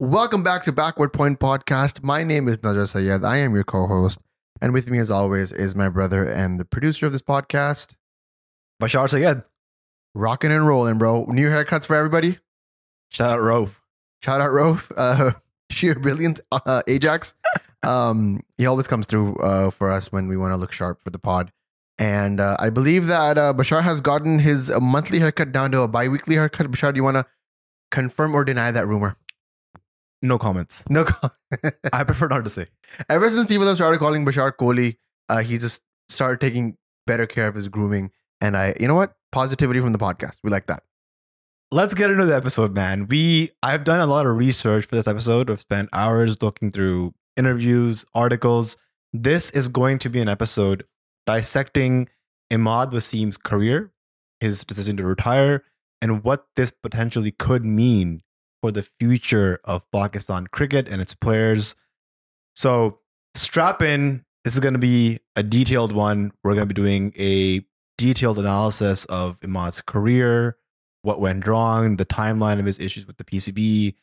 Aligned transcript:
Welcome 0.00 0.42
back 0.42 0.62
to 0.62 0.72
Backward 0.72 1.12
Point 1.12 1.40
Podcast. 1.40 2.02
My 2.02 2.24
name 2.24 2.48
is 2.48 2.62
Nazar 2.62 2.86
Sayed. 2.86 3.22
I 3.22 3.36
am 3.36 3.54
your 3.54 3.64
co-host, 3.64 4.22
and 4.58 4.72
with 4.72 4.88
me, 4.88 4.98
as 4.98 5.10
always, 5.10 5.52
is 5.52 5.76
my 5.76 5.90
brother 5.90 6.24
and 6.24 6.58
the 6.58 6.64
producer 6.64 7.04
of 7.04 7.12
this 7.12 7.20
podcast, 7.20 7.96
Bashar 8.82 9.10
Sayed. 9.10 9.42
rocking 10.14 10.52
and 10.52 10.66
rolling, 10.66 10.96
bro. 10.96 11.26
New 11.26 11.50
haircuts 11.50 11.84
for 11.84 11.96
everybody. 11.96 12.38
Shout 13.10 13.28
out 13.28 13.42
Rove. 13.42 13.82
Shout 14.24 14.40
out 14.40 14.52
Rove, 14.52 14.90
uh, 14.96 15.32
sheer 15.68 15.94
brilliant 15.94 16.40
uh, 16.50 16.82
Ajax. 16.88 17.34
Um, 17.82 18.42
he 18.58 18.66
always 18.66 18.86
comes 18.86 19.06
through 19.06 19.36
uh, 19.36 19.70
for 19.70 19.90
us 19.90 20.12
when 20.12 20.28
we 20.28 20.36
want 20.36 20.52
to 20.52 20.58
look 20.58 20.70
sharp 20.70 21.00
for 21.02 21.08
the 21.08 21.18
pod. 21.18 21.50
And 21.98 22.38
uh, 22.38 22.58
I 22.60 22.68
believe 22.68 23.06
that 23.06 23.38
uh, 23.38 23.54
Bashar 23.54 23.82
has 23.82 24.02
gotten 24.02 24.38
his 24.38 24.70
monthly 24.78 25.18
haircut 25.18 25.50
down 25.50 25.72
to 25.72 25.80
a 25.80 25.88
bi-weekly 25.88 26.34
haircut. 26.34 26.70
Bashar, 26.70 26.92
do 26.92 26.98
you 26.98 27.04
want 27.04 27.16
to 27.16 27.24
confirm 27.90 28.34
or 28.34 28.44
deny 28.44 28.70
that 28.70 28.86
rumor? 28.86 29.16
No 30.22 30.38
comments. 30.38 30.84
No. 30.88 31.04
com- 31.04 31.30
I 31.92 32.04
prefer 32.04 32.28
not 32.28 32.44
to 32.44 32.50
say. 32.50 32.66
Ever 33.08 33.30
since 33.30 33.46
people 33.46 33.66
have 33.66 33.76
started 33.76 33.98
calling 33.98 34.24
Bashar 34.24 34.52
Kohli, 34.52 34.96
uh, 35.28 35.38
he 35.42 35.58
just 35.58 35.82
started 36.08 36.40
taking 36.40 36.76
better 37.06 37.26
care 37.26 37.48
of 37.48 37.54
his 37.54 37.68
grooming. 37.68 38.10
And 38.40 38.56
I, 38.56 38.74
you 38.78 38.86
know 38.86 38.94
what? 38.94 39.14
Positivity 39.32 39.80
from 39.80 39.92
the 39.92 39.98
podcast. 39.98 40.38
We 40.42 40.50
like 40.50 40.66
that. 40.66 40.82
Let's 41.72 41.94
get 41.94 42.10
into 42.10 42.24
the 42.24 42.34
episode, 42.34 42.74
man. 42.74 43.06
We 43.06 43.50
I've 43.62 43.84
done 43.84 44.00
a 44.00 44.06
lot 44.06 44.26
of 44.26 44.36
research 44.36 44.86
for 44.86 44.96
this 44.96 45.06
episode. 45.06 45.50
I've 45.50 45.60
spent 45.60 45.88
hours 45.92 46.42
looking 46.42 46.72
through 46.72 47.14
interviews, 47.36 48.04
articles. 48.12 48.76
This 49.12 49.50
is 49.52 49.68
going 49.68 49.98
to 50.00 50.10
be 50.10 50.20
an 50.20 50.28
episode 50.28 50.84
dissecting 51.26 52.08
Imad 52.52 52.92
Wasim's 52.92 53.36
career, 53.36 53.92
his 54.40 54.64
decision 54.64 54.96
to 54.96 55.04
retire, 55.04 55.62
and 56.02 56.24
what 56.24 56.46
this 56.56 56.72
potentially 56.72 57.30
could 57.30 57.64
mean 57.64 58.22
for 58.60 58.70
the 58.70 58.82
future 58.82 59.60
of 59.64 59.90
Pakistan 59.90 60.46
cricket 60.46 60.88
and 60.88 61.00
its 61.00 61.14
players. 61.14 61.74
So 62.54 62.98
strap 63.34 63.82
in. 63.82 64.24
This 64.44 64.54
is 64.54 64.60
going 64.60 64.74
to 64.74 64.80
be 64.80 65.18
a 65.36 65.42
detailed 65.42 65.92
one. 65.92 66.32
We're 66.42 66.54
going 66.54 66.68
to 66.68 66.74
be 66.74 66.80
doing 66.80 67.12
a 67.18 67.64
detailed 67.98 68.38
analysis 68.38 69.04
of 69.06 69.38
Imad's 69.40 69.82
career, 69.82 70.56
what 71.02 71.20
went 71.20 71.46
wrong, 71.46 71.96
the 71.96 72.06
timeline 72.06 72.58
of 72.58 72.64
his 72.64 72.78
issues 72.78 73.06
with 73.06 73.18
the 73.18 73.24
PCB, 73.24 73.94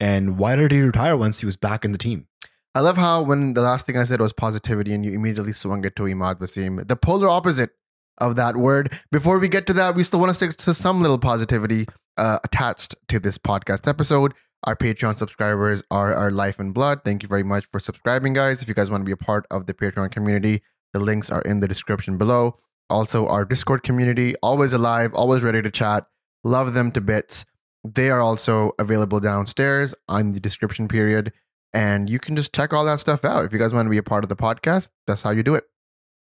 and 0.00 0.38
why 0.38 0.56
did 0.56 0.72
he 0.72 0.80
retire 0.80 1.16
once 1.16 1.40
he 1.40 1.46
was 1.46 1.56
back 1.56 1.84
in 1.84 1.92
the 1.92 1.98
team? 1.98 2.26
I 2.74 2.80
love 2.80 2.96
how 2.96 3.22
when 3.22 3.52
the 3.52 3.60
last 3.60 3.86
thing 3.86 3.98
I 3.98 4.04
said 4.04 4.20
was 4.20 4.32
positivity 4.32 4.94
and 4.94 5.04
you 5.04 5.12
immediately 5.12 5.52
swung 5.52 5.84
it 5.84 5.94
to 5.96 6.04
Imad 6.04 6.36
Wasim, 6.36 6.88
the 6.88 6.96
polar 6.96 7.28
opposite 7.28 7.70
of 8.18 8.36
that 8.36 8.56
word. 8.56 8.92
Before 9.10 9.38
we 9.38 9.48
get 9.48 9.66
to 9.68 9.72
that, 9.74 9.94
we 9.94 10.02
still 10.02 10.20
want 10.20 10.30
to 10.30 10.34
stick 10.34 10.56
to 10.58 10.74
some 10.74 11.00
little 11.00 11.18
positivity 11.18 11.86
uh, 12.16 12.38
attached 12.44 12.94
to 13.08 13.18
this 13.18 13.38
podcast 13.38 13.88
episode. 13.88 14.34
Our 14.64 14.76
Patreon 14.76 15.16
subscribers 15.16 15.82
are 15.90 16.14
our 16.14 16.30
life 16.30 16.58
and 16.58 16.72
blood. 16.72 17.00
Thank 17.04 17.22
you 17.22 17.28
very 17.28 17.42
much 17.42 17.66
for 17.72 17.80
subscribing, 17.80 18.32
guys. 18.32 18.62
If 18.62 18.68
you 18.68 18.74
guys 18.74 18.90
want 18.90 19.00
to 19.00 19.06
be 19.06 19.12
a 19.12 19.16
part 19.16 19.46
of 19.50 19.66
the 19.66 19.74
Patreon 19.74 20.12
community, 20.12 20.62
the 20.92 21.00
links 21.00 21.30
are 21.30 21.42
in 21.42 21.60
the 21.60 21.68
description 21.68 22.16
below. 22.16 22.54
Also, 22.88 23.26
our 23.26 23.44
Discord 23.44 23.82
community, 23.82 24.34
always 24.42 24.72
alive, 24.72 25.12
always 25.14 25.42
ready 25.42 25.62
to 25.62 25.70
chat. 25.70 26.06
Love 26.44 26.74
them 26.74 26.92
to 26.92 27.00
bits. 27.00 27.44
They 27.82 28.10
are 28.10 28.20
also 28.20 28.72
available 28.78 29.18
downstairs 29.18 29.94
on 30.08 30.32
the 30.32 30.40
description 30.40 30.86
period 30.86 31.32
and 31.74 32.10
you 32.10 32.18
can 32.18 32.36
just 32.36 32.54
check 32.54 32.72
all 32.72 32.84
that 32.84 33.00
stuff 33.00 33.24
out. 33.24 33.44
If 33.44 33.52
you 33.52 33.58
guys 33.58 33.72
want 33.72 33.86
to 33.86 33.90
be 33.90 33.98
a 33.98 34.02
part 34.02 34.24
of 34.24 34.28
the 34.28 34.36
podcast, 34.36 34.90
that's 35.06 35.22
how 35.22 35.30
you 35.30 35.42
do 35.42 35.54
it. 35.54 35.64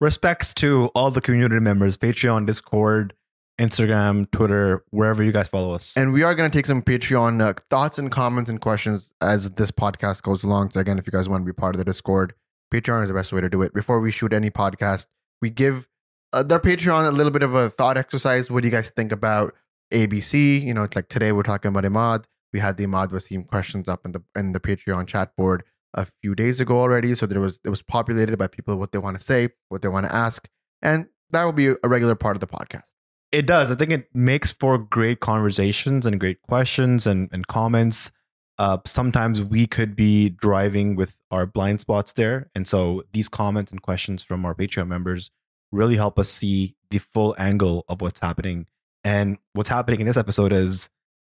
Respects 0.03 0.53
to 0.55 0.91
all 0.97 1.13
the 1.13 1.21
community 1.21 1.61
members, 1.61 1.97
Patreon, 1.97 2.45
Discord, 2.45 3.15
Instagram, 3.61 4.29
Twitter, 4.33 4.85
wherever 4.91 5.23
you 5.23 5.31
guys 5.31 5.47
follow 5.47 5.73
us. 5.75 5.97
And 5.97 6.13
we 6.13 6.25
are 6.25 6.35
going 6.35 6.51
to 6.51 6.59
take 6.59 6.67
some 6.67 6.83
Patreon 6.83 7.41
uh, 7.41 7.55
thoughts 7.71 8.01
and 8.01 8.11
comments 8.11 8.51
and 8.51 8.61
questions 8.61 9.13
as 9.21 9.53
this 9.53 9.71
podcast 9.71 10.23
goes 10.23 10.43
along. 10.43 10.73
So, 10.73 10.81
again, 10.81 10.99
if 10.99 11.07
you 11.07 11.13
guys 11.13 11.29
want 11.29 11.43
to 11.43 11.47
be 11.47 11.53
part 11.53 11.77
of 11.77 11.79
the 11.79 11.85
Discord, 11.85 12.35
Patreon 12.75 13.05
is 13.05 13.11
the 13.11 13.15
best 13.15 13.33
way 13.33 13.41
to 13.43 13.49
do 13.49 13.63
it. 13.63 13.73
Before 13.73 14.01
we 14.01 14.11
shoot 14.11 14.33
any 14.33 14.51
podcast, 14.51 15.07
we 15.41 15.51
give 15.51 15.87
uh, 16.33 16.43
their 16.43 16.59
Patreon 16.59 17.07
a 17.07 17.13
little 17.13 17.31
bit 17.31 17.45
of 17.45 17.55
a 17.55 17.71
thought 17.71 17.97
exercise. 17.97 18.51
What 18.51 18.65
do 18.65 18.69
you 18.69 18.73
guys 18.73 18.91
think 18.91 19.13
about 19.13 19.55
ABC? 19.93 20.63
You 20.63 20.75
know, 20.75 20.83
it's 20.83 20.97
like 20.97 21.07
today 21.07 21.31
we're 21.31 21.45
talking 21.45 21.69
about 21.69 21.85
Imad. 21.85 22.25
We 22.53 22.59
had 22.59 22.77
the 22.77 22.87
Imad 22.87 23.11
Wasim 23.11 23.47
questions 23.47 23.89
up 23.89 24.05
in 24.05 24.11
the 24.11 24.23
in 24.35 24.51
the 24.51 24.59
Patreon 24.59 25.07
chat 25.07 25.37
board 25.37 25.63
a 25.95 26.07
few 26.07 26.35
days 26.35 26.61
ago 26.61 26.81
already. 26.81 27.15
So 27.15 27.27
there 27.27 27.41
was 27.41 27.61
it 27.65 27.71
was 27.71 27.83
populated 27.83 28.37
by 28.39 28.47
people 28.47 28.77
what 28.77 28.93
they 28.93 28.99
want 28.99 29.19
to 29.19 29.25
say, 29.25 29.51
what 29.69 29.83
they 29.83 29.89
want 29.89 30.07
to 30.07 30.15
ask, 30.15 30.49
and 30.81 31.07
that 31.31 31.45
will 31.45 31.53
be 31.53 31.69
a 31.69 31.89
regular 31.89 32.15
part 32.15 32.37
of 32.37 32.41
the 32.41 32.47
podcast. 32.47 32.83
It 33.31 33.47
does. 33.47 33.73
I 33.73 33.77
think 33.77 33.91
it 33.91 34.09
makes 34.15 34.53
for 34.53 34.77
great 34.77 35.21
conversations 35.21 36.05
and 36.05 36.21
great 36.21 36.43
questions 36.43 37.07
and, 37.07 37.31
and 37.33 37.47
comments. 37.47 38.13
Uh, 38.59 38.77
sometimes 38.85 39.41
we 39.41 39.67
could 39.67 39.97
be 39.97 40.29
driving 40.29 40.95
with 40.97 41.19
our 41.31 41.47
blind 41.47 41.81
spots 41.81 42.13
there. 42.13 42.51
And 42.55 42.69
so 42.69 43.03
these 43.15 43.31
comments 43.31 43.73
and 43.73 43.81
questions 43.81 44.23
from 44.23 44.45
our 44.45 44.55
Patreon 44.55 44.87
members 44.87 45.31
really 45.73 45.97
help 45.97 46.19
us 46.19 46.29
see 46.29 46.77
the 46.91 46.99
full 46.99 47.35
angle 47.39 47.87
of 47.89 48.03
what's 48.03 48.21
happening. 48.21 48.67
And 49.03 49.39
what's 49.55 49.71
happening 49.71 50.01
in 50.01 50.07
this 50.07 50.19
episode 50.19 50.53
is 50.53 50.91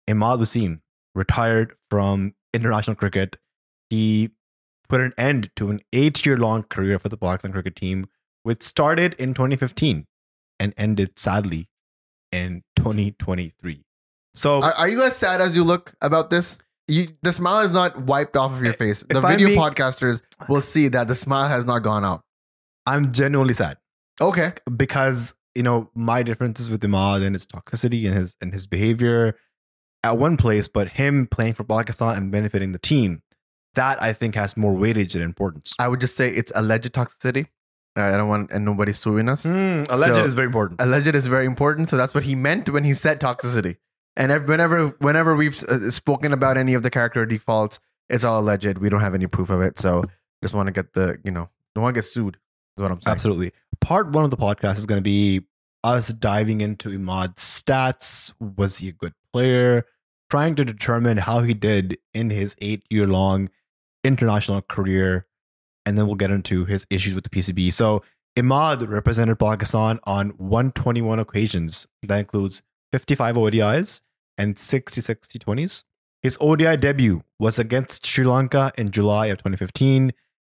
Imad 0.09 0.39
Wasim 0.39 0.81
retired 1.15 1.75
from 1.91 2.35
international 2.55 2.97
cricket. 2.97 3.37
He 3.91 4.31
put 4.91 5.01
an 5.01 5.13
end 5.17 5.51
to 5.57 5.71
an 5.71 5.81
eight 5.93 6.25
year 6.27 6.37
long 6.37 6.65
career 6.65 6.99
for 6.99 7.09
the 7.09 7.17
Pakistan 7.17 7.53
cricket 7.53 7.77
team, 7.77 8.07
which 8.43 8.63
started 8.63 9.15
in 9.15 9.33
2015 9.35 10.07
and 10.59 10.75
ended 10.77 11.19
sadly 11.19 11.69
in 12.33 12.63
2023. 12.77 13.83
So 14.35 14.63
Are, 14.63 14.73
are 14.73 14.89
you 14.89 15.03
as 15.03 15.17
sad 15.17 15.41
as 15.41 15.57
you 15.57 15.65
look 15.65 15.95
about 16.03 16.31
this? 16.31 16.61
You, 16.89 17.07
the 17.23 17.33
smile 17.33 17.61
is 17.61 17.73
not 17.73 18.03
wiped 18.03 18.37
off 18.37 18.53
of 18.53 18.63
your 18.65 18.73
face. 18.75 19.03
The 19.09 19.21
video 19.21 19.49
being- 19.49 19.59
podcasters 19.61 20.23
will 20.49 20.61
see 20.61 20.89
that 20.89 21.09
the 21.09 21.15
smile 21.15 21.49
has 21.49 21.65
not 21.65 21.81
gone 21.81 22.05
out. 22.05 22.23
I'm 22.87 23.13
genuinely 23.13 23.55
sad 23.55 23.77
Okay. 24.21 24.53
because 24.77 25.35
you 25.55 25.63
know 25.63 25.91
my 25.95 26.23
differences 26.23 26.71
with 26.71 26.81
Imad 26.83 27.25
and 27.25 27.35
his 27.35 27.47
toxicity 27.47 28.07
and 28.09 28.17
his 28.17 28.37
and 28.41 28.53
his 28.53 28.67
behavior 28.67 29.37
at 30.03 30.17
one 30.19 30.37
place, 30.37 30.67
but 30.67 30.89
him 30.89 31.27
playing 31.27 31.55
for 31.55 31.63
Pakistan 31.65 32.17
and 32.17 32.33
benefiting 32.33 32.73
the 32.73 32.79
team, 32.79 33.23
that 33.75 34.03
I 34.03 34.13
think 34.13 34.35
has 34.35 34.57
more 34.57 34.73
weightage 34.75 35.15
and 35.15 35.23
importance. 35.25 35.75
I 35.79 35.89
would 35.89 36.01
just 36.01 36.17
say 36.17 36.29
it's 36.31 36.53
alleged 36.55 36.93
toxicity. 36.93 37.47
I 37.97 38.17
don't 38.17 38.29
want 38.29 38.51
and 38.53 38.65
nobody's 38.65 38.99
suing 38.99 39.29
us. 39.29 39.45
Mm, 39.45 39.91
alleged 39.91 40.15
So- 40.15 40.25
is 40.25 40.35
very 40.35 40.47
important. 40.47 40.81
Alleged 40.81 41.15
is 41.15 41.27
very 41.27 41.45
important, 41.47 41.89
so 41.89 41.97
that's 41.97 42.15
what 42.15 42.25
he 42.25 42.35
meant 42.35 42.69
when 42.69 42.85
he 42.85 42.95
said 42.95 43.21
toxicity. 43.21 43.77
And 44.17 44.31
whenever 44.49 44.89
whenever 44.99 45.35
we've 45.35 45.61
uh, 45.65 45.91
spoken 45.91 46.33
about 46.33 46.57
any 46.57 46.75
of 46.75 46.83
the 46.83 46.91
character 46.91 47.25
defaults, 47.27 47.79
it's 48.09 48.25
all 48.25 48.41
alleged. 48.41 48.79
We 48.79 48.89
don't 48.89 49.01
have 49.01 49.15
any 49.15 49.27
proof 49.27 49.51
of 49.51 49.61
it, 49.63 49.79
so 49.79 50.05
just 50.43 50.55
want 50.55 50.67
to 50.69 50.73
get 50.73 50.95
the 50.95 51.19
you 51.25 51.31
know 51.31 51.49
don't 51.75 51.83
want 51.83 51.95
to 51.95 51.99
get 52.01 52.05
sued. 52.07 52.37
Is 52.77 52.83
what 52.83 52.91
I'm 52.91 53.01
saying. 53.01 53.13
Absolutely. 53.13 53.53
Part 53.81 54.11
one 54.11 54.25
of 54.25 54.31
the 54.31 54.37
podcast 54.37 54.79
is 54.79 54.87
going 54.87 54.99
to 54.99 55.03
be 55.05 55.43
us 55.83 56.09
diving 56.13 56.61
into 56.61 56.91
Imad's 56.93 57.43
stats. 57.43 58.33
Was 58.39 58.79
he 58.79 58.89
a 58.89 58.93
good 58.93 59.15
player? 59.33 59.85
Trying 60.29 60.55
to 60.57 60.65
determine 60.65 61.17
how 61.19 61.41
he 61.41 61.55
did 61.55 61.99
in 62.15 62.31
his 62.31 62.55
eight 62.61 62.85
year 62.91 63.07
long 63.07 63.49
international 64.05 64.63
career. 64.63 65.27
And 65.87 65.97
then 65.97 66.07
we'll 66.07 66.17
get 66.17 66.31
into 66.31 66.65
his 66.67 66.87
issues 66.91 67.15
with 67.15 67.25
the 67.25 67.31
PCB. 67.31 67.73
So, 67.73 68.03
Imad 68.37 68.89
represented 68.89 69.39
Pakistan 69.39 69.99
on 70.05 70.31
121 70.31 71.19
occasions. 71.19 71.87
That 72.03 72.21
includes 72.21 72.63
55 72.93 73.37
ODIs 73.37 74.03
and 74.39 74.59
66 74.59 75.29
T20s. 75.29 75.85
His 76.23 76.39
ODI 76.41 76.77
debut 76.77 77.23
was 77.39 77.59
against 77.59 78.07
Sri 78.07 78.25
Lanka 78.25 78.73
in 78.77 78.91
July 78.91 79.27
of 79.27 79.39
2015. 79.39 80.13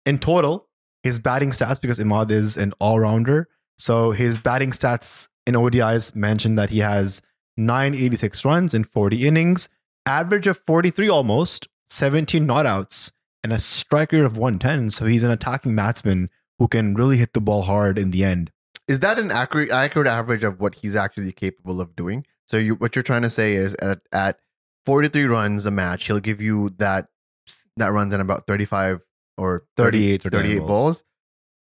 In 0.05 0.19
total, 0.19 0.67
his 1.03 1.19
batting 1.19 1.51
stats, 1.51 1.79
because 1.79 1.99
Imad 1.99 2.31
is 2.31 2.57
an 2.57 2.73
all 2.79 2.99
rounder, 2.99 3.47
so 3.77 4.11
his 4.11 4.37
batting 4.37 4.71
stats 4.71 5.27
in 5.47 5.55
ODIs 5.55 6.15
mention 6.15 6.55
that 6.55 6.69
he 6.69 6.79
has 6.79 7.21
986 7.57 8.45
runs 8.45 8.73
in 8.73 8.83
40 8.83 9.27
innings, 9.27 9.69
average 10.05 10.47
of 10.47 10.57
43 10.57 11.09
almost, 11.09 11.67
17 11.85 12.45
not 12.45 12.65
outs, 12.65 13.11
and 13.43 13.53
a 13.53 13.59
striker 13.59 14.23
of 14.23 14.37
110. 14.37 14.89
So 14.91 15.05
he's 15.05 15.23
an 15.23 15.31
attacking 15.31 15.75
batsman 15.75 16.29
who 16.59 16.67
can 16.67 16.93
really 16.93 17.17
hit 17.17 17.33
the 17.33 17.41
ball 17.41 17.63
hard 17.63 17.97
in 17.97 18.11
the 18.11 18.23
end. 18.23 18.51
Is 18.87 18.99
that 19.01 19.19
an 19.19 19.31
accurate 19.31 19.71
accurate 19.71 20.07
average 20.07 20.43
of 20.43 20.59
what 20.59 20.75
he's 20.75 20.95
actually 20.95 21.31
capable 21.31 21.81
of 21.81 21.95
doing? 21.95 22.25
So 22.47 22.57
you 22.57 22.75
what 22.75 22.95
you're 22.95 23.03
trying 23.03 23.21
to 23.21 23.29
say 23.29 23.53
is 23.55 23.75
at 23.75 23.99
at 24.11 24.39
43 24.85 25.23
runs 25.25 25.65
a 25.65 25.71
match, 25.71 26.05
he'll 26.07 26.19
give 26.19 26.41
you 26.41 26.71
that 26.77 27.07
that 27.77 27.91
runs 27.91 28.13
in 28.13 28.19
about 28.19 28.47
35 28.47 29.01
or 29.37 29.63
30, 29.77 30.17
38 30.17 30.25
or 30.25 30.29
38 30.29 30.57
balls. 30.57 30.67
balls. 30.67 31.03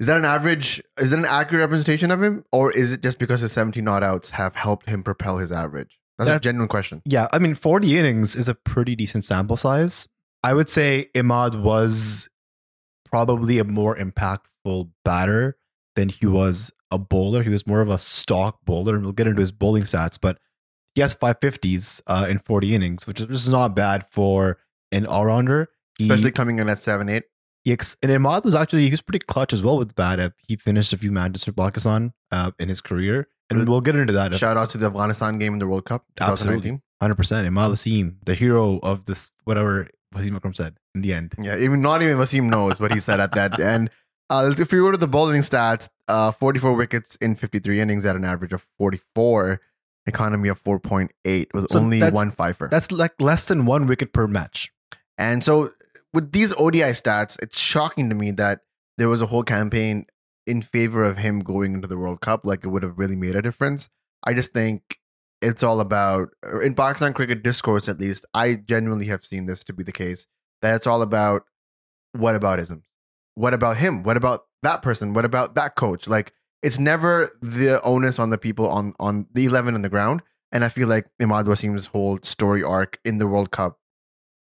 Is 0.00 0.06
that 0.06 0.16
an 0.16 0.24
average? 0.24 0.82
Is 0.98 1.10
that 1.10 1.18
an 1.18 1.26
accurate 1.26 1.60
representation 1.60 2.10
of 2.10 2.22
him, 2.22 2.44
or 2.50 2.72
is 2.72 2.92
it 2.92 3.02
just 3.02 3.18
because 3.18 3.40
his 3.40 3.52
17 3.52 3.84
not 3.84 4.02
outs 4.02 4.30
have 4.30 4.54
helped 4.54 4.88
him 4.88 5.02
propel 5.02 5.38
his 5.38 5.52
average? 5.52 5.98
That's 6.18 6.30
a 6.30 6.40
genuine 6.40 6.68
question. 6.68 7.02
Yeah, 7.04 7.28
I 7.32 7.38
mean, 7.38 7.54
40 7.54 7.98
innings 7.98 8.36
is 8.36 8.48
a 8.48 8.54
pretty 8.54 8.94
decent 8.94 9.24
sample 9.24 9.56
size. 9.56 10.06
I 10.44 10.52
would 10.52 10.68
say 10.68 11.08
Imad 11.14 11.62
was 11.62 12.28
probably 13.10 13.58
a 13.58 13.64
more 13.64 13.96
impactful 13.96 14.90
batter 15.02 15.56
than 15.96 16.10
he 16.10 16.26
was 16.26 16.70
a 16.90 16.98
bowler. 16.98 17.42
He 17.42 17.48
was 17.48 17.66
more 17.66 17.80
of 17.80 17.88
a 17.88 17.98
stock 17.98 18.58
bowler, 18.66 18.94
and 18.94 19.04
we'll 19.04 19.14
get 19.14 19.26
into 19.26 19.40
his 19.40 19.52
bowling 19.52 19.84
stats, 19.84 20.18
but 20.20 20.38
he 20.94 21.00
has 21.00 21.14
550s 21.14 22.02
uh, 22.06 22.26
in 22.28 22.36
40 22.36 22.74
innings, 22.74 23.06
which 23.06 23.22
is, 23.22 23.48
not 23.48 23.74
bad 23.74 24.04
for 24.06 24.58
an 24.92 25.06
all 25.06 25.24
rounder. 25.24 25.70
Especially 25.98 26.30
coming 26.30 26.58
in 26.58 26.68
at 26.68 26.78
seven 26.78 27.08
eight. 27.08 27.24
Ex- 27.66 27.96
and 28.02 28.12
Imad 28.12 28.44
was 28.44 28.54
actually 28.54 28.84
he 28.84 28.90
was 28.90 29.00
pretty 29.00 29.24
clutch 29.24 29.54
as 29.54 29.62
well 29.62 29.78
with 29.78 29.88
the 29.88 29.94
bat. 29.94 30.34
He 30.46 30.56
finished 30.56 30.92
a 30.92 30.98
few 30.98 31.10
matches 31.10 31.44
for 31.44 31.52
Pakistan 31.52 32.12
uh, 32.30 32.50
in 32.58 32.68
his 32.68 32.82
career, 32.82 33.28
and 33.48 33.66
we'll 33.66 33.80
get 33.80 33.96
into 33.96 34.12
that. 34.12 34.34
Shout 34.34 34.58
out 34.58 34.68
to 34.70 34.78
the 34.78 34.86
Afghanistan 34.86 35.38
game 35.38 35.54
in 35.54 35.58
the 35.58 35.66
World 35.66 35.86
Cup, 35.86 36.04
Absolutely. 36.20 36.82
Hundred 37.00 37.14
percent. 37.14 37.48
Imad 37.48 37.70
Wasim, 37.70 38.16
the 38.26 38.34
hero 38.34 38.78
of 38.82 39.06
this, 39.06 39.30
whatever 39.44 39.88
Wasim 40.14 40.36
Akram 40.36 40.54
said 40.54 40.76
in 40.94 41.02
the 41.02 41.12
end. 41.12 41.34
Yeah, 41.40 41.56
even 41.58 41.82
not 41.82 42.02
even 42.02 42.16
Wasim 42.16 42.48
knows 42.48 42.80
what 42.80 42.92
he 42.92 43.00
said 43.00 43.20
at 43.20 43.32
that 43.32 43.58
end. 43.74 43.90
Uh, 44.30 44.54
if 44.58 44.72
you 44.72 44.82
go 44.82 44.90
to 44.90 44.96
the 44.96 45.06
bowling 45.06 45.42
stats, 45.42 45.88
uh, 46.08 46.32
44 46.32 46.74
wickets 46.74 47.16
in 47.16 47.34
53 47.34 47.80
innings 47.80 48.06
at 48.06 48.16
an 48.16 48.24
average 48.24 48.52
of 48.52 48.66
44, 48.78 49.60
economy 50.06 50.48
of 50.48 50.62
4.8 50.62 51.46
with 51.52 51.70
So 51.70 51.78
only 51.78 52.00
one 52.00 52.30
fifer. 52.30 52.68
That's 52.70 52.90
like 52.90 53.20
less 53.20 53.44
than 53.46 53.66
one 53.66 53.86
wicket 53.86 54.12
per 54.12 54.26
match. 54.26 54.72
And 55.18 55.44
so 55.44 55.70
with 56.12 56.32
these 56.32 56.54
ODI 56.56 56.92
stats, 56.92 57.36
it's 57.42 57.58
shocking 57.58 58.08
to 58.08 58.14
me 58.14 58.30
that 58.32 58.60
there 58.96 59.08
was 59.08 59.20
a 59.20 59.26
whole 59.26 59.42
campaign 59.42 60.06
in 60.46 60.62
favor 60.62 61.04
of 61.04 61.18
him 61.18 61.40
going 61.40 61.74
into 61.74 61.88
the 61.88 61.96
World 61.96 62.20
Cup. 62.20 62.44
Like 62.44 62.64
it 62.64 62.68
would 62.68 62.82
have 62.82 62.98
really 62.98 63.16
made 63.16 63.36
a 63.36 63.42
difference. 63.42 63.88
I 64.24 64.32
just 64.32 64.52
think 64.52 64.98
it's 65.44 65.62
all 65.62 65.80
about 65.80 66.30
in 66.62 66.74
Pakistan 66.74 67.12
cricket 67.12 67.42
discourse 67.42 67.88
at 67.88 67.98
least. 67.98 68.24
I 68.34 68.56
genuinely 68.56 69.06
have 69.06 69.24
seen 69.24 69.46
this 69.46 69.62
to 69.64 69.72
be 69.72 69.82
the 69.82 69.92
case 69.92 70.26
that 70.62 70.74
it's 70.74 70.86
all 70.86 71.02
about 71.02 71.44
what 72.12 72.40
aboutism, 72.40 72.82
what 73.34 73.54
about 73.54 73.76
him, 73.76 74.02
what 74.02 74.16
about 74.16 74.44
that 74.62 74.82
person, 74.82 75.12
what 75.12 75.24
about 75.24 75.54
that 75.54 75.76
coach. 75.76 76.08
Like 76.08 76.32
it's 76.62 76.78
never 76.78 77.28
the 77.42 77.80
onus 77.82 78.18
on 78.18 78.30
the 78.30 78.38
people 78.38 78.68
on 78.68 78.94
on 78.98 79.26
the 79.32 79.44
eleven 79.44 79.74
on 79.74 79.82
the 79.82 79.88
ground. 79.88 80.22
And 80.52 80.64
I 80.64 80.68
feel 80.68 80.86
like 80.86 81.06
Imad 81.20 81.46
Wasim's 81.46 81.86
whole 81.86 82.18
story 82.22 82.62
arc 82.62 82.98
in 83.04 83.18
the 83.18 83.26
World 83.26 83.50
Cup 83.50 83.78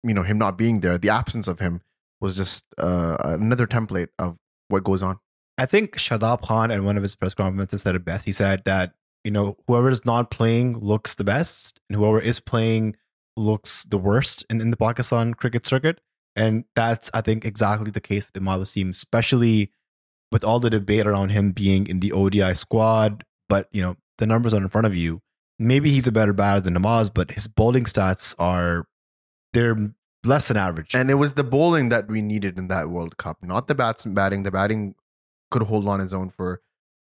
you 0.04 0.14
know 0.14 0.24
him 0.24 0.38
not 0.38 0.58
being 0.58 0.82
there 0.82 0.98
the 0.98 1.10
absence 1.10 1.48
of 1.48 1.60
him 1.60 1.82
was 2.20 2.36
just 2.36 2.66
uh, 2.78 3.16
another 3.24 3.66
template 3.66 4.10
of 4.20 4.38
what 4.68 4.84
goes 4.84 5.02
on 5.02 5.18
I 5.58 5.66
think 5.66 5.98
Shadab 5.98 6.42
Khan 6.42 6.72
in 6.72 6.84
one 6.84 6.98
of 6.98 7.04
his 7.04 7.16
press 7.16 7.34
conferences 7.34 7.84
said 7.84 7.96
it 7.96 8.06
best. 8.06 8.26
He 8.26 8.32
said 8.32 8.64
that, 8.66 8.94
you 9.24 9.32
know, 9.32 9.58
whoever 9.68 9.90
is 9.90 10.06
not 10.06 10.30
playing 10.30 10.80
looks 10.80 11.16
the 11.16 11.24
best, 11.24 11.80
and 11.90 11.98
whoever 11.98 12.20
is 12.20 12.40
playing 12.40 12.96
looks 13.36 13.84
the 13.84 13.98
worst 13.98 14.46
in, 14.50 14.62
in 14.62 14.70
the 14.70 14.78
Pakistan 14.78 15.34
cricket 15.34 15.66
circuit. 15.66 16.02
And 16.36 16.66
that's, 16.76 17.10
I 17.14 17.22
think, 17.22 17.46
exactly 17.46 17.92
the 17.92 18.02
case 18.02 18.26
with 18.32 18.42
Imad 18.42 18.60
Wasim, 18.60 18.90
especially 18.90 19.72
with 20.32 20.44
all 20.44 20.60
the 20.60 20.70
debate 20.70 21.06
around 21.06 21.30
him 21.30 21.52
being 21.52 21.88
in 21.88 22.00
the 22.00 22.12
ODI 22.12 22.56
squad. 22.56 23.24
But, 23.48 23.68
you 23.72 23.82
know, 23.84 23.98
the 24.18 24.26
numbers 24.26 24.54
are 24.54 24.58
in 24.58 24.70
front 24.70 24.88
of 24.88 24.96
you. 24.96 25.22
Maybe 25.60 25.92
he's 25.92 26.08
a 26.08 26.12
better 26.12 26.34
batter 26.34 26.62
than 26.62 26.76
Nawaz, 26.76 27.14
but 27.14 27.32
his 27.32 27.48
bowling 27.48 27.84
stats 27.84 28.34
are, 28.40 28.88
they're 29.54 29.78
less 30.26 30.48
than 30.48 30.58
average. 30.58 30.96
and 30.96 31.12
it 31.12 31.16
was 31.16 31.34
the 31.34 31.44
bowling 31.44 31.90
that 31.90 32.08
we 32.08 32.22
needed 32.22 32.58
in 32.58 32.68
that 32.70 32.90
world 32.90 33.18
cup 33.18 33.38
not 33.42 33.68
the 33.68 33.76
bats 33.76 34.06
batting 34.06 34.44
the 34.44 34.52
batting 34.52 34.96
could 35.52 35.64
hold 35.64 35.88
on 35.88 36.00
his 36.00 36.14
own 36.14 36.30
for 36.30 36.62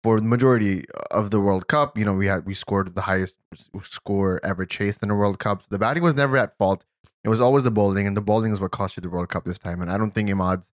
for 0.03 0.19
the 0.21 0.27
majority 0.27 0.85
of 1.11 1.31
the 1.31 1.41
world 1.41 1.69
cup 1.69 1.97
you 1.99 2.05
know 2.05 2.13
we 2.13 2.27
had 2.27 2.45
we 2.47 2.55
scored 2.55 2.95
the 2.95 3.03
highest 3.03 3.37
score 3.83 4.41
ever 4.45 4.65
chased 4.67 5.03
in 5.03 5.11
a 5.11 5.15
world 5.15 5.39
cup 5.39 5.63
so 5.63 5.67
the 5.71 5.79
batting 5.79 6.03
was 6.03 6.15
never 6.15 6.37
at 6.37 6.57
fault 6.59 6.85
it 7.25 7.29
was 7.29 7.41
always 7.41 7.63
the 7.65 7.71
bowling 7.71 8.07
and 8.07 8.17
the 8.17 8.21
bowling 8.21 8.51
is 8.53 8.61
what 8.61 8.71
cost 8.73 8.97
you 8.97 9.01
the 9.01 9.09
world 9.11 9.29
cup 9.29 9.45
this 9.45 9.59
time 9.59 9.81
and 9.81 9.91
i 9.91 9.97
don't 9.99 10.13
think 10.15 10.29
imad's 10.29 10.71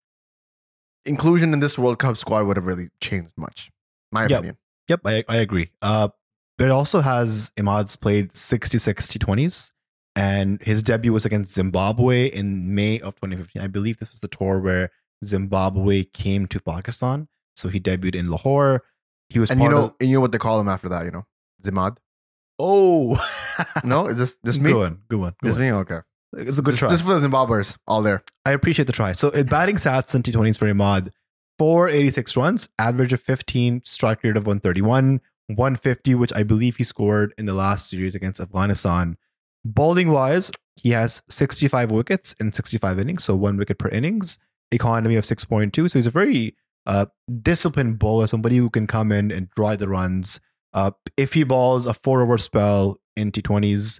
inclusion 1.05 1.53
in 1.53 1.59
this 1.59 1.77
world 1.77 1.99
cup 1.99 2.17
squad 2.17 2.45
would 2.45 2.57
have 2.57 2.65
really 2.65 2.87
changed 3.01 3.31
much 3.37 3.71
my 4.11 4.21
Yep. 4.23 4.31
opinion 4.31 4.57
Yep, 4.89 5.01
I, 5.03 5.23
I 5.27 5.35
agree. 5.37 5.71
Uh, 5.81 6.07
but 6.57 6.67
it 6.67 6.71
also 6.71 7.01
has 7.01 7.51
Imad's 7.57 7.97
played 7.97 8.31
66 8.31 9.07
T20s, 9.07 9.71
and 10.15 10.61
his 10.61 10.81
debut 10.81 11.11
was 11.11 11.25
against 11.25 11.53
Zimbabwe 11.53 12.27
in 12.27 12.73
May 12.73 12.99
of 13.01 13.15
2015. 13.15 13.61
I 13.61 13.67
believe 13.67 13.97
this 13.97 14.13
was 14.13 14.21
the 14.21 14.29
tour 14.29 14.61
where 14.61 14.89
Zimbabwe 15.25 16.03
came 16.05 16.47
to 16.47 16.61
Pakistan. 16.61 17.27
So 17.57 17.67
he 17.67 17.81
debuted 17.81 18.15
in 18.15 18.29
Lahore. 18.29 18.83
He 19.29 19.39
was 19.39 19.51
and 19.51 19.61
you 19.61 19.69
know 19.69 19.85
of. 19.85 19.93
and 19.99 20.09
you 20.09 20.15
know 20.17 20.21
what 20.21 20.31
they 20.31 20.37
call 20.37 20.59
him 20.59 20.67
after 20.69 20.89
that 20.89 21.05
you 21.05 21.11
know 21.11 21.25
zimad 21.63 21.97
Oh, 22.59 23.17
no 23.83 24.07
is 24.07 24.17
this 24.17 24.37
this 24.43 24.57
me 24.59 24.71
Good 24.71 24.77
one. 24.79 24.99
Good 25.09 25.19
one. 25.19 25.33
Good 25.41 25.47
Just 25.49 25.59
one. 25.59 25.67
me? 25.67 25.73
Okay. 25.73 25.99
It's 26.37 26.57
a 26.59 26.61
good 26.61 26.71
just, 26.71 26.79
try. 26.79 26.89
Just 26.89 27.03
for 27.05 27.17
the 27.19 27.27
Zimbabweans, 27.27 27.77
all 27.87 28.01
there. 28.01 28.23
I 28.45 28.51
appreciate 28.51 28.85
the 28.85 28.93
try. 28.93 29.11
So 29.13 29.29
in 29.29 29.45
batting 29.45 29.75
stats 29.75 30.13
in 30.15 30.23
T20s 30.23 30.57
for 30.57 30.65
Imad, 30.65 31.11
486 31.59 32.35
runs, 32.35 32.67
average 32.79 33.13
of 33.13 33.21
15, 33.21 33.81
strike 33.85 34.23
rate 34.23 34.35
of 34.37 34.45
131, 34.45 35.21
150, 35.47 36.15
which 36.15 36.33
I 36.33 36.43
believe 36.43 36.77
he 36.77 36.83
scored 36.83 37.33
in 37.37 37.45
the 37.45 37.53
last 37.53 37.89
series 37.89 38.13
against 38.15 38.39
Afghanistan. 38.41 39.17
Bowling 39.63 40.09
wise, 40.11 40.51
he 40.81 40.91
has 40.91 41.21
65 41.29 41.91
wickets 41.91 42.33
in 42.39 42.51
65 42.51 42.99
innings, 42.99 43.23
so 43.23 43.35
one 43.35 43.57
wicket 43.57 43.77
per 43.79 43.89
innings, 43.89 44.37
economy 44.71 45.15
of 45.15 45.23
6.2. 45.25 45.89
So 45.89 45.99
he's 45.99 46.07
a 46.07 46.11
very 46.11 46.55
uh, 46.87 47.05
disciplined 47.41 47.99
bowler, 47.99 48.25
somebody 48.25 48.57
who 48.57 48.69
can 48.69 48.87
come 48.87 49.11
in 49.11 49.29
and 49.29 49.49
drive 49.51 49.77
the 49.77 49.89
runs. 49.89 50.39
Uh, 50.73 50.91
if 51.17 51.33
he 51.33 51.43
balls 51.43 51.85
a 51.85 51.93
four 51.93 52.21
over 52.21 52.37
spell 52.37 52.99
in 53.15 53.31
T20s, 53.31 53.99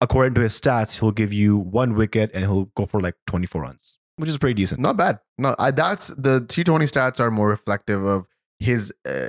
according 0.00 0.34
to 0.34 0.42
his 0.42 0.58
stats, 0.58 1.00
he'll 1.00 1.10
give 1.12 1.32
you 1.32 1.56
one 1.56 1.94
wicket 1.94 2.30
and 2.34 2.44
he'll 2.44 2.66
go 2.76 2.84
for 2.84 3.00
like 3.00 3.14
24 3.26 3.62
runs, 3.62 3.98
which 4.16 4.28
is 4.28 4.36
pretty 4.38 4.54
decent. 4.54 4.80
Not 4.80 4.98
bad. 4.98 5.18
No, 5.38 5.56
I, 5.58 5.70
that's 5.70 6.08
the 6.08 6.42
T20 6.42 6.82
stats 6.82 7.18
are 7.20 7.30
more 7.30 7.48
reflective 7.48 8.04
of 8.04 8.26
his 8.60 8.92
uh, 9.08 9.28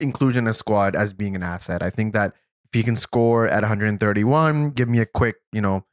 inclusion 0.00 0.48
as 0.48 0.58
squad 0.58 0.96
as 0.96 1.12
being 1.12 1.36
an 1.36 1.44
asset. 1.44 1.80
I 1.80 1.90
think 1.90 2.12
that 2.14 2.34
if 2.64 2.74
he 2.74 2.82
can 2.82 2.96
score 2.96 3.46
at 3.46 3.62
131, 3.62 4.70
give 4.70 4.88
me 4.88 4.98
a 4.98 5.06
quick, 5.06 5.36
you 5.52 5.60
know, 5.60 5.86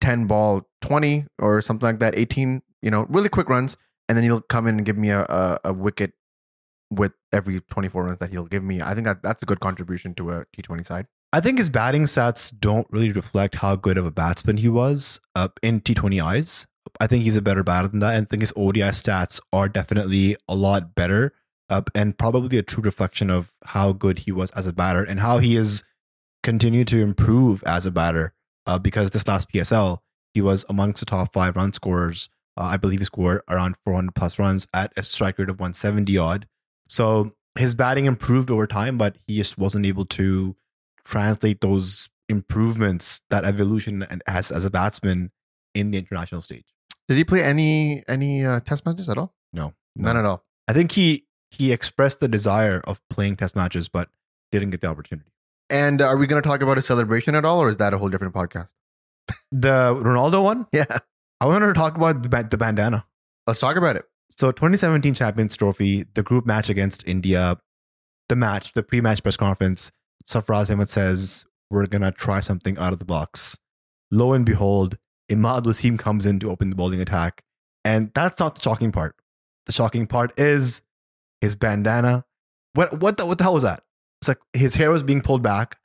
10 0.00 0.26
ball 0.26 0.66
20 0.80 1.26
or 1.38 1.60
something 1.60 1.86
like 1.86 1.98
that, 1.98 2.16
18, 2.16 2.62
you 2.80 2.90
know, 2.90 3.04
really 3.08 3.28
quick 3.28 3.50
runs, 3.50 3.76
and 4.08 4.16
then 4.16 4.24
he'll 4.24 4.40
come 4.40 4.66
in 4.66 4.76
and 4.76 4.86
give 4.86 4.96
me 4.96 5.10
a, 5.10 5.20
a, 5.22 5.58
a 5.64 5.72
wicket 5.72 6.12
with 6.90 7.12
every 7.32 7.60
24 7.60 8.04
runs 8.04 8.18
that 8.18 8.30
he'll 8.30 8.46
give 8.46 8.62
me. 8.62 8.80
I 8.80 8.94
think 8.94 9.06
that 9.06 9.22
that's 9.22 9.42
a 9.42 9.46
good 9.46 9.60
contribution 9.60 10.14
to 10.14 10.30
a 10.30 10.44
T20 10.56 10.84
side. 10.84 11.06
I 11.32 11.40
think 11.40 11.58
his 11.58 11.70
batting 11.70 12.04
stats 12.04 12.54
don't 12.58 12.86
really 12.90 13.12
reflect 13.12 13.56
how 13.56 13.76
good 13.76 13.98
of 13.98 14.06
a 14.06 14.10
batsman 14.10 14.58
he 14.58 14.68
was 14.68 15.20
uh, 15.34 15.48
in 15.62 15.80
T20 15.80 16.22
eyes. 16.22 16.66
I 17.00 17.06
think 17.06 17.24
he's 17.24 17.36
a 17.36 17.42
better 17.42 17.64
batter 17.64 17.88
than 17.88 18.00
that. 18.00 18.14
And 18.14 18.26
I 18.26 18.28
think 18.28 18.42
his 18.42 18.52
ODI 18.56 18.80
stats 18.80 19.40
are 19.52 19.68
definitely 19.68 20.36
a 20.48 20.54
lot 20.54 20.94
better 20.94 21.34
uh, 21.68 21.82
and 21.94 22.16
probably 22.16 22.58
a 22.58 22.62
true 22.62 22.82
reflection 22.82 23.28
of 23.28 23.52
how 23.64 23.92
good 23.92 24.20
he 24.20 24.32
was 24.32 24.50
as 24.52 24.66
a 24.66 24.72
batter 24.72 25.02
and 25.02 25.20
how 25.20 25.38
he 25.38 25.56
has 25.56 25.82
continued 26.42 26.86
to 26.88 27.02
improve 27.02 27.62
as 27.66 27.86
a 27.86 27.90
batter. 27.90 28.32
Uh, 28.68 28.78
because 28.78 29.10
this 29.10 29.28
last 29.28 29.50
PSL, 29.52 29.98
he 30.34 30.42
was 30.42 30.64
amongst 30.68 31.00
the 31.00 31.06
top 31.06 31.32
five 31.32 31.56
run 31.56 31.72
scorers. 31.72 32.28
Uh, 32.56 32.64
I 32.64 32.76
believe 32.76 33.00
he 33.00 33.04
scored 33.04 33.42
around 33.48 33.76
400 33.84 34.14
plus 34.14 34.38
runs 34.38 34.66
at 34.72 34.92
a 34.96 35.02
strike 35.02 35.38
rate 35.38 35.48
of 35.50 35.60
170 35.60 36.16
odd. 36.18 36.46
So 36.88 37.32
his 37.58 37.74
batting 37.74 38.06
improved 38.06 38.50
over 38.50 38.66
time, 38.66 38.96
but 38.98 39.16
he 39.26 39.36
just 39.36 39.58
wasn't 39.58 39.86
able 39.86 40.04
to 40.06 40.56
translate 41.04 41.60
those 41.60 42.08
improvements, 42.28 43.20
that 43.30 43.44
evolution, 43.44 44.02
and 44.02 44.22
as 44.26 44.50
as 44.50 44.64
a 44.64 44.70
batsman 44.70 45.30
in 45.74 45.90
the 45.90 45.98
international 45.98 46.40
stage. 46.40 46.64
Did 47.08 47.16
he 47.16 47.24
play 47.24 47.42
any 47.42 48.02
any 48.08 48.44
uh, 48.44 48.60
test 48.60 48.84
matches 48.86 49.08
at 49.08 49.18
all? 49.18 49.34
No, 49.52 49.74
None 49.94 50.16
at 50.16 50.24
all. 50.24 50.44
I 50.68 50.72
think 50.72 50.92
he 50.92 51.26
he 51.50 51.72
expressed 51.72 52.20
the 52.20 52.28
desire 52.28 52.80
of 52.84 53.00
playing 53.08 53.36
test 53.36 53.54
matches, 53.56 53.88
but 53.88 54.08
didn't 54.50 54.70
get 54.70 54.80
the 54.80 54.88
opportunity. 54.88 55.30
And 55.70 56.00
uh, 56.00 56.06
are 56.06 56.16
we 56.16 56.26
going 56.26 56.42
to 56.42 56.48
talk 56.48 56.62
about 56.62 56.78
a 56.78 56.82
celebration 56.82 57.34
at 57.34 57.44
all, 57.44 57.60
or 57.60 57.68
is 57.68 57.76
that 57.78 57.94
a 57.94 57.98
whole 57.98 58.08
different 58.08 58.34
podcast? 58.34 58.68
The 59.50 59.94
Ronaldo 59.94 60.42
one, 60.42 60.66
Yeah, 60.72 60.84
I 61.40 61.46
wanted 61.46 61.66
to 61.66 61.74
talk 61.74 61.96
about 61.96 62.22
the, 62.22 62.48
the 62.50 62.56
bandana. 62.56 63.06
let's 63.46 63.60
talk 63.60 63.76
about 63.76 63.96
it. 63.96 64.04
So 64.30 64.50
2017 64.50 65.14
Champions 65.14 65.56
Trophy, 65.56 66.04
the 66.14 66.22
group 66.22 66.46
match 66.46 66.68
against 66.68 67.06
India, 67.06 67.58
the 68.28 68.36
match, 68.36 68.72
the 68.72 68.82
pre-match 68.82 69.22
press 69.22 69.36
conference, 69.36 69.92
Sarfraz 70.28 70.70
Ahmed 70.70 70.90
says, 70.90 71.44
we're 71.70 71.86
going 71.86 72.02
to 72.02 72.10
try 72.10 72.40
something 72.40 72.76
out 72.78 72.92
of 72.92 72.98
the 72.98 73.04
box. 73.04 73.58
Lo 74.10 74.32
and 74.32 74.46
behold, 74.46 74.98
Imad 75.30 75.64
Wasim 75.64 75.98
comes 75.98 76.26
in 76.26 76.38
to 76.40 76.50
open 76.50 76.70
the 76.70 76.76
bowling 76.76 77.00
attack. 77.00 77.42
And 77.84 78.12
that's 78.14 78.40
not 78.40 78.56
the 78.56 78.62
shocking 78.62 78.90
part. 78.90 79.14
The 79.66 79.72
shocking 79.72 80.06
part 80.06 80.32
is 80.38 80.82
his 81.40 81.54
bandana. 81.56 82.24
What 82.74 83.00
what 83.00 83.16
the, 83.16 83.26
what 83.26 83.38
the 83.38 83.44
hell 83.44 83.54
was 83.54 83.62
that? 83.62 83.82
It's 84.20 84.28
like 84.28 84.38
his 84.52 84.74
hair 84.74 84.90
was 84.90 85.02
being 85.02 85.20
pulled 85.20 85.42
back, 85.42 85.78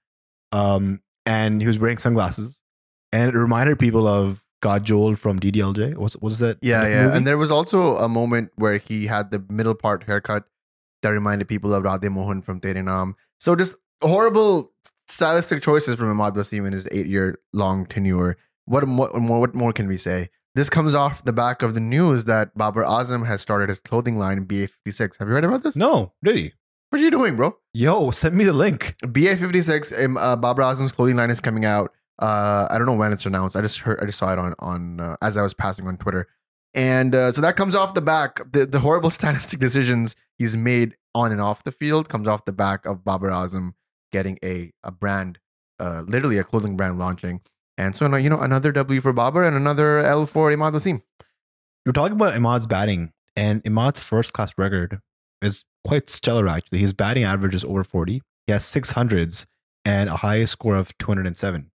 um, 0.52 1.02
and 1.26 1.62
he 1.62 1.68
was 1.68 1.80
wearing 1.80 1.98
sunglasses, 1.98 2.62
and 3.12 3.34
it 3.34 3.38
reminded 3.38 3.80
people 3.80 4.08
of 4.08 4.44
Joel 4.84 5.16
from 5.16 5.40
DDLJ. 5.40 5.96
Was 5.98 6.18
was 6.18 6.40
that? 6.40 6.58
Yeah, 6.62 6.88
yeah. 6.88 7.04
movie? 7.04 7.18
And 7.18 7.28
there 7.28 7.38
was 7.38 7.52
also 7.52 7.98
a 7.98 8.08
moment 8.08 8.52
where 8.56 8.78
he 8.78 9.08
had 9.08 9.32
the 9.32 9.44
middle 9.50 9.76
part 9.76 10.04
haircut 10.04 10.46
that 11.02 11.10
reminded 11.10 11.48
people 11.48 11.74
of 11.74 11.84
Radhe 11.84 12.10
Mohan 12.12 12.42
from 12.42 12.60
Tere 12.60 12.76
Naam. 12.76 13.14
So 13.40 13.56
just 13.56 13.76
horrible 14.02 14.72
stylistic 15.08 15.62
choices 15.62 15.96
from 15.96 16.16
Imad 16.16 16.36
Wasim 16.36 16.66
in 16.66 16.74
his 16.74 16.88
eight 16.92 17.08
year 17.08 17.40
long 17.54 17.86
tenure. 17.86 18.38
What 18.66 18.88
more? 18.88 19.10
What 19.12 19.56
more 19.56 19.74
can 19.74 19.88
we 19.88 19.98
say? 19.98 20.30
This 20.54 20.70
comes 20.70 20.94
off 20.96 21.24
the 21.24 21.34
back 21.34 21.62
of 21.62 21.74
the 21.74 21.80
news 21.80 22.26
that 22.26 22.58
Babar 22.58 22.84
Azam 22.84 23.26
has 23.26 23.42
started 23.42 23.70
his 23.70 23.80
clothing 23.80 24.20
line 24.20 24.46
BA56. 24.46 25.18
Have 25.20 25.30
you 25.30 25.34
heard 25.34 25.46
about 25.46 25.64
this? 25.64 25.76
no, 25.76 26.14
really. 26.22 26.54
What 26.90 27.00
are 27.00 27.04
you 27.06 27.12
doing, 27.12 27.38
bro? 27.38 27.58
Yo, 27.74 28.12
send 28.12 28.36
me 28.36 28.44
the 28.44 28.52
link. 28.52 28.96
BA56, 29.02 30.04
um, 30.04 30.18
uh, 30.18 30.36
Babar 30.36 30.74
Azam's 30.74 30.92
clothing 30.92 31.16
line 31.16 31.30
is 31.30 31.40
coming 31.40 31.64
out. 31.64 31.94
Uh, 32.20 32.68
I 32.70 32.78
don't 32.78 32.88
know 32.88 32.94
when 32.94 33.14
it's 33.14 33.26
announced. 33.26 33.56
I 33.56 33.62
just 33.62 33.80
heard, 33.80 34.00
I 34.02 34.06
just 34.06 34.20
saw 34.20 34.32
it 34.32 34.40
on 34.40 34.56
on 34.60 35.00
uh, 35.00 35.18
as 35.22 35.38
I 35.38 35.42
was 35.42 35.54
passing 35.54 35.88
on 35.88 35.98
Twitter, 35.98 36.28
and 36.74 37.16
uh, 37.16 37.32
so 37.32 37.42
that 37.42 37.56
comes 37.56 37.76
off 37.76 37.94
the 37.94 38.02
back. 38.02 38.40
The 38.52 38.66
the 38.66 38.80
horrible 38.80 39.10
statistic 39.20 39.60
decisions 39.60 40.16
he's 40.38 40.56
made 40.56 40.96
on 41.14 41.32
and 41.32 41.42
off 41.42 41.64
the 41.64 41.72
field 41.72 42.10
comes 42.10 42.28
off 42.28 42.46
the 42.46 42.54
back 42.54 42.86
of 42.86 43.04
Babar 43.04 43.30
Azam 43.30 43.74
getting 44.12 44.38
a 44.44 44.72
a 44.84 44.92
brand, 44.92 45.40
uh, 45.80 46.04
literally 46.08 46.38
a 46.38 46.44
clothing 46.44 46.78
brand 46.78 47.00
launching, 47.00 47.42
and 47.78 47.96
so 47.96 48.14
you 48.16 48.30
know 48.30 48.40
another 48.40 48.72
W 48.72 49.02
for 49.02 49.14
Babar 49.14 49.44
and 49.44 49.56
another 49.56 50.00
L 50.00 50.26
for 50.26 50.52
Imad 50.52 50.74
Wasim. 50.74 51.02
You're 51.86 51.94
talking 51.94 52.16
about 52.16 52.36
Imad's 52.36 52.68
batting, 52.68 53.12
and 53.36 53.64
Imad's 53.64 54.00
first 54.00 54.34
class 54.34 54.54
record 54.58 55.00
is 55.42 55.66
quite 55.84 56.10
stellar. 56.10 56.48
Actually, 56.48 56.80
his 56.80 56.94
batting 56.94 57.24
average 57.24 57.56
is 57.56 57.66
over 57.66 57.84
40. 57.84 58.22
He 58.46 58.54
has 58.54 58.64
six 58.64 58.92
hundreds 58.92 59.48
and 59.84 60.10
a 60.10 60.18
highest 60.18 60.54
score 60.54 60.76
of 60.76 60.96
207. 61.00 61.71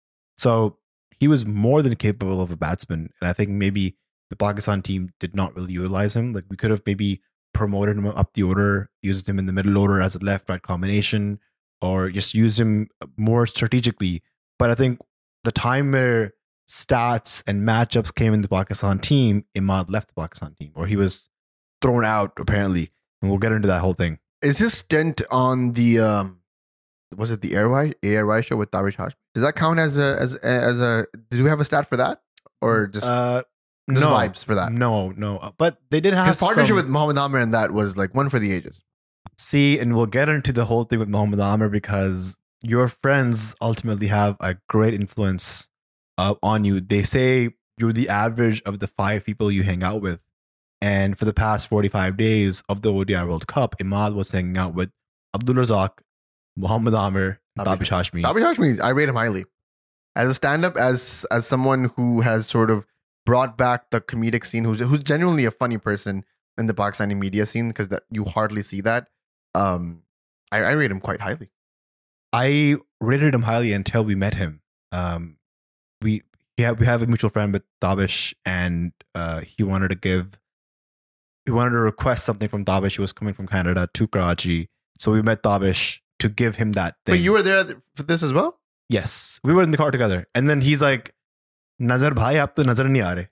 So 0.43 0.77
he 1.21 1.29
was 1.29 1.45
more 1.45 1.81
than 1.81 1.95
capable 1.95 2.41
of 2.41 2.51
a 2.51 2.57
batsman. 2.57 3.09
And 3.21 3.29
I 3.29 3.31
think 3.31 3.49
maybe 3.49 3.95
the 4.29 4.35
Pakistan 4.35 4.81
team 4.81 5.11
did 5.17 5.33
not 5.37 5.55
really 5.55 5.71
utilize 5.71 6.17
him. 6.17 6.33
Like 6.33 6.43
we 6.49 6.57
could 6.57 6.69
have 6.69 6.81
maybe 6.85 7.21
promoted 7.53 7.97
him 7.97 8.07
up 8.07 8.33
the 8.33 8.43
order, 8.43 8.89
used 9.01 9.29
him 9.29 9.39
in 9.39 9.45
the 9.45 9.53
middle 9.53 9.77
order 9.77 10.01
as 10.01 10.15
a 10.15 10.19
left 10.19 10.49
right 10.49 10.61
combination, 10.61 11.39
or 11.81 12.09
just 12.09 12.33
use 12.33 12.59
him 12.59 12.89
more 13.15 13.47
strategically. 13.47 14.21
But 14.59 14.69
I 14.69 14.75
think 14.75 14.99
the 15.45 15.53
time 15.53 15.93
where 15.93 16.33
stats 16.69 17.41
and 17.47 17.65
matchups 17.65 18.13
came 18.13 18.33
in 18.33 18.41
the 18.41 18.49
Pakistan 18.49 18.99
team, 18.99 19.45
Imad 19.55 19.89
left 19.89 20.09
the 20.09 20.21
Pakistan 20.21 20.55
team, 20.55 20.73
or 20.75 20.87
he 20.87 20.97
was 20.97 21.29
thrown 21.81 22.03
out 22.03 22.33
apparently. 22.37 22.91
And 23.21 23.31
we'll 23.31 23.39
get 23.39 23.53
into 23.53 23.69
that 23.69 23.79
whole 23.79 23.93
thing. 23.93 24.19
Is 24.41 24.57
his 24.57 24.73
stint 24.73 25.21
on 25.31 25.71
the 25.71 25.99
um, 26.01 26.42
was 27.17 27.31
it 27.31 27.41
the 27.41 27.55
Airway 27.55 27.93
Airway 28.03 28.41
show 28.41 28.55
with 28.55 28.71
Tabish 28.71 28.95
Hashmi? 28.97 29.15
Does 29.33 29.43
that 29.43 29.55
count 29.55 29.79
as 29.79 29.97
a 29.97 30.17
as 30.19 30.35
as 30.35 30.79
a? 30.79 31.05
Did 31.29 31.41
we 31.41 31.49
have 31.49 31.59
a 31.59 31.65
stat 31.65 31.87
for 31.87 31.97
that, 31.97 32.21
or 32.61 32.87
just 32.87 33.05
Uh, 33.05 33.43
just 33.89 34.03
no, 34.03 34.11
vibes 34.11 34.43
for 34.45 34.55
that? 34.55 34.71
No, 34.71 35.11
no. 35.11 35.37
Uh, 35.37 35.51
But 35.57 35.77
they 35.91 35.99
did 35.99 36.13
have 36.13 36.27
His 36.27 36.35
partnership 36.37 36.67
some- 36.69 36.75
with 36.77 36.87
Mohammed 36.87 37.17
Amir 37.17 37.41
and 37.41 37.53
that 37.53 37.71
was 37.71 37.97
like 37.97 38.13
one 38.15 38.29
for 38.29 38.39
the 38.39 38.51
ages. 38.51 38.83
See, 39.37 39.79
and 39.79 39.95
we'll 39.95 40.05
get 40.05 40.29
into 40.29 40.53
the 40.53 40.65
whole 40.65 40.83
thing 40.83 40.99
with 40.99 41.09
Muhammad 41.09 41.39
Amir 41.39 41.69
because 41.69 42.37
your 42.63 42.87
friends 42.87 43.55
ultimately 43.61 44.07
have 44.07 44.37
a 44.39 44.55
great 44.69 44.93
influence 44.93 45.67
uh, 46.17 46.35
on 46.43 46.63
you. 46.63 46.79
They 46.79 47.03
say 47.03 47.49
you're 47.77 47.91
the 47.93 48.07
average 48.09 48.61
of 48.63 48.79
the 48.79 48.87
five 48.87 49.25
people 49.25 49.51
you 49.51 49.63
hang 49.63 49.83
out 49.83 50.01
with. 50.01 50.21
And 50.81 51.17
for 51.17 51.25
the 51.25 51.33
past 51.33 51.67
45 51.67 52.15
days 52.17 52.61
of 52.69 52.81
the 52.83 52.93
ODI 52.93 53.23
World 53.25 53.47
Cup, 53.47 53.75
Imad 53.79 54.13
was 54.15 54.31
hanging 54.31 54.57
out 54.57 54.73
with 54.75 54.91
Abdul 55.33 55.55
Razak, 55.55 55.99
Muhammad 56.55 56.93
Amir, 56.93 57.39
Tabish 57.57 57.89
Hashmi. 57.89 58.23
Tabish 58.23 58.43
Hashmi, 58.43 58.81
I 58.81 58.89
rate 58.89 59.09
him 59.09 59.15
highly 59.15 59.45
as 60.15 60.29
a 60.29 60.33
stand-up, 60.33 60.77
as 60.77 61.25
as 61.31 61.47
someone 61.47 61.85
who 61.95 62.21
has 62.21 62.47
sort 62.47 62.69
of 62.69 62.85
brought 63.25 63.57
back 63.57 63.89
the 63.89 64.01
comedic 64.01 64.45
scene, 64.45 64.63
who's 64.63 64.79
who's 64.79 65.03
genuinely 65.03 65.45
a 65.45 65.51
funny 65.51 65.77
person 65.77 66.23
in 66.57 66.67
the 66.67 66.73
Pakistani 66.73 67.17
media 67.17 67.45
scene 67.45 67.69
because 67.69 67.89
that 67.89 68.03
you 68.11 68.25
hardly 68.25 68.61
see 68.61 68.81
that. 68.81 69.07
Um, 69.55 70.03
I, 70.51 70.59
I 70.59 70.71
rate 70.73 70.91
him 70.91 70.99
quite 70.99 71.21
highly. 71.21 71.49
I 72.31 72.77
rated 72.99 73.33
him 73.33 73.43
highly 73.43 73.73
until 73.73 74.03
we 74.03 74.15
met 74.15 74.35
him. 74.35 74.61
Um, 74.91 75.37
we 76.01 76.21
we 76.57 76.63
have, 76.63 76.79
we 76.79 76.85
have 76.85 77.01
a 77.01 77.07
mutual 77.07 77.31
friend 77.31 77.51
with 77.51 77.63
Tabish, 77.81 78.33
and 78.45 78.93
uh, 79.15 79.41
he 79.41 79.63
wanted 79.63 79.89
to 79.89 79.95
give, 79.95 80.39
he 81.45 81.51
wanted 81.51 81.71
to 81.71 81.77
request 81.77 82.25
something 82.25 82.47
from 82.47 82.63
Tabish. 82.63 82.95
He 82.95 83.01
was 83.01 83.13
coming 83.13 83.33
from 83.33 83.47
Canada 83.47 83.89
to 83.93 84.07
Karachi, 84.07 84.69
so 84.99 85.11
we 85.11 85.23
met 85.23 85.41
Tabish 85.41 86.02
to 86.23 86.29
give 86.41 86.55
him 86.63 86.71
that 86.79 86.95
thing. 87.05 87.13
But 87.15 87.19
you 87.27 87.33
were 87.37 87.43
there 87.49 87.63
for 87.95 88.03
this 88.13 88.23
as 88.29 88.33
well. 88.39 88.51
yes, 88.95 89.13
we 89.49 89.53
were 89.57 89.63
in 89.67 89.71
the 89.75 89.77
car 89.81 89.91
together, 89.97 90.17
and 90.39 90.49
then 90.49 90.61
he's 90.69 90.81
like, 90.87 91.13
"Nazar 91.91 92.11
bhai, 92.19 92.33
aap 92.41 92.55
to 92.59 92.65
nazar 92.71 92.85
nahi 92.95 93.03
aa 93.11 93.13
rahe." 93.19 93.27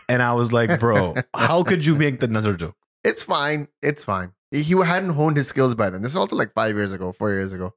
And 0.14 0.22
I 0.26 0.32
was 0.40 0.52
like, 0.56 0.74
"Bro, 0.84 0.98
how 1.46 1.62
could 1.70 1.86
you 1.90 1.94
make 2.02 2.20
the 2.24 2.28
nazar 2.38 2.54
joke?" 2.64 2.76
It's 3.10 3.22
fine. 3.30 3.68
It's 3.92 4.04
fine. 4.10 4.32
He 4.58 4.76
hadn't 4.92 5.14
honed 5.20 5.36
his 5.42 5.48
skills 5.54 5.74
by 5.80 5.88
then. 5.94 6.02
This 6.06 6.12
is 6.16 6.20
also 6.24 6.36
like 6.40 6.52
five 6.60 6.76
years 6.80 6.92
ago, 6.98 7.12
four 7.22 7.30
years 7.38 7.52
ago. 7.58 7.72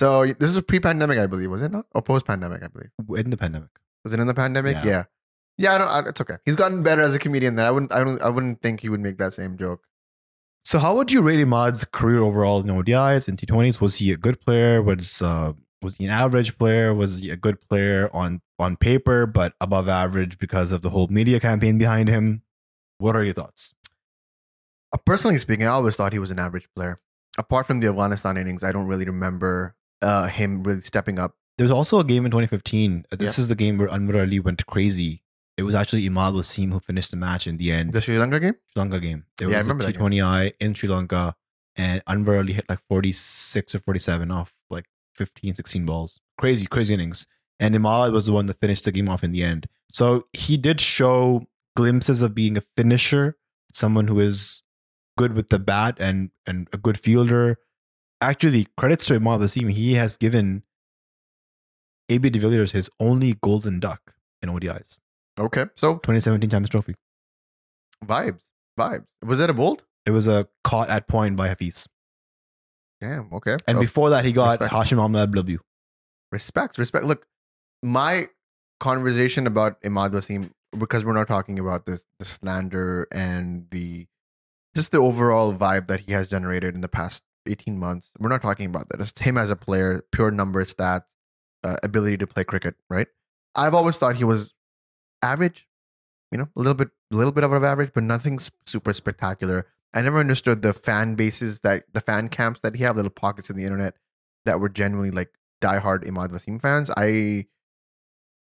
So 0.00 0.08
this 0.26 0.54
is 0.54 0.60
pre-pandemic, 0.70 1.18
I 1.18 1.26
believe, 1.34 1.50
was 1.50 1.62
it 1.66 1.72
not? 1.74 1.86
Or 1.94 2.02
post-pandemic, 2.02 2.62
I 2.62 2.68
believe. 2.68 2.90
In 3.24 3.30
the 3.34 3.38
pandemic, 3.42 3.70
Was 4.06 4.12
it 4.16 4.20
in 4.24 4.26
the 4.30 4.34
pandemic? 4.38 4.76
Yeah. 4.76 4.84
Yeah. 4.92 5.04
Yeah, 5.58 5.74
I 5.74 5.78
don't, 5.78 5.88
I, 5.88 6.08
it's 6.10 6.20
okay. 6.24 6.36
He's 6.44 6.56
gotten 6.56 6.82
better 6.88 7.00
as 7.00 7.14
a 7.14 7.18
comedian. 7.18 7.54
Then 7.56 7.66
I 7.66 7.70
wouldn't, 7.70 7.94
I 7.94 8.04
don't, 8.04 8.20
I 8.20 8.28
wouldn't 8.28 8.60
think 8.60 8.80
he 8.86 8.90
would 8.94 9.00
make 9.06 9.16
that 9.22 9.32
same 9.38 9.56
joke. 9.62 9.86
So, 10.66 10.80
how 10.80 10.96
would 10.96 11.12
you 11.12 11.22
rate 11.22 11.38
Imad's 11.38 11.84
career 11.84 12.18
overall 12.18 12.58
in 12.58 12.66
ODIs 12.66 13.28
and 13.28 13.38
T20s? 13.38 13.80
Was 13.80 13.98
he 13.98 14.10
a 14.10 14.16
good 14.16 14.40
player? 14.40 14.82
Was 14.82 15.22
uh, 15.22 15.52
was 15.80 15.94
he 15.94 16.06
an 16.06 16.10
average 16.10 16.58
player? 16.58 16.92
Was 16.92 17.20
he 17.20 17.30
a 17.30 17.36
good 17.36 17.60
player 17.68 18.10
on 18.12 18.40
on 18.58 18.74
paper, 18.74 19.26
but 19.26 19.54
above 19.60 19.88
average 19.88 20.38
because 20.40 20.72
of 20.72 20.82
the 20.82 20.90
whole 20.90 21.06
media 21.06 21.38
campaign 21.38 21.78
behind 21.78 22.08
him? 22.08 22.42
What 22.98 23.14
are 23.14 23.22
your 23.22 23.32
thoughts? 23.32 23.74
Uh, 24.92 24.98
personally 25.06 25.38
speaking, 25.38 25.66
I 25.66 25.70
always 25.70 25.94
thought 25.94 26.12
he 26.12 26.18
was 26.18 26.32
an 26.32 26.40
average 26.40 26.66
player. 26.74 26.98
Apart 27.38 27.68
from 27.68 27.78
the 27.78 27.86
Afghanistan 27.86 28.36
innings, 28.36 28.64
I 28.64 28.72
don't 28.72 28.88
really 28.88 29.04
remember 29.04 29.76
uh, 30.02 30.26
him 30.26 30.64
really 30.64 30.80
stepping 30.80 31.20
up. 31.20 31.36
There's 31.58 31.70
also 31.70 32.00
a 32.00 32.04
game 32.04 32.24
in 32.24 32.32
2015. 32.32 33.04
Uh, 33.12 33.14
This 33.14 33.38
Yeah. 33.38 33.42
is 33.42 33.48
the 33.48 33.54
game 33.54 33.78
where 33.78 33.88
Anwar 33.88 34.18
Ali 34.20 34.40
went 34.40 34.66
crazy. 34.66 35.22
It 35.56 35.62
was 35.62 35.74
actually 35.74 36.06
Imad 36.08 36.34
Wasim 36.34 36.70
who 36.70 36.80
finished 36.80 37.10
the 37.10 37.16
match 37.16 37.46
in 37.46 37.56
the 37.56 37.72
end. 37.72 37.92
The 37.92 38.00
Sri 38.00 38.18
Lanka 38.18 38.38
game. 38.38 38.54
Sri 38.72 38.80
Lanka 38.80 39.00
game. 39.00 39.24
It 39.40 39.48
Yeah, 39.48 39.56
I 39.56 39.60
remember 39.60 39.84
a 39.84 39.86
that 39.86 39.98
game. 39.98 40.02
T20I 40.02 40.52
in 40.60 40.74
Sri 40.74 40.88
Lanka, 40.88 41.34
and 41.76 42.04
Anwar 42.04 42.38
Ali 42.38 42.52
hit 42.52 42.68
like 42.68 42.80
46 42.80 43.74
or 43.74 43.78
47 43.78 44.30
off 44.30 44.54
like 44.68 44.86
15, 45.14 45.54
16 45.54 45.86
balls. 45.86 46.20
Crazy, 46.38 46.66
crazy 46.66 46.94
innings. 46.94 47.26
And 47.58 47.74
Imad 47.74 48.12
was 48.12 48.26
the 48.26 48.32
one 48.32 48.46
that 48.46 48.60
finished 48.60 48.84
the 48.84 48.92
game 48.92 49.08
off 49.08 49.24
in 49.24 49.32
the 49.32 49.42
end. 49.42 49.66
So 49.90 50.24
he 50.34 50.58
did 50.58 50.80
show 50.80 51.46
glimpses 51.74 52.20
of 52.20 52.34
being 52.34 52.58
a 52.58 52.60
finisher, 52.60 53.36
someone 53.72 54.08
who 54.08 54.20
is 54.20 54.62
good 55.16 55.34
with 55.34 55.48
the 55.48 55.58
bat 55.58 55.96
and 55.98 56.30
and 56.46 56.68
a 56.72 56.76
good 56.76 56.98
fielder. 56.98 57.58
Actually, 58.20 58.68
credits 58.76 59.06
to 59.06 59.18
Imad 59.18 59.40
Wasim. 59.40 59.70
He 59.70 59.94
has 59.94 60.18
given 60.18 60.64
AB 62.10 62.28
de 62.30 62.38
Villiers 62.38 62.72
his 62.72 62.90
only 63.00 63.34
golden 63.42 63.80
duck 63.80 64.14
in 64.42 64.50
ODIs. 64.50 64.98
Okay, 65.38 65.66
so 65.76 65.94
2017 65.94 66.50
Champions 66.50 66.70
Trophy. 66.70 66.94
vibes, 68.04 68.48
vibes. 68.78 69.08
Was 69.24 69.38
that 69.38 69.50
a 69.50 69.54
bolt? 69.54 69.84
It 70.06 70.10
was 70.12 70.26
a 70.26 70.48
caught 70.64 70.88
at 70.88 71.08
point 71.08 71.36
by 71.36 71.48
Hafiz. 71.48 71.88
Damn. 73.00 73.28
Okay. 73.32 73.56
And 73.66 73.76
Oh, 73.78 73.80
before 73.80 74.10
that, 74.10 74.24
he 74.24 74.32
got 74.32 74.60
respect. 74.60 74.72
Hashim 74.72 74.98
Amla 74.98 75.30
W. 75.30 75.58
respect, 76.32 76.78
respect. 76.78 77.04
Look, 77.04 77.26
my 77.82 78.28
conversation 78.80 79.46
about 79.46 79.80
Imad 79.82 80.12
Wasim 80.12 80.50
because 80.78 81.04
we're 81.04 81.12
not 81.12 81.28
talking 81.28 81.58
about 81.58 81.86
this 81.86 82.06
the 82.18 82.24
slander 82.24 83.06
and 83.12 83.66
the 83.70 84.06
just 84.74 84.92
the 84.92 84.98
overall 84.98 85.52
vibe 85.54 85.86
that 85.86 86.00
he 86.00 86.12
has 86.12 86.28
generated 86.28 86.74
in 86.74 86.80
the 86.80 86.88
past 86.88 87.22
18 87.46 87.78
months. 87.78 88.12
We're 88.18 88.28
not 88.28 88.42
talking 88.42 88.66
about 88.66 88.88
that. 88.90 89.00
It's 89.00 89.18
him 89.20 89.38
as 89.38 89.50
a 89.50 89.56
player, 89.56 90.04
pure 90.12 90.30
number 90.30 90.64
stats, 90.64 91.04
uh, 91.64 91.76
ability 91.82 92.18
to 92.18 92.26
play 92.26 92.44
cricket, 92.44 92.74
right? 92.90 93.08
I've 93.54 93.74
always 93.74 93.96
thought 93.98 94.16
he 94.16 94.24
was 94.24 94.54
average, 95.26 95.68
you 96.30 96.38
know, 96.38 96.48
a 96.56 96.58
little 96.58 96.74
bit 96.74 96.88
a 97.12 97.16
little 97.16 97.32
bit 97.32 97.44
of 97.44 97.52
average, 97.52 97.92
but 97.94 98.02
nothing 98.02 98.38
super 98.66 98.92
spectacular. 98.92 99.66
I 99.94 100.02
never 100.02 100.18
understood 100.18 100.62
the 100.62 100.72
fan 100.72 101.14
bases 101.14 101.60
that 101.60 101.84
the 101.92 102.00
fan 102.00 102.28
camps 102.28 102.60
that 102.60 102.76
he 102.76 102.84
have, 102.84 102.96
little 102.96 103.10
pockets 103.10 103.48
in 103.50 103.56
the 103.56 103.64
internet 103.64 103.94
that 104.44 104.60
were 104.60 104.68
genuinely 104.68 105.10
like 105.10 105.30
diehard 105.62 106.04
Imad 106.04 106.30
Wasim 106.30 106.60
fans. 106.60 106.90
I, 106.96 107.46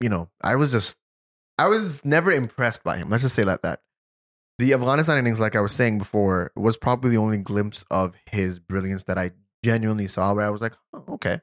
you 0.01 0.09
know, 0.09 0.31
I 0.43 0.57
was 0.57 0.73
just, 0.73 0.97
I 1.59 1.69
was 1.69 2.05
never 2.05 2.33
impressed 2.33 2.83
by 2.83 2.97
him. 2.97 3.11
Let's 3.11 3.23
just 3.23 3.35
say 3.35 3.43
that 3.43 3.63
that. 3.63 3.81
The 4.59 4.73
Afghanistan 4.73 5.19
innings, 5.19 5.41
like 5.41 5.57
I 5.57 5.61
was 5.61 5.75
saying 5.75 5.99
before, 5.99 6.53
was 6.55 6.77
probably 6.77 7.11
the 7.11 7.19
only 7.19 7.39
glimpse 7.39 7.85
of 7.91 8.15
his 8.31 8.59
brilliance 8.61 9.05
that 9.05 9.19
I 9.19 9.33
genuinely 9.65 10.07
saw 10.07 10.33
where 10.33 10.47
I 10.47 10.51
was 10.51 10.61
like, 10.61 10.75
oh, 10.93 11.05
okay. 11.11 11.41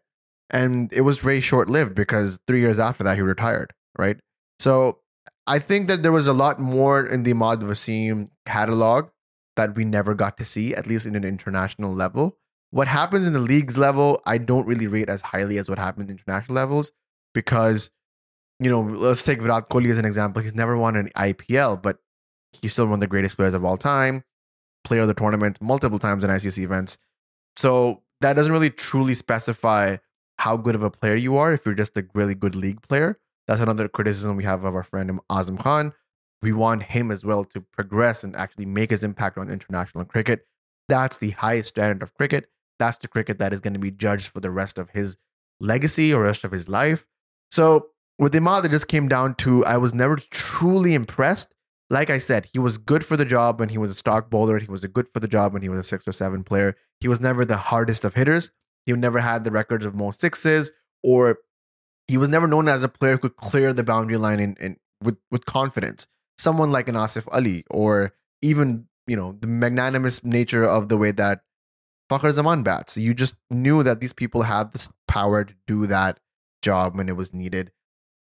And 0.49 0.91
it 0.93 1.01
was 1.01 1.19
very 1.19 1.41
short 1.41 1.69
lived 1.69 1.93
because 1.93 2.39
three 2.47 2.61
years 2.61 2.79
after 2.79 3.03
that, 3.03 3.17
he 3.17 3.21
retired, 3.21 3.73
right? 3.97 4.17
So 4.59 5.00
I 5.47 5.59
think 5.59 5.87
that 5.87 6.03
there 6.03 6.11
was 6.11 6.27
a 6.27 6.33
lot 6.33 6.59
more 6.59 7.05
in 7.05 7.23
the 7.23 7.33
Imad 7.33 7.61
Wasim 7.61 8.29
catalog 8.45 9.09
that 9.55 9.75
we 9.75 9.85
never 9.85 10.13
got 10.13 10.37
to 10.37 10.45
see, 10.45 10.73
at 10.75 10.87
least 10.87 11.05
in 11.05 11.15
an 11.15 11.23
international 11.23 11.93
level. 11.93 12.37
What 12.69 12.87
happens 12.87 13.27
in 13.27 13.33
the 13.33 13.39
leagues 13.39 13.77
level, 13.77 14.21
I 14.25 14.37
don't 14.37 14.65
really 14.65 14.87
rate 14.87 15.09
as 15.09 15.21
highly 15.21 15.57
as 15.57 15.67
what 15.67 15.77
happened 15.77 16.09
in 16.09 16.17
international 16.17 16.55
levels 16.55 16.91
because, 17.33 17.89
you 18.59 18.69
know, 18.69 18.81
let's 18.81 19.23
take 19.23 19.41
Virat 19.41 19.69
Kohli 19.69 19.89
as 19.89 19.97
an 19.97 20.05
example. 20.05 20.41
He's 20.41 20.55
never 20.55 20.77
won 20.77 20.95
an 20.95 21.09
IPL, 21.17 21.81
but 21.81 21.97
he's 22.53 22.71
still 22.71 22.85
one 22.85 22.95
of 22.95 22.99
the 23.01 23.07
greatest 23.07 23.35
players 23.35 23.53
of 23.53 23.65
all 23.65 23.77
time, 23.77 24.23
player 24.83 25.01
of 25.01 25.07
the 25.07 25.13
tournament 25.13 25.61
multiple 25.61 25.99
times 25.99 26.23
in 26.23 26.29
ICC 26.29 26.63
events. 26.63 26.97
So 27.57 28.03
that 28.21 28.33
doesn't 28.33 28.53
really 28.53 28.69
truly 28.69 29.15
specify 29.15 29.97
how 30.37 30.55
good 30.55 30.75
of 30.75 30.83
a 30.83 30.89
player 30.89 31.15
you 31.15 31.37
are 31.37 31.51
if 31.51 31.65
you're 31.65 31.75
just 31.75 31.97
a 31.97 32.05
really 32.13 32.35
good 32.35 32.55
league 32.55 32.81
player. 32.87 33.19
That's 33.47 33.61
another 33.61 33.87
criticism 33.87 34.35
we 34.35 34.43
have 34.43 34.63
of 34.63 34.75
our 34.75 34.83
friend 34.83 35.19
Azam 35.29 35.59
Khan. 35.59 35.93
We 36.41 36.51
want 36.51 36.83
him 36.83 37.11
as 37.11 37.23
well 37.23 37.43
to 37.45 37.61
progress 37.61 38.23
and 38.23 38.35
actually 38.35 38.65
make 38.65 38.89
his 38.89 39.03
impact 39.03 39.37
on 39.37 39.49
international 39.49 40.05
cricket. 40.05 40.45
That's 40.89 41.17
the 41.17 41.31
highest 41.31 41.69
standard 41.69 42.01
of 42.01 42.13
cricket. 42.13 42.49
That's 42.79 42.97
the 42.97 43.07
cricket 43.07 43.37
that 43.39 43.53
is 43.53 43.59
going 43.59 43.73
to 43.73 43.79
be 43.79 43.91
judged 43.91 44.27
for 44.27 44.39
the 44.39 44.49
rest 44.49 44.79
of 44.79 44.89
his 44.89 45.17
legacy 45.59 46.13
or 46.13 46.23
rest 46.23 46.43
of 46.43 46.51
his 46.51 46.67
life. 46.67 47.05
So 47.51 47.87
with 48.17 48.33
Imad, 48.33 48.65
it 48.65 48.71
just 48.71 48.87
came 48.87 49.07
down 49.07 49.35
to 49.35 49.63
I 49.65 49.77
was 49.77 49.93
never 49.93 50.15
truly 50.15 50.93
impressed. 50.93 51.53
Like 51.89 52.09
I 52.09 52.17
said, 52.17 52.47
he 52.53 52.59
was 52.59 52.77
good 52.77 53.05
for 53.05 53.17
the 53.17 53.25
job 53.25 53.59
when 53.59 53.69
he 53.69 53.77
was 53.77 53.91
a 53.91 53.95
stock 53.95 54.29
bowler. 54.29 54.59
He 54.59 54.71
was 54.71 54.85
good 54.85 55.07
for 55.09 55.19
the 55.19 55.27
job 55.27 55.53
when 55.53 55.61
he 55.61 55.69
was 55.69 55.79
a 55.79 55.83
six 55.83 56.07
or 56.07 56.11
seven 56.11 56.43
player. 56.43 56.75
He 57.01 57.07
was 57.07 57.19
never 57.19 57.45
the 57.45 57.57
hardest 57.57 58.05
of 58.05 58.13
hitters. 58.13 58.49
He 58.85 58.93
never 58.93 59.19
had 59.19 59.43
the 59.43 59.51
records 59.51 59.85
of 59.85 59.93
most 59.93 60.21
sixes, 60.21 60.71
or 61.03 61.37
he 62.07 62.17
was 62.17 62.29
never 62.29 62.47
known 62.47 62.67
as 62.67 62.83
a 62.83 62.89
player 62.89 63.13
who 63.13 63.19
could 63.19 63.37
clear 63.37 63.73
the 63.73 63.83
boundary 63.83 64.17
line 64.17 64.39
in, 64.39 64.55
in 64.59 64.77
with 65.01 65.17
with 65.29 65.45
confidence. 65.45 66.07
Someone 66.37 66.71
like 66.71 66.87
an 66.87 66.95
Asif 66.95 67.27
Ali, 67.31 67.63
or 67.69 68.13
even 68.41 68.87
you 69.07 69.15
know 69.15 69.37
the 69.39 69.47
magnanimous 69.47 70.23
nature 70.23 70.63
of 70.63 70.89
the 70.89 70.97
way 70.97 71.11
that 71.11 71.41
Fakhar 72.11 72.31
Zaman 72.31 72.63
bats. 72.63 72.97
You 72.97 73.13
just 73.13 73.35
knew 73.49 73.83
that 73.83 74.01
these 74.01 74.13
people 74.13 74.43
had 74.43 74.73
this 74.73 74.89
power 75.07 75.43
to 75.43 75.53
do 75.67 75.87
that 75.87 76.19
job 76.61 76.97
when 76.97 77.09
it 77.09 77.15
was 77.15 77.33
needed. 77.33 77.71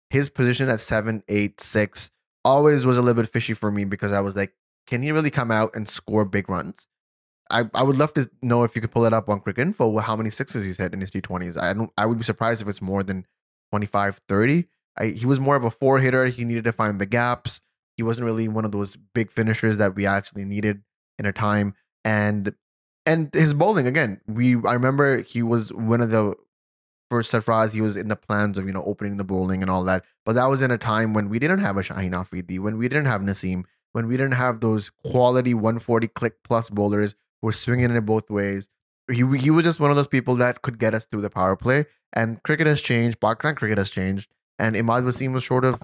His 0.09 0.29
position 0.29 0.69
at 0.69 0.79
seven, 0.79 1.23
eight, 1.27 1.61
six 1.61 2.09
always 2.43 2.85
was 2.85 2.97
a 2.97 3.01
little 3.01 3.21
bit 3.21 3.31
fishy 3.31 3.53
for 3.53 3.71
me 3.71 3.85
because 3.85 4.11
I 4.11 4.21
was 4.21 4.35
like, 4.35 4.53
can 4.87 5.01
he 5.01 5.11
really 5.11 5.29
come 5.29 5.51
out 5.51 5.75
and 5.75 5.87
score 5.87 6.25
big 6.25 6.49
runs? 6.49 6.87
I, 7.49 7.65
I 7.73 7.83
would 7.83 7.97
love 7.97 8.13
to 8.13 8.29
know 8.41 8.63
if 8.63 8.75
you 8.75 8.81
could 8.81 8.91
pull 8.91 9.05
it 9.05 9.13
up 9.13 9.29
on 9.29 9.41
Cricinfo 9.41 10.01
how 10.01 10.15
many 10.15 10.29
sixes 10.29 10.63
he's 10.63 10.77
hit 10.77 10.93
in 10.93 11.01
his 11.01 11.11
T20s. 11.11 11.61
I 11.61 11.73
don't 11.73 11.91
I 11.97 12.05
would 12.05 12.17
be 12.17 12.23
surprised 12.23 12.61
if 12.61 12.67
it's 12.67 12.81
more 12.81 13.03
than 13.03 13.25
25, 13.71 14.21
30. 14.27 14.65
I, 14.97 15.07
he 15.07 15.25
was 15.25 15.39
more 15.39 15.55
of 15.55 15.63
a 15.63 15.71
four 15.71 15.99
hitter. 15.99 16.25
He 16.25 16.45
needed 16.45 16.65
to 16.65 16.73
find 16.73 16.99
the 16.99 17.05
gaps. 17.05 17.61
He 17.97 18.03
wasn't 18.03 18.25
really 18.25 18.47
one 18.47 18.65
of 18.65 18.71
those 18.71 18.95
big 18.95 19.31
finishers 19.31 19.77
that 19.77 19.95
we 19.95 20.05
actually 20.05 20.45
needed 20.45 20.83
in 21.17 21.25
a 21.25 21.33
time. 21.33 21.73
And 22.03 22.53
and 23.05 23.33
his 23.33 23.53
bowling 23.53 23.87
again. 23.87 24.21
We 24.27 24.55
I 24.55 24.73
remember 24.73 25.21
he 25.21 25.43
was 25.43 25.73
one 25.73 26.01
of 26.01 26.09
the 26.09 26.35
for 27.09 27.21
Sarfraz. 27.21 27.73
He 27.73 27.81
was 27.81 27.97
in 27.97 28.07
the 28.07 28.15
plans 28.15 28.57
of 28.57 28.65
you 28.65 28.73
know 28.73 28.83
opening 28.83 29.17
the 29.17 29.23
bowling 29.23 29.61
and 29.61 29.71
all 29.71 29.83
that. 29.85 30.03
But 30.25 30.33
that 30.33 30.45
was 30.45 30.61
in 30.61 30.71
a 30.71 30.77
time 30.77 31.13
when 31.13 31.29
we 31.29 31.39
didn't 31.39 31.59
have 31.59 31.77
a 31.77 31.81
Shaheen 31.81 32.13
Afridi, 32.15 32.59
when 32.59 32.77
we 32.77 32.87
didn't 32.87 33.07
have 33.07 33.21
Nasim, 33.21 33.63
when 33.91 34.07
we 34.07 34.17
didn't 34.17 34.33
have 34.33 34.59
those 34.59 34.89
quality 34.89 35.53
140 35.53 36.07
click 36.09 36.35
plus 36.43 36.69
bowlers 36.69 37.15
who 37.41 37.47
were 37.47 37.53
swinging 37.53 37.95
it 37.95 38.05
both 38.05 38.29
ways. 38.29 38.69
He 39.09 39.25
he 39.37 39.49
was 39.49 39.63
just 39.63 39.79
one 39.79 39.89
of 39.89 39.95
those 39.95 40.07
people 40.07 40.35
that 40.35 40.61
could 40.61 40.77
get 40.79 40.93
us 40.93 41.05
through 41.05 41.21
the 41.21 41.29
power 41.29 41.55
play. 41.55 41.85
And 42.13 42.41
cricket 42.43 42.67
has 42.67 42.81
changed. 42.81 43.19
Pakistan 43.19 43.55
cricket 43.55 43.77
has 43.77 43.89
changed. 43.89 44.29
And 44.59 44.75
Imad 44.75 45.03
Wasim 45.03 45.33
was 45.33 45.45
sort 45.45 45.65
of 45.65 45.81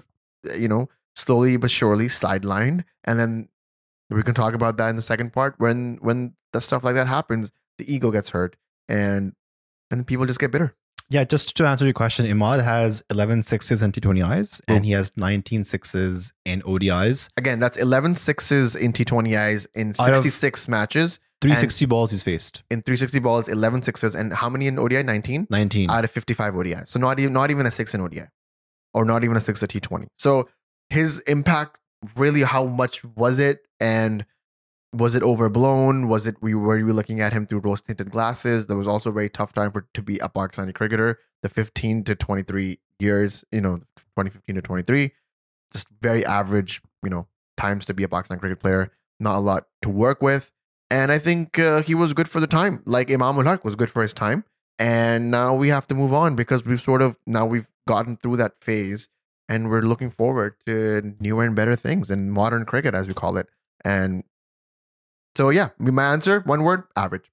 uh, 0.48 0.54
you 0.54 0.68
know 0.68 0.88
slowly 1.16 1.56
but 1.56 1.70
surely 1.70 2.06
sidelined. 2.06 2.84
And 3.04 3.18
then 3.18 3.48
we 4.10 4.22
can 4.22 4.34
talk 4.34 4.54
about 4.54 4.76
that 4.76 4.88
in 4.90 4.96
the 4.96 5.02
second 5.02 5.32
part 5.32 5.54
when 5.58 5.98
when 6.00 6.34
the 6.52 6.60
stuff 6.60 6.84
like 6.84 6.94
that 6.94 7.06
happens, 7.08 7.50
the 7.78 7.92
ego 7.92 8.10
gets 8.10 8.30
hurt 8.30 8.56
and 8.88 9.32
and 9.90 10.06
people 10.06 10.26
just 10.26 10.40
get 10.40 10.50
bitter. 10.50 10.74
Yeah, 11.10 11.24
just 11.24 11.56
to 11.56 11.66
answer 11.66 11.86
your 11.86 11.94
question, 11.94 12.26
Imad 12.26 12.62
has 12.62 13.02
11 13.10 13.44
sixes 13.46 13.82
in 13.82 13.92
T20Is 13.92 14.60
and 14.68 14.84
he 14.84 14.92
has 14.92 15.16
19 15.16 15.64
sixes 15.64 16.34
in 16.44 16.60
ODIs. 16.62 17.28
Again, 17.38 17.58
that's 17.60 17.78
11 17.78 18.14
sixes 18.16 18.74
in 18.76 18.92
T20Is 18.92 19.66
in 19.74 19.94
Out 19.98 20.10
of- 20.10 20.16
66 20.16 20.68
matches. 20.68 21.18
360 21.40 21.86
balls 21.86 22.10
he's 22.10 22.22
faced. 22.22 22.64
In 22.70 22.82
360 22.82 23.20
balls, 23.20 23.48
11 23.48 23.82
sixes. 23.82 24.14
And 24.14 24.32
how 24.32 24.48
many 24.48 24.66
in 24.66 24.78
ODI? 24.78 25.02
19? 25.02 25.46
19. 25.50 25.90
out 25.90 26.04
of 26.04 26.10
55 26.10 26.56
ODI. 26.56 26.76
So 26.84 26.98
not 26.98 27.20
even 27.20 27.32
not 27.32 27.50
even 27.50 27.66
a 27.66 27.70
six 27.70 27.94
in 27.94 28.00
ODI, 28.00 28.24
or 28.92 29.04
not 29.04 29.24
even 29.24 29.36
a 29.36 29.40
six 29.40 29.62
at 29.62 29.70
T20. 29.70 30.08
So 30.16 30.48
his 30.90 31.20
impact 31.20 31.78
really, 32.16 32.42
how 32.42 32.64
much 32.64 33.04
was 33.04 33.38
it, 33.38 33.66
and 33.80 34.24
was 34.92 35.14
it 35.14 35.22
overblown? 35.22 36.08
Was 36.08 36.26
it 36.26 36.36
we 36.40 36.54
were 36.54 36.78
you 36.78 36.92
looking 36.92 37.20
at 37.20 37.32
him 37.32 37.46
through 37.46 37.60
rose 37.60 37.80
tinted 37.80 38.10
glasses? 38.10 38.66
There 38.66 38.76
was 38.76 38.86
also 38.86 39.10
a 39.10 39.12
very 39.12 39.28
tough 39.28 39.52
time 39.52 39.72
for 39.72 39.86
to 39.94 40.02
be 40.02 40.18
a 40.18 40.28
Pakistani 40.28 40.74
cricketer. 40.74 41.18
The 41.42 41.48
15 41.48 42.02
to 42.04 42.16
23 42.16 42.80
years, 42.98 43.44
you 43.52 43.60
know, 43.60 43.76
2015 44.16 44.56
to 44.56 44.62
23, 44.62 45.12
just 45.72 45.86
very 46.00 46.26
average, 46.26 46.82
you 47.04 47.10
know, 47.10 47.28
times 47.56 47.84
to 47.84 47.94
be 47.94 48.02
a 48.02 48.08
Pakistan 48.08 48.40
cricket 48.40 48.60
player. 48.60 48.90
Not 49.20 49.36
a 49.36 49.40
lot 49.40 49.66
to 49.82 49.88
work 49.88 50.20
with. 50.20 50.50
And 50.90 51.12
I 51.12 51.18
think 51.18 51.58
uh, 51.58 51.82
he 51.82 51.94
was 51.94 52.14
good 52.14 52.28
for 52.28 52.40
the 52.40 52.46
time, 52.46 52.82
like 52.86 53.10
Imam 53.10 53.36
ul 53.36 53.44
Haq 53.44 53.64
was 53.64 53.76
good 53.76 53.90
for 53.90 54.02
his 54.02 54.14
time 54.14 54.44
and 54.78 55.30
now 55.30 55.54
we 55.54 55.68
have 55.68 55.86
to 55.88 55.94
move 55.94 56.12
on 56.12 56.36
because 56.36 56.64
we've 56.64 56.80
sort 56.80 57.02
of 57.02 57.18
now 57.26 57.44
we've 57.44 57.68
gotten 57.86 58.16
through 58.16 58.36
that 58.36 58.52
phase 58.62 59.08
and 59.48 59.68
we're 59.68 59.82
looking 59.82 60.10
forward 60.10 60.54
to 60.66 61.14
newer 61.20 61.44
and 61.44 61.56
better 61.56 61.74
things 61.74 62.10
in 62.10 62.30
modern 62.30 62.64
cricket 62.64 62.94
as 62.94 63.08
we 63.08 63.14
call 63.14 63.36
it 63.36 63.48
and 63.84 64.22
so 65.36 65.50
yeah 65.50 65.70
my 65.78 66.12
answer 66.12 66.40
one 66.40 66.62
word 66.62 66.84
average 66.96 67.30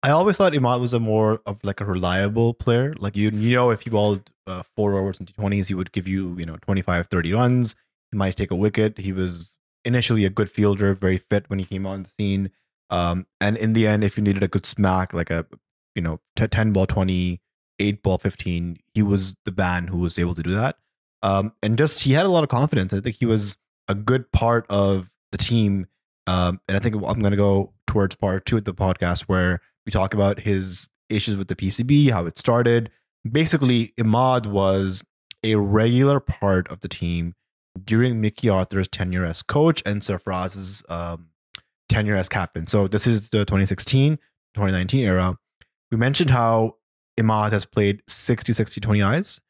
I 0.00 0.10
always 0.10 0.36
thought 0.36 0.52
Imad 0.52 0.80
was 0.80 0.92
a 0.92 1.00
more 1.00 1.42
of 1.44 1.58
like 1.64 1.80
a 1.80 1.84
reliable 1.84 2.54
player. 2.54 2.94
Like 3.00 3.16
you, 3.16 3.30
you 3.30 3.56
know, 3.56 3.70
if 3.70 3.80
he 3.82 3.90
balled 3.90 4.30
uh, 4.46 4.62
four 4.62 4.96
overs 4.96 5.18
in 5.18 5.26
T20s, 5.26 5.66
he 5.66 5.74
would 5.74 5.90
give 5.90 6.06
you, 6.06 6.36
you 6.38 6.44
know, 6.44 6.56
25, 6.62 7.08
30 7.08 7.32
runs. 7.32 7.74
He 8.12 8.16
might 8.16 8.36
take 8.36 8.52
a 8.52 8.54
wicket. 8.54 8.98
He 8.98 9.12
was 9.12 9.56
initially 9.84 10.24
a 10.24 10.30
good 10.30 10.48
fielder, 10.48 10.94
very 10.94 11.18
fit 11.18 11.50
when 11.50 11.58
he 11.58 11.64
came 11.64 11.84
on 11.84 12.04
the 12.04 12.10
scene. 12.10 12.52
Um, 12.90 13.26
and 13.40 13.56
in 13.56 13.72
the 13.72 13.86
end, 13.86 14.04
if 14.04 14.16
you 14.16 14.22
needed 14.22 14.42
a 14.42 14.48
good 14.48 14.66
smack, 14.66 15.12
like 15.12 15.30
a, 15.30 15.46
you 15.94 16.02
know, 16.02 16.20
t- 16.36 16.46
10 16.46 16.72
ball 16.72 16.86
twenty, 16.86 17.40
eight 17.78 18.02
ball 18.02 18.18
15, 18.18 18.78
he 18.94 19.02
was 19.02 19.36
the 19.44 19.52
man 19.56 19.88
who 19.88 19.98
was 19.98 20.18
able 20.18 20.34
to 20.34 20.42
do 20.42 20.54
that. 20.54 20.76
Um, 21.22 21.52
and 21.62 21.76
just, 21.76 22.04
he 22.04 22.12
had 22.12 22.26
a 22.26 22.30
lot 22.30 22.42
of 22.42 22.48
confidence. 22.48 22.92
I 22.92 23.00
think 23.00 23.16
he 23.16 23.26
was 23.26 23.56
a 23.88 23.94
good 23.94 24.30
part 24.32 24.66
of 24.70 25.10
the 25.32 25.38
team. 25.38 25.86
Um, 26.26 26.60
and 26.68 26.76
I 26.76 26.80
think 26.80 26.94
I'm 26.94 27.20
going 27.20 27.30
to 27.30 27.36
go 27.36 27.72
towards 27.86 28.14
part 28.14 28.46
two 28.46 28.56
of 28.56 28.64
the 28.64 28.74
podcast 28.74 29.22
where 29.22 29.60
we 29.86 29.92
talk 29.92 30.14
about 30.14 30.40
his 30.40 30.88
issues 31.08 31.36
with 31.36 31.48
the 31.48 31.56
PCB, 31.56 32.10
how 32.10 32.26
it 32.26 32.38
started. 32.38 32.90
Basically, 33.30 33.92
Imad 33.98 34.46
was 34.46 35.02
a 35.42 35.56
regular 35.56 36.20
part 36.20 36.68
of 36.68 36.80
the 36.80 36.88
team 36.88 37.34
during 37.82 38.20
Mickey 38.20 38.48
Arthur's 38.48 38.88
tenure 38.88 39.24
as 39.24 39.42
coach 39.42 39.82
and 39.86 40.02
Sarfraz's 40.02 40.82
um, 40.88 41.27
tenure 41.88 42.16
as 42.16 42.28
captain. 42.28 42.66
So 42.66 42.88
this 42.88 43.06
is 43.06 43.30
the 43.30 43.44
2016 43.44 44.16
2019 44.54 45.00
era. 45.00 45.36
We 45.90 45.96
mentioned 45.96 46.30
how 46.30 46.76
Imad 47.18 47.52
has 47.52 47.64
played 47.64 48.02
60 48.08 48.52
60 48.52 48.80
20Is. 48.80 49.40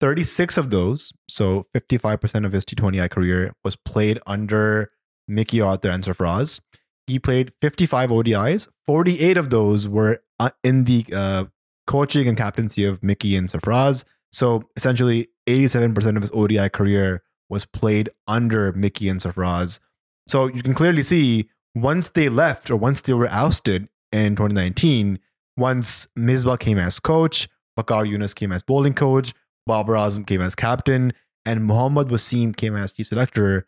36 0.00 0.58
of 0.58 0.70
those, 0.70 1.12
so 1.28 1.64
55% 1.74 2.44
of 2.44 2.52
his 2.52 2.64
T20I 2.64 3.10
career, 3.10 3.54
was 3.64 3.76
played 3.76 4.18
under 4.26 4.90
Mickey 5.26 5.60
Arthur 5.60 5.88
and 5.88 6.02
Sarfraz. 6.02 6.60
He 7.06 7.18
played 7.18 7.52
55 7.62 8.10
ODIs. 8.10 8.68
48 8.84 9.36
of 9.36 9.50
those 9.50 9.88
were 9.88 10.22
uh, 10.40 10.50
in 10.62 10.84
the 10.84 11.06
uh, 11.14 11.44
coaching 11.86 12.28
and 12.28 12.36
captaincy 12.36 12.84
of 12.84 13.02
Mickey 13.02 13.36
and 13.36 13.48
Sarfraz. 13.48 14.04
So 14.32 14.64
essentially, 14.76 15.28
87% 15.46 16.16
of 16.16 16.22
his 16.22 16.30
ODI 16.32 16.68
career 16.68 17.22
was 17.48 17.64
played 17.64 18.10
under 18.26 18.72
Mickey 18.72 19.08
and 19.08 19.20
Sarfraz. 19.20 19.78
So 20.26 20.46
you 20.46 20.62
can 20.62 20.74
clearly 20.74 21.02
see 21.02 21.48
once 21.74 22.10
they 22.10 22.28
left 22.28 22.70
or 22.70 22.76
once 22.76 23.02
they 23.02 23.12
were 23.12 23.28
ousted 23.28 23.88
in 24.12 24.36
2019, 24.36 25.18
once 25.56 26.06
Misbah 26.16 26.58
came 26.58 26.78
as 26.78 27.00
coach, 27.00 27.48
Waqar 27.78 28.08
Younis 28.08 28.34
came 28.34 28.52
as 28.52 28.62
bowling 28.62 28.94
coach, 28.94 29.32
Babar 29.66 29.96
Azam 29.96 30.26
came 30.26 30.40
as 30.40 30.54
captain, 30.54 31.12
and 31.44 31.64
Muhammad 31.64 32.08
Wasim 32.08 32.56
came 32.56 32.76
as 32.76 32.92
chief 32.92 33.08
selector, 33.08 33.66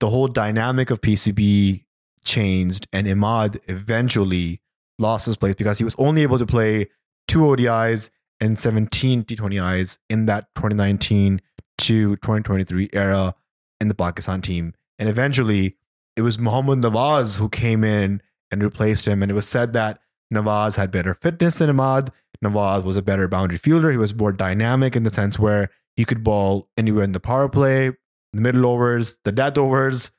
the 0.00 0.10
whole 0.10 0.28
dynamic 0.28 0.90
of 0.90 1.00
PCB 1.00 1.84
changed, 2.24 2.86
and 2.92 3.06
Imad 3.06 3.58
eventually 3.68 4.60
lost 4.98 5.26
his 5.26 5.36
place 5.36 5.54
because 5.54 5.78
he 5.78 5.84
was 5.84 5.94
only 5.98 6.22
able 6.22 6.38
to 6.38 6.46
play 6.46 6.86
two 7.28 7.40
ODIs 7.40 8.10
and 8.40 8.58
17 8.58 9.24
T20Is 9.24 9.98
in 10.10 10.26
that 10.26 10.48
2019 10.56 11.40
to 11.78 12.16
2023 12.16 12.90
era 12.92 13.34
in 13.80 13.88
the 13.88 13.94
Pakistan 13.94 14.42
team. 14.42 14.74
And 14.98 15.08
eventually, 15.08 15.76
it 16.16 16.22
was 16.22 16.38
Muhammad 16.38 16.80
Nawaz 16.80 17.38
who 17.38 17.48
came 17.48 17.84
in 17.84 18.22
and 18.50 18.62
replaced 18.62 19.06
him. 19.06 19.22
And 19.22 19.30
it 19.30 19.34
was 19.34 19.46
said 19.46 19.72
that 19.74 20.00
Nawaz 20.32 20.76
had 20.76 20.90
better 20.90 21.14
fitness 21.14 21.58
than 21.58 21.70
Imad. 21.70 22.08
Nawaz 22.42 22.84
was 22.84 22.96
a 22.96 23.02
better 23.02 23.28
boundary 23.28 23.58
fielder. 23.58 23.90
He 23.90 23.96
was 23.96 24.14
more 24.14 24.32
dynamic 24.32 24.96
in 24.96 25.02
the 25.02 25.10
sense 25.10 25.38
where 25.38 25.70
he 25.94 26.04
could 26.04 26.24
ball 26.24 26.68
anywhere 26.76 27.04
in 27.04 27.12
the 27.12 27.20
power 27.20 27.48
play, 27.48 27.92
the 28.32 28.40
middle 28.40 28.66
overs, 28.66 29.18
the 29.24 29.32
death 29.32 29.56
overs. 29.56 30.10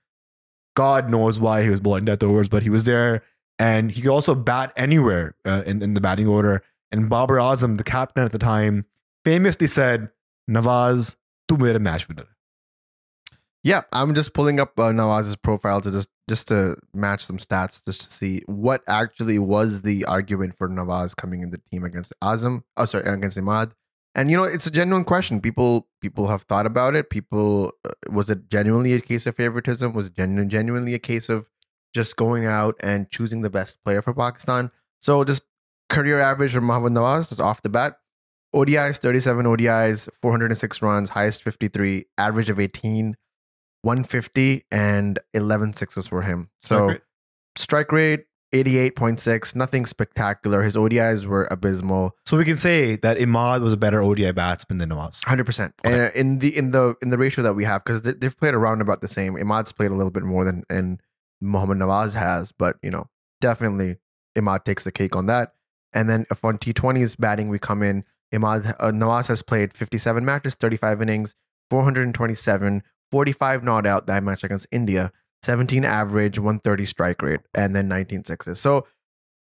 God 0.76 1.10
knows 1.10 1.40
why 1.40 1.64
he 1.64 1.70
was 1.70 1.80
bowling 1.80 2.06
death 2.06 2.24
overs, 2.24 2.50
but 2.50 2.64
he 2.64 2.70
was 2.70 2.84
there. 2.84 3.24
And 3.60 3.92
he 3.92 4.02
could 4.02 4.12
also 4.12 4.36
bat 4.36 4.72
anywhere 4.76 5.36
uh, 5.46 5.64
in, 5.66 5.82
in 5.82 5.96
the 5.96 6.02
batting 6.02 6.28
order. 6.28 6.64
And 6.92 7.10
Babar 7.10 7.38
Azam, 7.38 7.78
the 7.78 7.84
captain 7.84 8.24
at 8.24 8.32
the 8.32 8.40
time, 8.40 8.86
famously 9.26 9.68
said, 9.68 10.10
Nawaz, 10.50 11.16
tu 11.48 11.58
mere 11.58 11.80
match 11.80 12.08
winner. 12.08 12.28
Yeah 13.68 13.82
i'm 13.92 14.14
just 14.14 14.34
pulling 14.34 14.60
up 14.60 14.80
uh, 14.80 14.92
nawaz's 14.92 15.36
profile 15.36 15.82
to 15.82 15.92
just 15.92 16.10
just 16.30 16.48
to 16.48 16.76
match 16.94 17.26
some 17.26 17.38
stats 17.38 17.84
just 17.84 18.02
to 18.02 18.12
see 18.12 18.42
what 18.46 18.82
actually 18.88 19.38
was 19.40 19.82
the 19.82 20.06
argument 20.06 20.56
for 20.56 20.70
nawaz 20.70 21.16
coming 21.16 21.42
in 21.42 21.52
the 21.52 21.60
team 21.72 21.84
against 21.84 22.14
azam 22.24 22.64
oh 22.78 22.86
sorry 22.86 23.06
against 23.06 23.38
imad. 23.38 23.72
And 24.16 24.32
you 24.32 24.36
know 24.36 24.46
it's 24.46 24.66
a 24.66 24.72
genuine 24.72 25.04
question. 25.06 25.40
People 25.40 25.88
people 26.02 26.28
have 26.28 26.42
thought 26.42 26.66
about 26.66 26.96
it. 26.96 27.12
People 27.12 27.72
uh, 27.86 27.92
was 28.10 28.32
it 28.32 28.50
genuinely 28.50 28.94
a 28.94 29.00
case 29.00 29.28
of 29.28 29.36
favoritism? 29.36 29.94
Was 29.94 30.08
it 30.08 30.16
genu- 30.16 30.46
genuinely 30.46 30.96
a 30.96 31.00
case 31.00 31.30
of 31.30 31.50
just 31.94 32.16
going 32.16 32.48
out 32.48 32.76
and 32.82 33.12
choosing 33.12 33.42
the 33.42 33.52
best 33.52 33.78
player 33.84 34.02
for 34.02 34.16
pakistan? 34.16 34.72
So 35.00 35.24
just 35.24 35.44
career 35.88 36.20
average 36.20 36.54
for 36.54 36.62
Mohammad 36.62 36.94
Nawaz 36.94 37.30
just 37.30 37.40
off 37.40 37.62
the 37.62 37.70
bat 37.70 38.00
ODIs, 38.56 38.98
37 38.98 39.46
ODIs, 39.46 40.10
406 40.20 40.82
runs, 40.82 41.10
highest 41.10 41.44
53, 41.44 42.06
average 42.18 42.50
of 42.50 42.60
18, 42.60 43.16
150, 43.82 44.64
and 44.72 45.20
11 45.34 45.74
sixes 45.74 46.08
for 46.08 46.24
him. 46.24 46.50
So 46.62 46.88
Strike 46.90 47.02
strike 47.56 47.92
rate, 47.92 48.26
88.6, 48.54 49.56
nothing 49.56 49.86
spectacular. 49.86 50.64
His 50.64 50.76
ODIs 50.76 51.26
were 51.26 51.48
abysmal. 51.52 52.16
So 52.26 52.38
we 52.38 52.46
can 52.46 52.58
say 52.58 52.96
that 52.98 53.18
Imad 53.18 53.62
was 53.62 53.74
a 53.74 53.78
better 53.78 54.02
ODI 54.02 54.32
batsman 54.32 54.78
than 54.78 54.90
Nawaz. 54.90 55.26
Hundred 55.26 55.46
percent. 55.46 55.74
And 55.84 56.12
in 56.16 56.40
the 56.40 56.56
in 56.56 56.72
the 56.72 56.96
in 57.02 57.10
the 57.10 57.18
ratio 57.18 57.44
that 57.44 57.56
we 57.56 57.66
have, 57.66 57.84
because 57.84 58.04
they, 58.04 58.14
they've 58.14 58.38
played 58.38 58.54
around 58.54 58.82
about 58.82 59.02
the 59.02 59.10
same. 59.10 59.36
Imad's 59.36 59.72
played 59.72 59.92
a 59.92 59.96
little 59.96 60.12
bit 60.12 60.24
more 60.24 60.46
than 60.46 60.64
and 60.70 61.02
Mohammad 61.42 61.78
Nawaz 61.78 62.14
has, 62.16 62.52
but 62.52 62.78
you 62.82 62.90
know, 62.90 63.10
definitely 63.42 63.98
Imad 64.38 64.64
takes 64.64 64.84
the 64.84 64.92
cake 64.92 65.16
on 65.16 65.26
that. 65.28 65.54
And 65.94 66.10
then 66.10 66.26
if 66.32 66.44
on 66.44 66.58
T20s 66.58 67.18
batting 67.20 67.50
we 67.50 67.60
come 67.60 67.82
in, 67.84 68.04
Imad 68.34 68.76
uh, 68.80 68.92
Nawaz 68.92 69.28
has 69.28 69.42
played 69.42 69.74
57 69.74 70.24
matches, 70.24 70.56
35 70.56 71.02
innings, 71.02 71.36
427, 71.70 72.84
45 73.12 73.64
not 73.64 73.86
out 73.86 74.08
that 74.08 74.24
match 74.24 74.44
against 74.44 74.68
India, 74.72 75.12
17 75.44 75.86
average, 75.86 76.40
130 76.40 76.86
strike 76.86 77.22
rate, 77.22 77.42
and 77.54 77.76
then 77.76 77.88
19 77.88 78.26
sixes. 78.26 78.60
So 78.60 78.86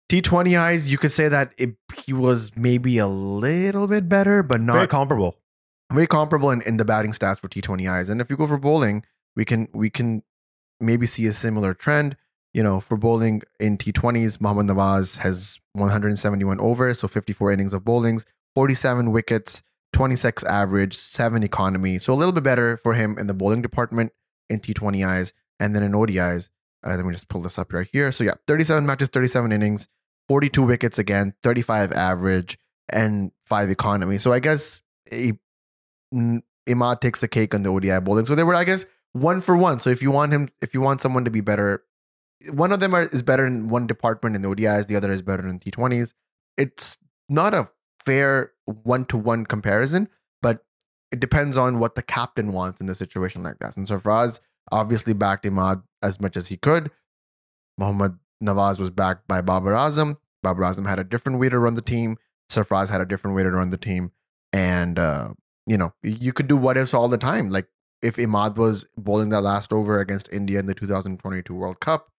T20 0.10 0.60
eyes, 0.60 0.92
you 0.92 0.98
could 0.98 1.12
say 1.12 1.28
that 1.30 1.54
it, 1.58 1.76
he 2.06 2.14
was 2.14 2.52
maybe 2.56 2.98
a 2.98 3.08
little 3.08 3.88
bit 3.88 4.08
better, 4.08 4.44
but 4.44 4.62
not 4.62 4.74
Very 4.74 4.88
comparable. 4.88 5.38
very 5.92 6.08
comparable 6.08 6.52
in, 6.52 6.62
in 6.62 6.78
the 6.78 6.86
batting 6.86 7.12
stats 7.12 7.40
for 7.40 7.48
T20 7.48 7.90
eyes. 7.90 8.10
And 8.10 8.22
if 8.22 8.30
you 8.30 8.38
go 8.38 8.46
for 8.48 8.58
bowling, 8.58 9.04
we 9.36 9.46
can 9.46 9.68
we 9.74 9.90
can 9.90 10.24
maybe 10.80 11.08
see 11.08 11.26
a 11.28 11.34
similar 11.34 11.74
trend. 11.74 12.18
You 12.54 12.64
know, 12.64 12.80
for 12.80 12.96
bowling 12.98 13.42
in 13.60 13.78
T20s, 13.78 14.40
Mohammad 14.40 14.68
Nawaz 14.68 15.18
has 15.18 15.60
171 15.74 16.60
overs, 16.60 17.00
so 17.00 17.08
54 17.08 17.52
innings 17.52 17.74
of 17.74 17.84
bowlings, 17.84 18.26
47 18.56 19.12
wickets, 19.12 19.62
26 19.96 20.44
average, 20.44 20.94
7 20.98 21.42
economy. 21.42 22.00
So 22.00 22.14
a 22.14 22.16
little 22.16 22.34
bit 22.34 22.44
better 22.44 22.76
for 22.78 22.94
him 22.94 23.18
in 23.18 23.28
the 23.28 23.34
bowling 23.34 23.62
department 23.62 24.12
in 24.50 24.60
T20 24.60 25.08
eyes. 25.08 25.32
And 25.58 25.74
then 25.74 25.84
in 25.84 25.94
ODIs, 25.94 26.50
uh, 26.86 26.96
let 26.96 27.06
me 27.06 27.14
just 27.14 27.30
pull 27.30 27.42
this 27.42 27.58
up 27.58 27.72
right 27.72 27.88
here. 27.90 28.12
So 28.12 28.26
yeah, 28.26 28.34
37 28.46 28.86
matches, 28.86 29.08
37 29.08 29.54
innings, 29.54 29.88
42 30.28 30.64
wickets 30.64 31.00
again, 31.00 31.34
35 31.44 31.94
average, 31.94 32.60
and 32.90 33.32
5 33.44 33.70
economy. 33.70 34.18
So 34.18 34.34
I 34.34 34.40
guess 34.40 34.82
Imad 36.14 37.00
takes 37.00 37.22
the 37.22 37.30
cake 37.30 37.56
on 37.56 37.64
the 37.64 37.70
ODI 37.70 38.02
bowling. 38.02 38.26
So 38.26 38.36
they 38.36 38.44
were, 38.44 38.54
I 38.54 38.66
guess, 38.66 38.86
one 39.14 39.40
for 39.40 39.56
one. 39.56 39.80
So 39.80 39.90
if 39.90 40.02
you 40.02 40.12
want 40.12 40.34
him, 40.34 40.50
if 40.62 40.74
you 40.74 40.82
want 40.82 41.00
someone 41.00 41.24
to 41.24 41.32
be 41.32 41.40
better, 41.40 41.84
one 42.52 42.74
of 42.74 42.82
them 42.82 42.94
are, 42.94 43.04
is 43.04 43.24
better 43.24 43.46
in 43.46 43.70
one 43.70 43.88
department 43.88 44.36
in 44.36 44.42
the 44.42 44.50
ODIs, 44.50 44.88
the 44.88 44.98
other 44.98 45.10
is 45.10 45.22
better 45.22 45.48
in 45.48 45.58
T20s. 45.60 46.14
It's 46.58 46.98
not 47.30 47.54
a 47.54 47.70
fair 48.06 48.52
one 48.66 49.06
to 49.06 49.18
one 49.18 49.46
comparison, 49.46 50.10
but 50.42 50.66
it 51.12 51.20
depends 51.20 51.58
on 51.58 51.80
what 51.80 51.96
the 51.96 52.02
captain 52.02 52.54
wants 52.54 52.82
in 52.82 52.90
a 52.90 52.96
situation 52.96 53.44
like 53.44 53.60
that. 53.60 53.78
And 53.78 53.88
Sarfraz 53.88 54.40
obviously 54.72 55.14
backed 55.14 55.46
Imad 55.46 55.84
as 56.02 56.20
much 56.20 56.36
as 56.38 56.48
he 56.48 56.58
could. 56.58 56.92
Muhammad 57.78 58.18
Nawaz 58.44 58.80
was 58.80 58.92
backed 58.92 59.28
by 59.28 59.42
Babar 59.42 59.74
Azam. 59.74 60.18
Babar 60.44 60.72
Azam 60.72 60.88
had 60.88 61.00
a 61.00 61.04
different 61.04 61.40
way 61.40 61.50
to 61.50 61.60
run 61.60 61.74
the 61.74 61.82
team. 61.82 62.18
Sarfraz 62.52 62.90
had 62.90 63.02
a 63.02 63.06
different 63.06 63.36
way 63.36 63.44
to 63.44 63.52
run 63.52 63.70
the 63.70 63.78
team. 63.78 64.12
And 64.54 65.00
uh, 65.00 65.34
you 65.68 65.78
know, 65.78 65.94
you 66.04 66.32
could 66.32 66.48
do 66.48 66.58
what 66.58 66.78
ifs 66.78 66.94
all 66.94 67.08
the 67.08 67.18
time. 67.18 67.50
Like 67.50 67.68
if 68.02 68.18
Imad 68.18 68.56
was 68.56 68.86
bowling 68.98 69.30
that 69.30 69.42
last 69.42 69.74
over 69.74 70.00
against 70.00 70.32
India 70.32 70.60
in 70.60 70.68
the 70.68 70.76
2022 70.76 71.54
World 71.54 71.80
Cup, 71.80 72.12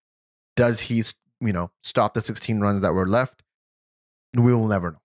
does 0.56 0.82
he, 0.82 1.04
you 1.40 1.52
know, 1.52 1.70
stop 1.82 2.14
the 2.14 2.20
16 2.20 2.60
runs 2.60 2.80
that 2.80 2.92
were 2.92 3.06
left? 3.06 3.42
We 4.34 4.52
will 4.52 4.66
never 4.66 4.92
know. 4.92 4.98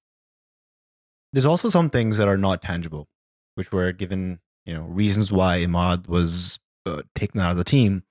There's 1.34 1.46
also 1.46 1.70
some 1.70 1.90
things 1.90 2.18
that 2.18 2.28
are 2.28 2.38
not 2.38 2.62
tangible, 2.62 3.08
which 3.56 3.72
were 3.72 3.92
given, 3.92 4.40
you 4.66 4.74
know, 4.74 4.84
reasons 4.84 5.32
why 5.32 5.60
Imad 5.60 6.08
was 6.08 6.60
uh, 6.86 7.02
taken 7.16 7.40
out 7.40 7.52
of 7.52 7.58
the 7.58 7.64
team. 7.64 8.04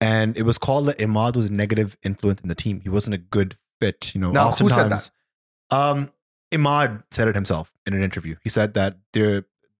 And 0.00 0.36
it 0.36 0.42
was 0.42 0.58
called 0.58 0.86
that 0.86 0.98
Imad 0.98 1.34
was 1.34 1.46
a 1.46 1.52
negative 1.52 1.96
influence 2.04 2.40
in 2.40 2.48
the 2.48 2.54
team. 2.54 2.80
He 2.82 2.88
wasn't 2.88 3.14
a 3.14 3.18
good 3.18 3.56
fit, 3.80 4.14
you 4.14 4.20
know. 4.20 4.30
Now, 4.30 4.50
who 4.52 4.68
said 4.68 4.92
oftentimes- 4.92 5.10
Um, 5.70 6.12
Imad 6.52 7.02
said 7.10 7.28
it 7.28 7.34
himself 7.34 7.72
in 7.86 7.94
an 7.94 8.02
interview. 8.02 8.36
He 8.42 8.48
said 8.48 8.74
that 8.74 8.96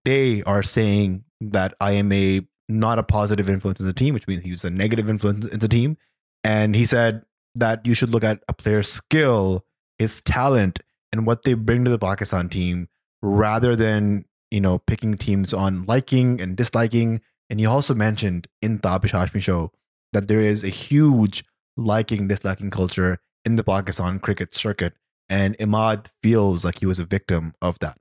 they 0.04 0.42
are 0.42 0.62
saying 0.62 1.24
that 1.40 1.74
I 1.80 1.92
am 1.92 2.10
a 2.12 2.46
not 2.68 2.98
a 2.98 3.02
positive 3.02 3.48
influence 3.48 3.80
in 3.80 3.86
the 3.86 3.92
team, 3.94 4.12
which 4.12 4.26
means 4.26 4.42
he 4.42 4.50
was 4.50 4.64
a 4.64 4.70
negative 4.70 5.08
influence 5.08 5.46
in 5.46 5.60
the 5.60 5.68
team. 5.68 5.96
And 6.44 6.74
he 6.76 6.84
said 6.84 7.22
that 7.54 7.86
you 7.86 7.94
should 7.94 8.10
look 8.10 8.24
at 8.24 8.42
a 8.48 8.52
player's 8.52 8.88
skill, 8.90 9.64
his 9.98 10.20
talent, 10.20 10.80
and 11.12 11.26
what 11.26 11.44
they 11.44 11.54
bring 11.54 11.84
to 11.84 11.90
the 11.90 11.98
Pakistan 11.98 12.48
team 12.48 12.88
rather 13.22 13.74
than, 13.74 14.24
you 14.50 14.60
know, 14.60 14.78
picking 14.78 15.14
teams 15.14 15.52
on 15.52 15.84
liking 15.86 16.40
and 16.40 16.56
disliking. 16.56 17.20
And 17.50 17.60
he 17.60 17.66
also 17.66 17.94
mentioned 17.94 18.46
in 18.60 18.76
the 18.76 18.82
Tabish 18.82 19.12
Hashmi 19.12 19.42
show 19.42 19.72
that 20.12 20.28
there 20.28 20.40
is 20.40 20.64
a 20.64 20.68
huge 20.68 21.44
liking, 21.76 22.28
disliking 22.28 22.70
culture 22.70 23.18
in 23.44 23.56
the 23.56 23.64
Pakistan 23.64 24.18
cricket 24.18 24.54
circuit. 24.54 24.94
And 25.28 25.56
Imad 25.58 26.10
feels 26.22 26.64
like 26.64 26.80
he 26.80 26.86
was 26.86 26.98
a 26.98 27.04
victim 27.04 27.54
of 27.60 27.78
that. 27.80 27.98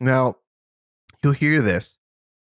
Now, 0.00 0.36
you'll 1.22 1.32
hear 1.32 1.60
this, 1.60 1.96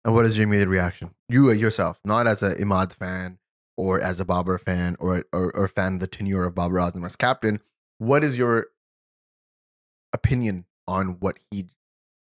and 0.03 0.13
what 0.13 0.25
is 0.25 0.37
your 0.37 0.45
immediate 0.45 0.69
reaction? 0.69 1.11
You 1.29 1.49
uh, 1.49 1.53
yourself, 1.53 1.99
not 2.05 2.27
as 2.27 2.43
an 2.43 2.55
Imad 2.57 2.93
fan 2.93 3.39
or 3.77 3.99
as 4.01 4.19
a 4.19 4.25
Babar 4.25 4.57
fan 4.57 4.95
or 4.99 5.25
or, 5.31 5.51
or 5.55 5.67
fan 5.67 5.95
of 5.95 5.99
the 6.01 6.07
tenure 6.07 6.43
of 6.43 6.55
Babar 6.55 6.79
Azam 6.79 7.05
as 7.05 7.15
captain. 7.15 7.61
What 7.99 8.23
is 8.23 8.37
your 8.37 8.67
opinion 10.17 10.65
on 10.87 11.17
what 11.19 11.37
he 11.51 11.65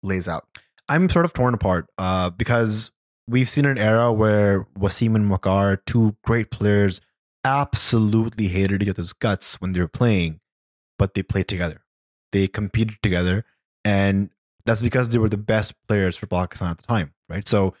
lays 0.02 0.28
out? 0.28 0.46
I'm 0.88 1.08
sort 1.08 1.24
of 1.24 1.32
torn 1.32 1.54
apart 1.54 1.88
uh, 1.98 2.30
because 2.30 2.90
we've 3.28 3.48
seen 3.48 3.64
an 3.64 3.78
era 3.78 4.12
where 4.12 4.66
Wasim 4.78 5.14
and 5.14 5.30
Waqar, 5.30 5.78
two 5.86 6.16
great 6.22 6.50
players, 6.50 7.00
absolutely 7.44 8.48
hated 8.48 8.82
each 8.82 8.88
other's 8.88 9.12
guts 9.12 9.60
when 9.60 9.72
they 9.72 9.80
were 9.80 9.88
playing, 9.88 10.40
but 10.98 11.14
they 11.14 11.22
played 11.22 11.48
together. 11.48 11.82
They 12.32 12.48
competed 12.48 12.96
together, 13.02 13.44
and 13.84 14.30
that's 14.64 14.82
because 14.82 15.10
they 15.10 15.18
were 15.18 15.28
the 15.28 15.36
best 15.36 15.74
players 15.86 16.16
for 16.16 16.26
Pakistan 16.26 16.70
at 16.70 16.78
the 16.78 16.86
time, 16.86 17.14
right? 17.28 17.46
So 17.46 17.74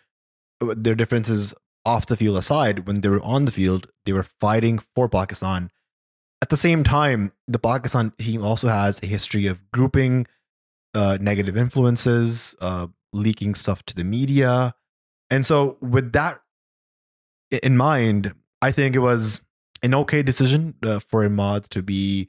uh, 0.60 0.74
their 0.76 0.94
differences 0.94 1.54
off 1.84 2.06
the 2.06 2.16
field 2.16 2.36
aside, 2.36 2.86
when 2.86 3.00
they 3.00 3.08
were 3.08 3.22
on 3.22 3.44
the 3.44 3.52
field, 3.52 3.88
they 4.04 4.12
were 4.12 4.22
fighting 4.22 4.78
for 4.94 5.08
Pakistan. 5.08 5.70
At 6.42 6.50
the 6.50 6.56
same 6.56 6.84
time, 6.84 7.32
the 7.48 7.58
Pakistan 7.58 8.12
team 8.18 8.44
also 8.44 8.68
has 8.68 9.02
a 9.02 9.06
history 9.06 9.46
of 9.46 9.70
grouping 9.70 10.26
uh, 10.94 11.18
negative 11.20 11.56
influences, 11.56 12.54
uh, 12.60 12.88
leaking 13.12 13.54
stuff 13.54 13.84
to 13.86 13.94
the 13.94 14.04
media. 14.04 14.74
And 15.30 15.44
so, 15.44 15.76
with 15.80 16.12
that 16.12 16.38
in 17.50 17.76
mind, 17.76 18.34
I 18.62 18.72
think 18.72 18.94
it 18.96 19.00
was 19.00 19.40
an 19.82 19.94
okay 19.94 20.22
decision 20.22 20.74
uh, 20.82 20.98
for 20.98 21.26
Imad 21.28 21.68
to 21.68 21.82
be 21.82 22.28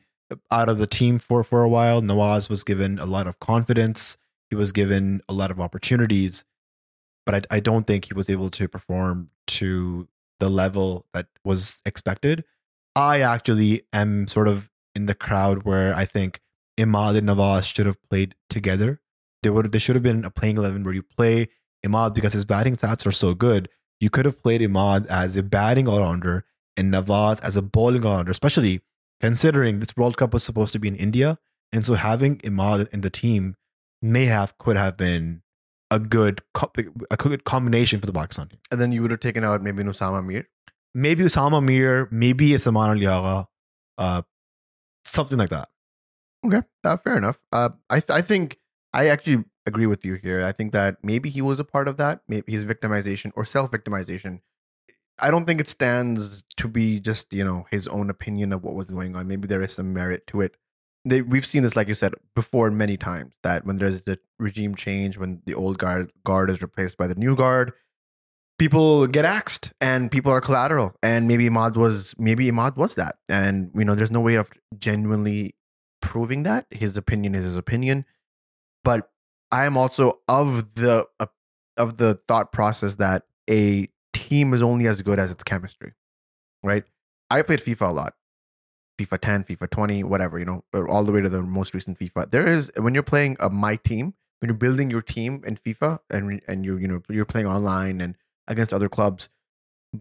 out 0.51 0.69
of 0.69 0.77
the 0.77 0.87
team 0.87 1.19
for, 1.19 1.43
for 1.43 1.63
a 1.63 1.69
while. 1.69 2.01
Nawaz 2.01 2.49
was 2.49 2.63
given 2.63 2.99
a 2.99 3.05
lot 3.05 3.27
of 3.27 3.39
confidence, 3.39 4.17
he 4.49 4.55
was 4.55 4.71
given 4.71 5.21
a 5.27 5.33
lot 5.33 5.51
of 5.51 5.59
opportunities, 5.59 6.43
but 7.25 7.47
I, 7.51 7.57
I 7.57 7.59
don't 7.59 7.87
think 7.87 8.05
he 8.05 8.13
was 8.13 8.29
able 8.29 8.49
to 8.51 8.67
perform 8.67 9.29
to 9.47 10.07
the 10.39 10.49
level 10.49 11.05
that 11.13 11.27
was 11.43 11.81
expected. 11.85 12.43
I 12.97 13.21
actually 13.21 13.83
am 13.93 14.27
sort 14.27 14.47
of 14.47 14.71
in 14.95 15.05
the 15.05 15.13
crowd 15.13 15.63
where 15.63 15.95
I 15.95 16.03
think 16.05 16.41
Imad 16.79 17.15
and 17.15 17.29
Nawaz 17.29 17.71
should 17.71 17.85
have 17.85 18.01
played 18.09 18.33
together. 18.49 19.01
There 19.43 19.53
would 19.53 19.71
there 19.71 19.79
should 19.79 19.95
have 19.95 20.01
been 20.01 20.25
a 20.25 20.31
playing 20.31 20.57
eleven 20.57 20.83
where 20.83 20.95
you 20.95 21.03
play 21.03 21.49
Imad 21.85 22.15
because 22.15 22.33
his 22.33 22.43
batting 22.43 22.75
stats 22.75 23.05
are 23.05 23.11
so 23.11 23.35
good. 23.35 23.69
You 23.99 24.09
could 24.09 24.25
have 24.25 24.41
played 24.41 24.61
Imad 24.61 25.05
as 25.07 25.37
a 25.37 25.43
batting 25.43 25.87
all 25.87 25.99
rounder 25.99 26.45
and 26.75 26.91
Nawaz 26.91 27.39
as 27.43 27.55
a 27.55 27.61
bowling 27.61 28.03
all 28.03 28.15
rounder, 28.15 28.31
especially 28.31 28.81
considering 29.21 29.79
this 29.79 29.95
World 29.95 30.17
Cup 30.17 30.33
was 30.33 30.43
supposed 30.43 30.73
to 30.73 30.79
be 30.79 30.87
in 30.87 30.95
India, 30.95 31.37
and 31.71 31.85
so 31.85 31.93
having 31.93 32.39
Imad 32.39 32.91
in 32.91 33.01
the 33.01 33.11
team 33.11 33.55
may 34.01 34.25
have 34.25 34.57
could 34.57 34.75
have 34.75 34.97
been 34.97 35.43
a 35.91 35.99
good 35.99 36.41
a 37.11 37.17
good 37.17 37.43
combination 37.43 37.99
for 37.99 38.07
the 38.07 38.13
Pakistan 38.13 38.47
team. 38.47 38.59
And 38.71 38.81
then 38.81 38.91
you 38.91 39.03
would 39.03 39.11
have 39.11 39.19
taken 39.19 39.43
out 39.43 39.61
maybe 39.61 39.83
Usama 39.83 40.25
Mir. 40.25 40.47
Maybe 40.97 41.23
Usama 41.23 41.63
Mir, 41.63 42.07
maybe 42.09 42.55
a 42.55 42.59
Salman 42.59 42.89
Ali 42.89 43.05
Agha, 43.05 43.47
uh, 43.99 44.23
something 45.05 45.37
like 45.37 45.49
that. 45.51 45.69
Okay, 46.43 46.63
uh, 46.83 46.97
fair 46.97 47.17
enough. 47.17 47.37
Uh, 47.51 47.69
I 47.87 47.99
th- 47.99 48.09
I 48.09 48.21
think 48.21 48.57
I 48.93 49.07
actually 49.07 49.43
agree 49.67 49.85
with 49.85 50.03
you 50.03 50.15
here. 50.15 50.43
I 50.43 50.51
think 50.51 50.71
that 50.71 50.97
maybe 51.03 51.29
he 51.29 51.39
was 51.39 51.59
a 51.59 51.63
part 51.63 51.87
of 51.87 51.97
that, 51.97 52.21
maybe 52.27 52.51
his 52.51 52.65
victimization 52.65 53.31
or 53.35 53.45
self 53.45 53.69
victimization. 53.69 54.39
I 55.19 55.29
don't 55.29 55.45
think 55.45 55.59
it 55.59 55.69
stands 55.69 56.43
to 56.57 56.67
be 56.67 56.99
just 56.99 57.31
you 57.31 57.45
know 57.45 57.67
his 57.69 57.87
own 57.87 58.09
opinion 58.09 58.51
of 58.51 58.63
what 58.63 58.73
was 58.73 58.89
going 58.89 59.15
on. 59.15 59.27
Maybe 59.27 59.47
there 59.47 59.61
is 59.61 59.73
some 59.73 59.93
merit 59.93 60.25
to 60.27 60.41
it. 60.41 60.57
They, 61.05 61.21
we've 61.21 61.45
seen 61.45 61.61
this, 61.61 61.75
like 61.75 61.87
you 61.87 61.93
said, 61.93 62.15
before 62.33 62.71
many 62.71 62.97
times. 62.97 63.35
That 63.43 63.67
when 63.67 63.77
there's 63.77 64.01
the 64.01 64.17
regime 64.39 64.73
change, 64.73 65.19
when 65.19 65.43
the 65.45 65.53
old 65.53 65.77
guard 65.77 66.11
guard 66.23 66.49
is 66.49 66.63
replaced 66.63 66.97
by 66.97 67.05
the 67.05 67.13
new 67.13 67.35
guard, 67.35 67.73
people 68.57 69.07
get 69.07 69.25
axed 69.25 69.71
and 69.79 70.11
people 70.11 70.31
are 70.31 70.41
collateral. 70.41 70.95
And 71.03 71.27
maybe 71.27 71.47
Imad 71.49 71.75
was 71.75 72.15
maybe 72.17 72.49
Imad 72.49 72.75
was 72.75 72.95
that. 72.95 73.15
And 73.29 73.71
you 73.75 73.85
know, 73.85 73.95
there's 73.95 74.11
no 74.11 74.21
way 74.21 74.35
of 74.35 74.49
genuinely 74.77 75.55
proving 76.01 76.43
that. 76.43 76.65
His 76.71 76.97
opinion 76.97 77.35
is 77.35 77.43
his 77.43 77.57
opinion. 77.57 78.05
But 78.83 79.09
I 79.51 79.65
am 79.65 79.77
also 79.77 80.19
of 80.27 80.75
the 80.75 81.05
of 81.77 81.97
the 81.97 82.19
thought 82.27 82.51
process 82.51 82.95
that 82.95 83.23
a 83.49 83.87
team 84.13 84.53
is 84.53 84.61
only 84.61 84.87
as 84.87 85.01
good 85.01 85.19
as 85.19 85.31
its 85.31 85.43
chemistry, 85.43 85.93
right? 86.63 86.83
I 87.29 87.41
played 87.41 87.59
FIFA 87.59 87.89
a 87.89 87.93
lot, 87.93 88.13
FIFA 88.99 89.19
10, 89.19 89.43
FIFA 89.43 89.69
20, 89.69 90.03
whatever, 90.03 90.39
you 90.39 90.45
know, 90.45 90.63
all 90.89 91.03
the 91.03 91.11
way 91.11 91.21
to 91.21 91.29
the 91.29 91.43
most 91.43 91.73
recent 91.73 91.99
FIFA. 91.99 92.31
There 92.31 92.47
is 92.47 92.71
when 92.77 92.93
you're 92.93 93.03
playing 93.03 93.37
a 93.39 93.49
my 93.49 93.75
team, 93.75 94.15
when 94.39 94.49
you're 94.49 94.57
building 94.57 94.89
your 94.89 95.01
team 95.01 95.43
in 95.45 95.57
FIFA 95.57 95.99
and 96.09 96.41
and 96.47 96.65
you 96.65 96.77
you 96.77 96.87
know 96.87 97.01
you're 97.09 97.25
playing 97.25 97.47
online 97.47 98.01
and 98.01 98.15
against 98.47 98.73
other 98.73 98.89
clubs, 98.89 99.29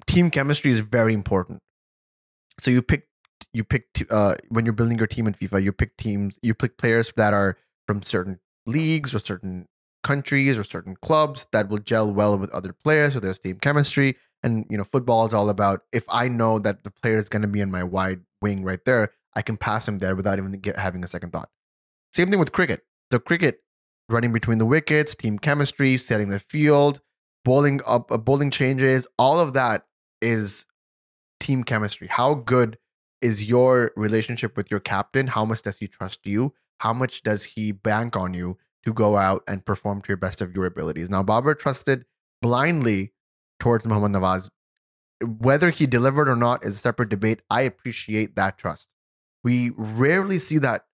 team 0.06 0.30
chemistry 0.30 0.70
is 0.70 0.80
very 0.80 1.14
important. 1.14 1.60
So 2.60 2.70
you 2.70 2.82
pick 2.82 3.08
you 3.52 3.64
pick 3.64 3.92
t- 3.92 4.06
uh, 4.10 4.36
when 4.48 4.64
you're 4.64 4.74
building 4.74 4.98
your 4.98 5.06
team 5.06 5.26
in 5.26 5.34
FIFA, 5.34 5.62
you 5.62 5.72
pick 5.72 5.96
teams, 5.96 6.38
you 6.42 6.54
pick 6.54 6.78
players 6.78 7.12
that 7.16 7.34
are 7.34 7.56
from 7.86 8.02
certain 8.02 8.38
leagues 8.66 9.14
or 9.14 9.18
certain 9.18 9.66
countries 10.02 10.58
or 10.58 10.64
certain 10.64 10.96
clubs 10.96 11.46
that 11.52 11.68
will 11.68 11.78
gel 11.78 12.12
well 12.12 12.38
with 12.38 12.50
other 12.50 12.72
players. 12.72 13.14
So 13.14 13.20
there's 13.20 13.38
team 13.38 13.58
chemistry, 13.58 14.16
and 14.42 14.66
you 14.70 14.76
know, 14.76 14.84
football 14.84 15.26
is 15.26 15.34
all 15.34 15.50
about 15.50 15.82
if 15.92 16.04
I 16.08 16.28
know 16.28 16.58
that 16.58 16.84
the 16.84 16.90
player 16.90 17.16
is 17.16 17.28
going 17.28 17.42
to 17.42 17.48
be 17.48 17.60
in 17.60 17.70
my 17.70 17.82
wide 17.82 18.20
wing 18.40 18.62
right 18.62 18.84
there, 18.84 19.12
I 19.34 19.42
can 19.42 19.56
pass 19.56 19.88
him 19.88 19.98
there 19.98 20.14
without 20.14 20.38
even 20.38 20.52
get, 20.52 20.76
having 20.76 21.04
a 21.04 21.08
second 21.08 21.32
thought. 21.32 21.50
Same 22.12 22.30
thing 22.30 22.38
with 22.38 22.52
cricket. 22.52 22.82
So 23.12 23.18
cricket, 23.18 23.60
running 24.08 24.32
between 24.32 24.58
the 24.58 24.66
wickets, 24.66 25.14
team 25.14 25.38
chemistry, 25.38 25.96
setting 25.96 26.28
the 26.28 26.38
field, 26.38 27.00
bowling 27.46 27.80
up, 27.86 28.10
uh, 28.10 28.16
bowling 28.16 28.50
changes, 28.50 29.06
all 29.16 29.38
of 29.38 29.52
that 29.52 29.86
is 30.20 30.66
team 31.38 31.62
chemistry. 31.62 32.08
How 32.08 32.34
good 32.34 32.76
is 33.22 33.48
your 33.48 33.92
relationship 33.94 34.56
with 34.56 34.68
your 34.68 34.80
captain? 34.80 35.28
How 35.28 35.44
much 35.44 35.62
does 35.62 35.78
he 35.78 35.86
trust 35.86 36.26
you? 36.26 36.54
How 36.80 36.92
much 36.92 37.22
does 37.22 37.44
he 37.44 37.70
bank 37.70 38.16
on 38.16 38.34
you 38.34 38.58
to 38.84 38.92
go 38.92 39.16
out 39.16 39.44
and 39.46 39.64
perform 39.64 40.02
to 40.02 40.08
your 40.08 40.16
best 40.16 40.40
of 40.42 40.56
your 40.56 40.66
abilities? 40.66 41.08
Now, 41.08 41.22
Babar 41.22 41.54
trusted 41.54 42.04
blindly 42.42 43.12
towards 43.60 43.86
Muhammad 43.86 44.10
Nawaz. 44.10 44.50
Whether 45.24 45.70
he 45.70 45.86
delivered 45.86 46.28
or 46.28 46.36
not 46.36 46.64
is 46.64 46.74
a 46.74 46.78
separate 46.78 47.10
debate. 47.10 47.42
I 47.48 47.60
appreciate 47.62 48.34
that 48.34 48.58
trust. 48.58 48.88
We 49.44 49.70
rarely 49.76 50.40
see 50.40 50.58
that 50.58 50.86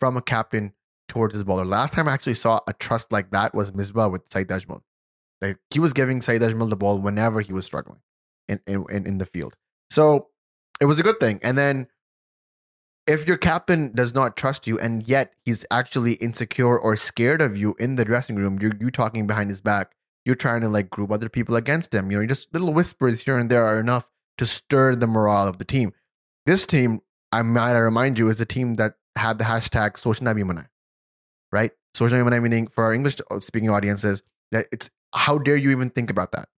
from 0.00 0.16
a 0.16 0.22
captain 0.22 0.72
towards 1.08 1.34
his 1.34 1.44
bowler. 1.44 1.64
Last 1.64 1.94
time 1.94 2.08
I 2.08 2.12
actually 2.14 2.34
saw 2.34 2.58
a 2.66 2.72
trust 2.72 3.12
like 3.12 3.30
that 3.30 3.54
was 3.54 3.70
Misbah 3.70 4.10
with 4.10 4.22
Saeed 4.28 4.48
Ajmal. 4.48 4.80
Like 5.40 5.58
he 5.70 5.80
was 5.80 5.92
giving 5.92 6.20
Saeed 6.20 6.42
Ajmal 6.42 6.68
the 6.70 6.76
ball 6.76 6.98
whenever 6.98 7.40
he 7.40 7.52
was 7.52 7.64
struggling 7.64 8.00
in, 8.48 8.60
in, 8.66 8.84
in 8.90 9.18
the 9.18 9.26
field. 9.26 9.54
So 9.90 10.28
it 10.80 10.84
was 10.84 10.98
a 10.98 11.02
good 11.02 11.20
thing. 11.20 11.40
And 11.42 11.56
then 11.56 11.88
if 13.06 13.26
your 13.26 13.36
captain 13.36 13.92
does 13.92 14.14
not 14.14 14.36
trust 14.36 14.66
you 14.66 14.78
and 14.78 15.08
yet 15.08 15.32
he's 15.44 15.64
actually 15.70 16.14
insecure 16.14 16.78
or 16.78 16.96
scared 16.96 17.40
of 17.40 17.56
you 17.56 17.74
in 17.78 17.96
the 17.96 18.04
dressing 18.04 18.36
room, 18.36 18.58
you're 18.60 18.76
you 18.78 18.90
talking 18.90 19.26
behind 19.26 19.50
his 19.50 19.60
back, 19.60 19.92
you're 20.24 20.36
trying 20.36 20.60
to 20.60 20.68
like 20.68 20.90
group 20.90 21.10
other 21.10 21.28
people 21.28 21.56
against 21.56 21.94
him. 21.94 22.10
You 22.10 22.18
know, 22.18 22.26
just 22.26 22.52
little 22.52 22.72
whispers 22.72 23.22
here 23.22 23.38
and 23.38 23.50
there 23.50 23.64
are 23.64 23.80
enough 23.80 24.10
to 24.38 24.46
stir 24.46 24.94
the 24.94 25.06
morale 25.06 25.48
of 25.48 25.58
the 25.58 25.64
team. 25.64 25.92
This 26.46 26.66
team, 26.66 27.00
I 27.32 27.42
might 27.42 27.78
remind 27.78 28.18
you, 28.18 28.28
is 28.28 28.40
a 28.40 28.46
team 28.46 28.74
that 28.74 28.94
had 29.16 29.38
the 29.38 29.44
hashtag 29.44 29.98
social 29.98 30.26
Nabi 30.26 30.66
right? 31.52 31.72
Social 31.94 32.18
Nabi 32.18 32.42
meaning 32.42 32.68
for 32.68 32.84
our 32.84 32.94
English 32.94 33.16
speaking 33.40 33.70
audiences 33.70 34.22
that 34.52 34.66
it's 34.72 34.90
how 35.14 35.38
dare 35.38 35.56
you 35.56 35.70
even 35.70 35.90
think 35.90 36.10
about 36.10 36.32
that? 36.32 36.48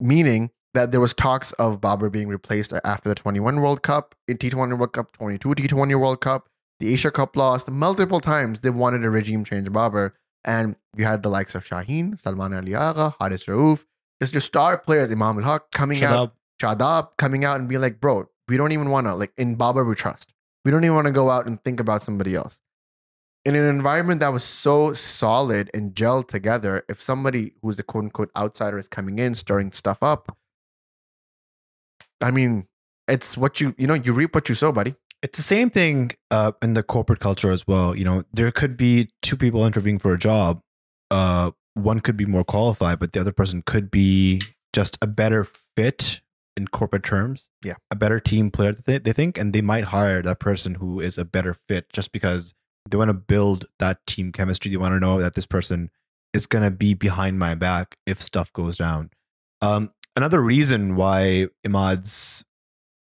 Meaning 0.00 0.50
that 0.74 0.90
there 0.92 1.00
was 1.00 1.14
talks 1.14 1.52
of 1.52 1.80
Babar 1.80 2.10
being 2.10 2.28
replaced 2.28 2.72
after 2.84 3.08
the 3.08 3.14
21 3.14 3.60
World 3.60 3.82
Cup, 3.82 4.14
in 4.28 4.36
T20 4.36 4.78
World 4.78 4.92
Cup, 4.92 5.12
22 5.12 5.48
T20 5.50 5.98
World 5.98 6.20
Cup, 6.20 6.48
the 6.80 6.92
Asia 6.92 7.10
Cup 7.10 7.36
lost 7.36 7.70
multiple 7.70 8.20
times. 8.20 8.60
They 8.60 8.70
wanted 8.70 9.04
a 9.04 9.10
regime 9.10 9.44
change 9.44 9.72
Babar. 9.72 10.14
And 10.44 10.76
you 10.96 11.04
had 11.04 11.22
the 11.22 11.28
likes 11.28 11.54
of 11.54 11.64
Shaheen, 11.64 12.18
Salman 12.18 12.54
Ali 12.54 12.74
Agha, 12.74 13.14
Haris 13.18 13.46
Rauf, 13.46 13.84
just 14.20 14.32
your 14.32 14.40
star 14.40 14.78
players, 14.78 15.10
Imam 15.10 15.38
al 15.38 15.44
Haq 15.44 15.70
coming 15.72 15.98
Shadab. 15.98 16.12
out, 16.12 16.34
Shadab 16.62 17.08
coming 17.16 17.44
out 17.44 17.58
and 17.58 17.68
being 17.68 17.80
like, 17.80 18.00
bro, 18.00 18.28
we 18.48 18.56
don't 18.56 18.72
even 18.72 18.90
want 18.90 19.06
to, 19.08 19.14
like, 19.14 19.32
in 19.36 19.56
Babar 19.56 19.84
we 19.84 19.94
trust. 19.96 20.32
We 20.64 20.70
don't 20.70 20.84
even 20.84 20.94
want 20.94 21.06
to 21.06 21.12
go 21.12 21.30
out 21.30 21.46
and 21.46 21.62
think 21.64 21.80
about 21.80 22.02
somebody 22.02 22.34
else. 22.36 22.60
In 23.46 23.54
an 23.54 23.64
environment 23.64 24.18
that 24.22 24.32
was 24.32 24.42
so 24.42 24.92
solid 24.92 25.70
and 25.72 25.94
gelled 25.94 26.26
together, 26.26 26.84
if 26.88 27.00
somebody 27.00 27.52
who's 27.62 27.78
a 27.78 27.84
quote 27.84 28.02
unquote 28.06 28.30
outsider 28.36 28.76
is 28.76 28.88
coming 28.88 29.20
in, 29.20 29.36
stirring 29.36 29.70
stuff 29.70 30.02
up, 30.02 30.36
I 32.20 32.32
mean, 32.32 32.66
it's 33.06 33.36
what 33.36 33.60
you 33.60 33.72
you 33.78 33.86
know 33.86 33.94
you 33.94 34.12
reap 34.12 34.34
what 34.34 34.48
you 34.48 34.56
sow, 34.56 34.72
buddy. 34.72 34.96
It's 35.22 35.38
the 35.38 35.44
same 35.44 35.70
thing 35.70 36.10
uh, 36.32 36.52
in 36.60 36.74
the 36.74 36.82
corporate 36.82 37.20
culture 37.20 37.52
as 37.52 37.64
well. 37.68 37.96
You 37.96 38.04
know, 38.04 38.24
there 38.32 38.50
could 38.50 38.76
be 38.76 39.10
two 39.22 39.36
people 39.36 39.62
interviewing 39.62 40.00
for 40.00 40.12
a 40.12 40.18
job. 40.18 40.60
Uh, 41.12 41.52
one 41.74 42.00
could 42.00 42.16
be 42.16 42.26
more 42.26 42.42
qualified, 42.42 42.98
but 42.98 43.12
the 43.12 43.20
other 43.20 43.32
person 43.32 43.62
could 43.64 43.92
be 43.92 44.42
just 44.72 44.98
a 45.00 45.06
better 45.06 45.46
fit 45.76 46.20
in 46.56 46.66
corporate 46.66 47.04
terms. 47.04 47.48
Yeah, 47.64 47.74
a 47.92 47.94
better 47.94 48.18
team 48.18 48.50
player 48.50 48.72
they, 48.72 48.98
they 48.98 49.12
think, 49.12 49.38
and 49.38 49.52
they 49.52 49.62
might 49.62 49.84
hire 49.84 50.20
that 50.22 50.40
person 50.40 50.74
who 50.74 50.98
is 50.98 51.16
a 51.16 51.24
better 51.24 51.54
fit 51.54 51.92
just 51.92 52.10
because 52.10 52.52
they 52.88 52.96
want 52.96 53.08
to 53.08 53.14
build 53.14 53.66
that 53.78 54.06
team 54.06 54.32
chemistry. 54.32 54.70
They 54.70 54.76
want 54.76 54.92
to 54.92 55.00
know 55.00 55.20
that 55.20 55.34
this 55.34 55.46
person 55.46 55.90
is 56.32 56.46
going 56.46 56.64
to 56.64 56.70
be 56.70 56.94
behind 56.94 57.38
my 57.38 57.54
back 57.54 57.96
if 58.06 58.20
stuff 58.20 58.52
goes 58.52 58.76
down. 58.76 59.10
Um, 59.62 59.90
another 60.14 60.40
reason 60.40 60.96
why 60.96 61.48
Imad's 61.66 62.44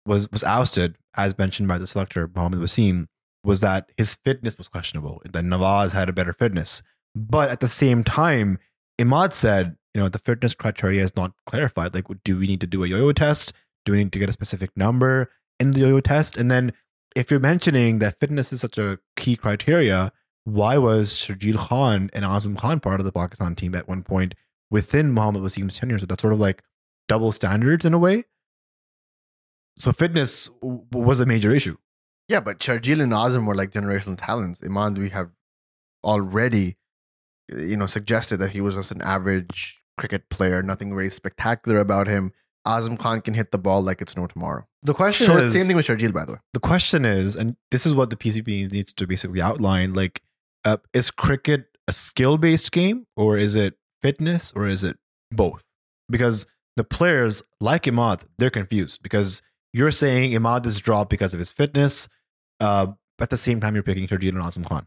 was 0.06 0.30
was 0.30 0.42
ousted, 0.42 0.96
as 1.16 1.36
mentioned 1.38 1.68
by 1.68 1.78
the 1.78 1.86
selector 1.86 2.28
Mohamed 2.34 2.60
Wasim, 2.60 3.06
was 3.44 3.60
that 3.60 3.90
his 3.96 4.14
fitness 4.14 4.58
was 4.58 4.68
questionable. 4.68 5.22
That 5.24 5.44
Nawaz 5.44 5.92
had 5.92 6.08
a 6.08 6.12
better 6.12 6.32
fitness, 6.32 6.82
but 7.14 7.50
at 7.50 7.60
the 7.60 7.68
same 7.68 8.02
time, 8.02 8.58
Imad 9.00 9.32
said, 9.32 9.76
you 9.94 10.00
know, 10.00 10.08
the 10.08 10.18
fitness 10.18 10.54
criteria 10.54 11.02
is 11.02 11.14
not 11.16 11.32
clarified. 11.46 11.94
Like, 11.94 12.06
do 12.24 12.38
we 12.38 12.46
need 12.46 12.60
to 12.60 12.66
do 12.66 12.82
a 12.84 12.88
yo-yo 12.88 13.12
test? 13.12 13.52
Do 13.84 13.92
we 13.92 13.98
need 13.98 14.12
to 14.12 14.18
get 14.18 14.28
a 14.28 14.32
specific 14.32 14.70
number 14.76 15.30
in 15.60 15.72
the 15.72 15.80
yo-yo 15.80 16.00
test? 16.00 16.36
And 16.36 16.50
then, 16.50 16.72
if 17.14 17.30
you're 17.30 17.40
mentioning 17.40 17.98
that 17.98 18.18
fitness 18.18 18.52
is 18.52 18.60
such 18.60 18.78
a 18.78 18.98
key 19.16 19.36
criteria, 19.36 20.12
why 20.44 20.78
was 20.78 21.12
Sharjeel 21.12 21.56
Khan 21.56 22.10
and 22.12 22.24
Azam 22.24 22.56
Khan 22.56 22.80
part 22.80 23.00
of 23.00 23.06
the 23.06 23.12
Pakistan 23.12 23.54
team 23.54 23.74
at 23.74 23.88
one 23.88 24.02
point 24.02 24.34
within 24.70 25.12
Mohammad 25.12 25.42
Wasim's 25.42 25.78
tenure? 25.78 25.98
So 25.98 26.06
that's 26.06 26.22
sort 26.22 26.32
of 26.32 26.40
like 26.40 26.62
double 27.08 27.32
standards 27.32 27.84
in 27.84 27.94
a 27.94 27.98
way. 27.98 28.24
So 29.76 29.92
fitness 29.92 30.48
w- 30.60 30.84
was 30.92 31.20
a 31.20 31.26
major 31.26 31.54
issue. 31.54 31.76
Yeah, 32.28 32.40
but 32.40 32.58
Sharjeel 32.58 33.02
and 33.02 33.12
Azam 33.12 33.46
were 33.46 33.54
like 33.54 33.70
generational 33.70 34.16
talents. 34.18 34.60
Imad, 34.60 34.98
we 34.98 35.10
have 35.10 35.30
already, 36.04 36.76
you 37.48 37.76
know, 37.76 37.86
suggested 37.86 38.38
that 38.38 38.50
he 38.50 38.60
was 38.60 38.74
just 38.74 38.90
an 38.90 39.02
average 39.02 39.82
cricket 39.98 40.28
player, 40.28 40.62
nothing 40.62 40.90
very 40.90 41.10
spectacular 41.10 41.78
about 41.78 42.06
him. 42.06 42.32
Azam 42.66 42.98
Khan 42.98 43.20
can 43.20 43.34
hit 43.34 43.50
the 43.50 43.58
ball 43.58 43.82
like 43.82 44.00
it's 44.00 44.16
no 44.16 44.26
tomorrow. 44.26 44.64
The 44.82 44.94
question 44.94 45.26
so 45.26 45.38
is 45.38 45.52
same 45.52 45.66
thing 45.66 45.76
with 45.76 45.86
Sharjeel, 45.86 46.12
by 46.12 46.24
the 46.24 46.32
way. 46.32 46.38
The 46.52 46.60
question 46.60 47.04
is, 47.04 47.34
and 47.36 47.56
this 47.70 47.86
is 47.86 47.94
what 47.94 48.10
the 48.10 48.16
PCB 48.16 48.70
needs 48.70 48.92
to 48.92 49.06
basically 49.06 49.42
outline: 49.42 49.94
like, 49.94 50.22
uh, 50.64 50.76
is 50.92 51.10
cricket 51.10 51.66
a 51.88 51.92
skill-based 51.92 52.70
game, 52.72 53.06
or 53.16 53.36
is 53.36 53.56
it 53.56 53.74
fitness, 54.00 54.52
or 54.54 54.66
is 54.66 54.84
it 54.84 54.96
both? 55.30 55.70
Because 56.08 56.46
the 56.76 56.84
players 56.84 57.42
like 57.60 57.84
Imad, 57.84 58.26
they're 58.38 58.50
confused 58.50 59.02
because 59.02 59.42
you're 59.72 59.90
saying 59.90 60.32
Imad 60.32 60.66
is 60.66 60.80
dropped 60.80 61.10
because 61.10 61.32
of 61.32 61.38
his 61.38 61.50
fitness. 61.50 62.08
Uh, 62.60 62.88
at 63.20 63.30
the 63.30 63.36
same 63.36 63.60
time, 63.60 63.74
you're 63.74 63.82
picking 63.82 64.06
Sharjeel 64.06 64.30
and 64.30 64.38
Azam 64.38 64.66
Khan. 64.66 64.86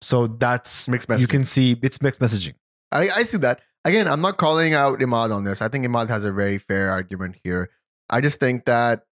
So 0.00 0.26
that's 0.26 0.88
mixed 0.88 1.08
messaging. 1.08 1.20
You 1.20 1.26
can 1.28 1.44
see 1.44 1.76
it's 1.82 2.02
mixed 2.02 2.20
messaging. 2.20 2.54
I, 2.90 3.08
I 3.10 3.22
see 3.22 3.38
that. 3.38 3.60
Again, 3.84 4.06
I'm 4.06 4.20
not 4.20 4.36
calling 4.36 4.74
out 4.74 5.00
Imad 5.00 5.34
on 5.34 5.44
this. 5.44 5.60
I 5.60 5.68
think 5.68 5.84
Imad 5.84 6.08
has 6.08 6.24
a 6.24 6.32
very 6.32 6.58
fair 6.58 6.90
argument 6.90 7.36
here. 7.42 7.70
I 8.08 8.20
just 8.20 8.38
think 8.38 8.64
that 8.66 9.06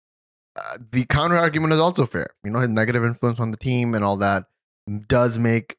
uh, 0.57 0.79
the 0.93 1.05
counter 1.07 1.37
argument 1.37 1.73
is 1.73 1.81
also 1.81 2.07
fair. 2.07 2.35
You 2.45 2.51
know, 2.51 2.61
his 2.61 2.69
negative 2.69 3.05
influence 3.05 3.41
on 3.41 3.51
the 3.51 3.57
team 3.57 3.95
and 3.95 4.05
all 4.05 4.17
that 4.19 4.45
does 5.09 5.39
make 5.39 5.77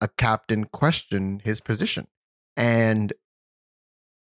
a 0.00 0.08
captain 0.08 0.64
question 0.64 1.40
his 1.44 1.60
position. 1.60 2.06
And 2.56 3.12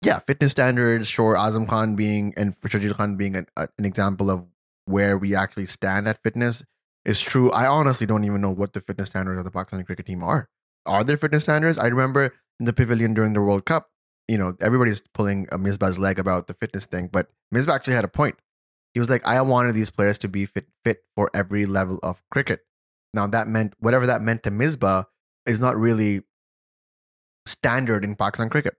yeah, 0.01 0.19
fitness 0.19 0.51
standards, 0.51 1.07
sure. 1.07 1.35
Azam 1.35 1.67
Khan 1.67 1.95
being 1.95 2.33
and 2.37 2.55
Sharjeel 2.61 2.95
Khan 2.95 3.17
being 3.17 3.35
an, 3.35 3.47
a, 3.57 3.67
an 3.77 3.85
example 3.85 4.29
of 4.29 4.45
where 4.85 5.17
we 5.17 5.35
actually 5.35 5.65
stand 5.65 6.07
at 6.07 6.21
fitness 6.23 6.63
is 7.05 7.21
true. 7.21 7.51
I 7.51 7.67
honestly 7.67 8.07
don't 8.07 8.23
even 8.23 8.41
know 8.41 8.49
what 8.49 8.73
the 8.73 8.81
fitness 8.81 9.09
standards 9.09 9.39
of 9.39 9.45
the 9.45 9.51
Pakistani 9.51 9.85
cricket 9.85 10.05
team 10.05 10.23
are. 10.23 10.49
Are 10.85 11.03
there 11.03 11.17
fitness 11.17 11.43
standards? 11.43 11.77
I 11.77 11.87
remember 11.87 12.33
the 12.59 12.73
pavilion 12.73 13.13
during 13.13 13.33
the 13.33 13.41
World 13.41 13.65
Cup, 13.65 13.89
you 14.27 14.37
know, 14.37 14.55
everybody's 14.61 15.01
pulling 15.13 15.47
a 15.51 15.57
Misbah's 15.57 15.99
leg 15.99 16.19
about 16.19 16.47
the 16.47 16.53
fitness 16.53 16.85
thing, 16.85 17.09
but 17.11 17.29
Misbah 17.53 17.73
actually 17.73 17.95
had 17.95 18.05
a 18.05 18.09
point. 18.09 18.35
He 18.93 18.99
was 18.99 19.09
like, 19.09 19.25
I 19.25 19.41
wanted 19.41 19.73
these 19.73 19.91
players 19.91 20.17
to 20.19 20.27
be 20.27 20.45
fit 20.45 20.67
fit 20.83 21.03
for 21.15 21.29
every 21.33 21.65
level 21.65 21.99
of 22.03 22.23
cricket. 22.31 22.61
Now 23.13 23.27
that 23.27 23.47
meant 23.47 23.73
whatever 23.79 24.05
that 24.07 24.21
meant 24.21 24.43
to 24.43 24.51
Misbah 24.51 25.05
is 25.45 25.59
not 25.59 25.77
really 25.77 26.21
standard 27.45 28.03
in 28.03 28.15
Pakistan 28.15 28.49
cricket 28.49 28.75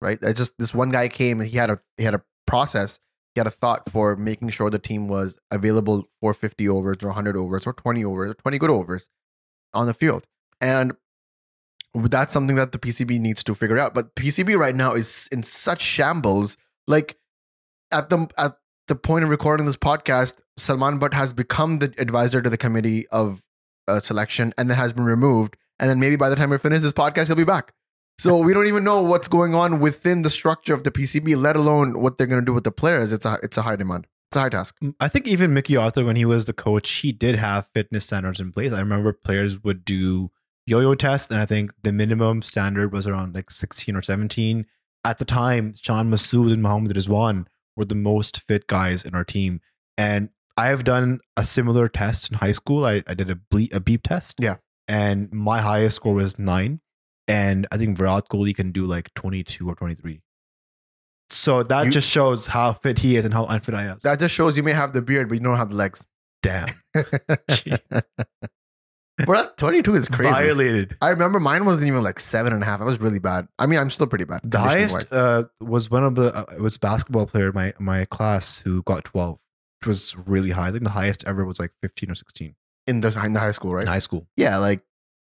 right? 0.00 0.18
It's 0.22 0.38
just 0.38 0.52
this 0.58 0.74
one 0.74 0.90
guy 0.90 1.08
came 1.08 1.40
and 1.40 1.48
he 1.48 1.56
had 1.56 1.70
a 1.70 1.78
he 1.96 2.04
had 2.04 2.14
a 2.14 2.22
process, 2.46 2.98
he 3.34 3.40
had 3.40 3.46
a 3.46 3.50
thought 3.50 3.90
for 3.90 4.16
making 4.16 4.50
sure 4.50 4.70
the 4.70 4.78
team 4.78 5.08
was 5.08 5.38
available 5.50 6.08
for 6.20 6.34
50 6.34 6.68
overs 6.68 6.96
or 7.02 7.08
100 7.08 7.36
overs 7.36 7.66
or 7.66 7.72
20 7.72 8.04
overs 8.04 8.30
or 8.30 8.34
20 8.34 8.58
good 8.58 8.70
overs 8.70 9.08
on 9.72 9.86
the 9.86 9.94
field. 9.94 10.26
And 10.60 10.92
that's 11.94 12.32
something 12.32 12.56
that 12.56 12.72
the 12.72 12.78
PCB 12.78 13.20
needs 13.20 13.42
to 13.44 13.54
figure 13.54 13.78
out. 13.78 13.94
But 13.94 14.14
PCB 14.14 14.56
right 14.56 14.74
now 14.74 14.92
is 14.92 15.28
in 15.32 15.42
such 15.42 15.80
shambles. 15.80 16.56
Like 16.86 17.16
at 17.90 18.08
the 18.10 18.28
at 18.38 18.56
the 18.88 18.96
point 18.96 19.24
of 19.24 19.30
recording 19.30 19.66
this 19.66 19.76
podcast, 19.76 20.38
Salman 20.56 20.98
Butt 20.98 21.14
has 21.14 21.32
become 21.32 21.78
the 21.78 21.94
advisor 21.98 22.42
to 22.42 22.50
the 22.50 22.56
committee 22.56 23.06
of 23.08 23.42
uh, 23.88 24.00
selection, 24.00 24.52
and 24.56 24.70
then 24.70 24.76
has 24.76 24.92
been 24.92 25.04
removed. 25.04 25.56
And 25.78 25.88
then 25.88 25.98
maybe 25.98 26.16
by 26.16 26.28
the 26.28 26.36
time 26.36 26.50
we 26.50 26.58
finish 26.58 26.82
this 26.82 26.92
podcast, 26.92 27.26
he'll 27.28 27.36
be 27.36 27.44
back. 27.44 27.72
So 28.18 28.36
we 28.36 28.52
don't 28.52 28.66
even 28.66 28.84
know 28.84 29.02
what's 29.02 29.28
going 29.28 29.54
on 29.54 29.80
within 29.80 30.20
the 30.20 30.28
structure 30.28 30.74
of 30.74 30.82
the 30.82 30.90
PCB, 30.90 31.40
let 31.40 31.56
alone 31.56 32.00
what 32.00 32.18
they're 32.18 32.26
going 32.26 32.42
to 32.42 32.44
do 32.44 32.52
with 32.52 32.64
the 32.64 32.70
players. 32.70 33.14
It's 33.14 33.24
a 33.24 33.38
it's 33.42 33.56
a 33.56 33.62
high 33.62 33.76
demand. 33.76 34.06
It's 34.28 34.36
a 34.36 34.40
high 34.40 34.48
task. 34.50 34.76
I 35.00 35.08
think 35.08 35.26
even 35.26 35.54
Mickey 35.54 35.76
Arthur, 35.76 36.04
when 36.04 36.16
he 36.16 36.26
was 36.26 36.44
the 36.44 36.52
coach, 36.52 36.88
he 36.96 37.12
did 37.12 37.36
have 37.36 37.70
fitness 37.74 38.04
standards 38.04 38.38
in 38.38 38.52
place. 38.52 38.72
I 38.72 38.80
remember 38.80 39.12
players 39.12 39.64
would 39.64 39.84
do 39.84 40.30
yo-yo 40.70 40.94
tests, 40.94 41.30
and 41.30 41.40
I 41.40 41.46
think 41.46 41.72
the 41.82 41.92
minimum 41.92 42.42
standard 42.42 42.92
was 42.92 43.06
around 43.06 43.34
like 43.34 43.50
16 43.50 43.94
or 43.96 44.02
17. 44.02 44.66
At 45.04 45.18
the 45.18 45.24
time, 45.24 45.74
Shan 45.74 46.10
Masood 46.10 46.52
and 46.52 46.62
Mohammed 46.62 46.94
Rizwan 46.96 47.46
were 47.76 47.84
the 47.84 47.94
most 47.94 48.40
fit 48.40 48.66
guys 48.66 49.04
in 49.04 49.14
our 49.14 49.24
team. 49.24 49.60
And 49.98 50.28
I 50.56 50.66
have 50.66 50.84
done 50.84 51.20
a 51.36 51.44
similar 51.44 51.88
test 51.88 52.30
in 52.30 52.38
high 52.38 52.52
school. 52.52 52.84
I, 52.84 53.02
I 53.06 53.14
did 53.14 53.30
a, 53.30 53.36
ble- 53.36 53.68
a 53.72 53.80
beep 53.80 54.02
test. 54.04 54.36
Yeah. 54.38 54.56
And 54.86 55.32
my 55.32 55.60
highest 55.60 55.96
score 55.96 56.14
was 56.14 56.38
nine. 56.38 56.80
And 57.26 57.66
I 57.72 57.76
think 57.76 57.96
Virat 57.96 58.28
Kohli 58.28 58.54
can 58.54 58.70
do 58.72 58.86
like 58.86 59.12
22 59.14 59.68
or 59.68 59.74
23. 59.74 60.20
So 61.30 61.62
that 61.62 61.86
You- 61.86 61.90
just 61.90 62.08
shows 62.08 62.48
how 62.48 62.72
fit 62.74 62.98
he 63.00 63.16
is 63.16 63.24
and 63.24 63.32
how 63.34 63.46
unfit 63.46 63.74
I 63.74 63.84
am. 63.84 63.98
That 64.02 64.18
just 64.20 64.34
shows 64.34 64.56
you 64.56 64.62
may 64.62 64.72
have 64.72 64.92
the 64.92 65.02
beard, 65.02 65.28
but 65.28 65.34
you 65.36 65.40
don't 65.40 65.56
have 65.56 65.70
the 65.70 65.76
legs. 65.76 66.04
Damn. 66.42 66.68
That 69.26 69.56
22 69.56 69.94
is 69.94 70.08
crazy. 70.08 70.30
Violated. 70.30 70.96
I 71.00 71.10
remember 71.10 71.40
mine 71.40 71.64
wasn't 71.64 71.88
even 71.88 72.02
like 72.02 72.20
seven 72.20 72.52
and 72.52 72.62
a 72.62 72.66
half. 72.66 72.80
I 72.80 72.84
was 72.84 73.00
really 73.00 73.18
bad. 73.18 73.48
I 73.58 73.66
mean, 73.66 73.78
I'm 73.78 73.90
still 73.90 74.06
pretty 74.06 74.24
bad. 74.24 74.40
The 74.44 74.58
highest 74.58 75.12
uh, 75.12 75.44
was 75.60 75.90
one 75.90 76.04
of 76.04 76.14
the 76.14 76.34
uh, 76.34 76.44
it 76.54 76.60
was 76.60 76.76
a 76.76 76.78
basketball 76.78 77.26
player 77.26 77.48
in 77.48 77.54
my 77.54 77.74
my 77.78 78.04
class 78.06 78.58
who 78.60 78.82
got 78.82 79.04
12, 79.04 79.40
which 79.80 79.86
was 79.86 80.16
really 80.26 80.50
high. 80.50 80.68
I 80.68 80.70
think 80.70 80.84
the 80.84 80.90
highest 80.90 81.24
ever 81.26 81.44
was 81.44 81.58
like 81.58 81.72
15 81.82 82.10
or 82.10 82.14
16 82.14 82.54
in 82.86 83.00
the 83.00 83.22
in 83.24 83.32
the 83.32 83.40
high 83.40 83.50
school, 83.52 83.74
right? 83.74 83.82
in 83.82 83.88
high 83.88 83.98
school. 83.98 84.26
Yeah, 84.36 84.56
like 84.56 84.82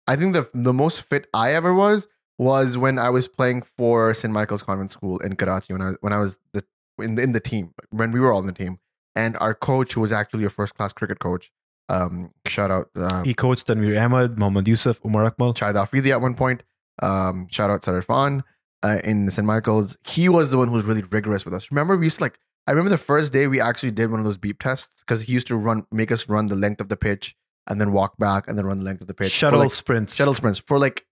I 0.06 0.16
think 0.16 0.34
the 0.34 0.48
the 0.52 0.72
most 0.72 1.02
fit 1.02 1.26
I 1.34 1.52
ever 1.54 1.74
was 1.74 2.08
was 2.38 2.76
when 2.76 2.98
I 2.98 3.10
was 3.10 3.28
playing 3.28 3.62
for 3.62 4.12
St. 4.12 4.32
Michael's 4.32 4.62
Convent 4.62 4.90
School 4.90 5.18
in 5.18 5.36
Karachi 5.36 5.72
when 5.72 5.82
I 5.82 5.92
when 6.00 6.12
I 6.12 6.18
was 6.18 6.38
the 6.52 6.64
in 6.98 7.14
the, 7.14 7.22
in 7.22 7.32
the 7.32 7.40
team 7.40 7.74
when 7.90 8.12
we 8.12 8.20
were 8.20 8.32
all 8.32 8.40
in 8.40 8.46
the 8.46 8.52
team, 8.52 8.78
and 9.14 9.36
our 9.38 9.54
coach 9.54 9.94
who 9.94 10.00
was 10.00 10.12
actually 10.12 10.44
a 10.44 10.50
first 10.50 10.74
class 10.74 10.92
cricket 10.92 11.18
coach. 11.18 11.50
Um, 11.88 12.30
shout 12.46 12.70
out 12.70 12.88
uh, 12.96 13.22
He 13.22 13.34
coached 13.34 13.66
Tanvir 13.68 14.00
Ahmed, 14.02 14.38
Mohammad 14.38 14.66
Yusuf, 14.66 15.00
Umar 15.04 15.30
Akmal. 15.30 15.54
Shahid 15.56 15.74
Afridi 15.74 16.10
at 16.12 16.20
one 16.20 16.34
point. 16.34 16.62
Um, 17.02 17.46
shout 17.50 17.70
out 17.70 17.82
Sadar 17.82 18.04
Khan 18.06 18.42
uh, 18.82 18.98
in 19.04 19.30
St. 19.30 19.46
Michael's. 19.46 19.96
He 20.06 20.28
was 20.28 20.50
the 20.50 20.58
one 20.58 20.68
who 20.68 20.74
was 20.74 20.84
really 20.84 21.02
rigorous 21.02 21.44
with 21.44 21.54
us. 21.54 21.70
Remember, 21.70 21.96
we 21.96 22.06
used 22.06 22.18
to 22.18 22.24
like, 22.24 22.38
I 22.66 22.72
remember 22.72 22.90
the 22.90 22.98
first 22.98 23.32
day 23.32 23.46
we 23.46 23.60
actually 23.60 23.92
did 23.92 24.10
one 24.10 24.18
of 24.18 24.24
those 24.24 24.38
beep 24.38 24.60
tests 24.60 25.02
because 25.02 25.22
he 25.22 25.32
used 25.32 25.46
to 25.48 25.56
run, 25.56 25.86
make 25.92 26.10
us 26.10 26.28
run 26.28 26.48
the 26.48 26.56
length 26.56 26.80
of 26.80 26.88
the 26.88 26.96
pitch 26.96 27.36
and 27.68 27.80
then 27.80 27.92
walk 27.92 28.16
back 28.18 28.48
and 28.48 28.58
then 28.58 28.66
run 28.66 28.78
the 28.78 28.84
length 28.84 29.00
of 29.02 29.06
the 29.06 29.14
pitch. 29.14 29.30
Shuttle 29.30 29.60
like, 29.60 29.72
sprints. 29.72 30.16
shuttle 30.16 30.34
sprints 30.34 30.58
for 30.58 30.78
like 30.78 31.06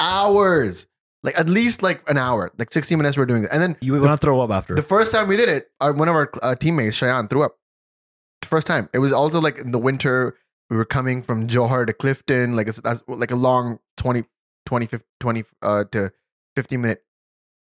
hours, 0.00 0.86
like 1.22 1.38
at 1.38 1.48
least 1.48 1.82
like 1.82 2.08
an 2.08 2.18
hour, 2.18 2.52
like 2.58 2.72
60 2.72 2.96
minutes 2.96 3.16
we 3.16 3.22
are 3.22 3.26
doing 3.26 3.42
that. 3.42 3.52
And 3.52 3.62
then 3.62 3.76
You 3.80 4.00
want 4.00 4.20
to 4.20 4.24
throw 4.24 4.40
up 4.40 4.50
after. 4.50 4.74
the 4.74 4.82
first 4.82 5.12
time 5.12 5.28
we 5.28 5.36
did 5.36 5.48
it, 5.48 5.68
our, 5.80 5.92
one 5.92 6.08
of 6.08 6.14
our 6.14 6.30
uh, 6.42 6.54
teammates, 6.54 7.00
Shayan, 7.00 7.28
threw 7.28 7.42
up. 7.42 7.56
First 8.54 8.68
time. 8.68 8.88
It 8.94 9.00
was 9.00 9.12
also 9.12 9.40
like 9.40 9.58
in 9.58 9.72
the 9.72 9.80
winter. 9.80 10.36
We 10.70 10.76
were 10.76 10.84
coming 10.84 11.22
from 11.22 11.48
Johar 11.48 11.88
to 11.88 11.92
Clifton, 11.92 12.54
like 12.54 12.68
that's 12.68 13.02
like 13.08 13.32
a 13.32 13.34
long 13.34 13.80
20, 13.96 14.22
20, 14.64 14.86
50, 14.86 15.06
20 15.18 15.44
uh, 15.60 15.84
to 15.90 16.12
15 16.54 16.80
minute 16.80 17.02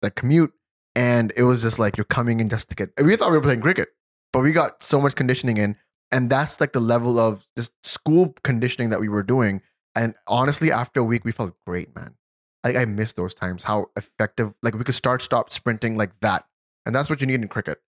like 0.03 0.17
commute. 0.17 0.53
And 0.97 1.33
it 1.37 1.45
was 1.45 1.63
just 1.63 1.79
like 1.79 1.97
you're 1.97 2.05
coming 2.05 2.41
in 2.41 2.49
just 2.49 2.71
to 2.71 2.75
get. 2.75 2.91
We 3.01 3.15
thought 3.15 3.31
we 3.31 3.37
were 3.37 3.43
playing 3.45 3.61
cricket, 3.61 3.91
but 4.33 4.41
we 4.41 4.51
got 4.51 4.83
so 4.83 5.01
much 5.01 5.15
conditioning 5.15 5.59
in, 5.59 5.77
and 6.11 6.29
that's 6.29 6.61
like 6.61 6.73
the 6.73 6.81
level 6.81 7.21
of 7.21 7.47
just 7.57 7.71
school 7.87 8.35
conditioning 8.43 8.91
that 8.91 8.99
we 8.99 9.09
were 9.09 9.23
doing. 9.23 9.63
And 9.95 10.17
honestly, 10.27 10.73
after 10.73 10.99
a 10.99 11.05
week, 11.05 11.25
we 11.25 11.31
felt 11.31 11.55
great, 11.65 11.95
man. 11.95 12.17
I 12.65 12.85
miss 12.85 13.13
those 13.13 13.33
times. 13.33 13.63
How 13.63 13.93
effective! 13.97 14.55
Like 14.61 14.75
we 14.75 14.83
could 14.83 14.97
start, 14.97 15.23
stop 15.23 15.51
sprinting 15.51 15.97
like 15.97 16.19
that, 16.19 16.47
and 16.85 16.93
that's 16.93 17.09
what 17.09 17.21
you 17.21 17.29
need 17.29 17.43
in 17.43 17.47
cricket. 17.47 17.81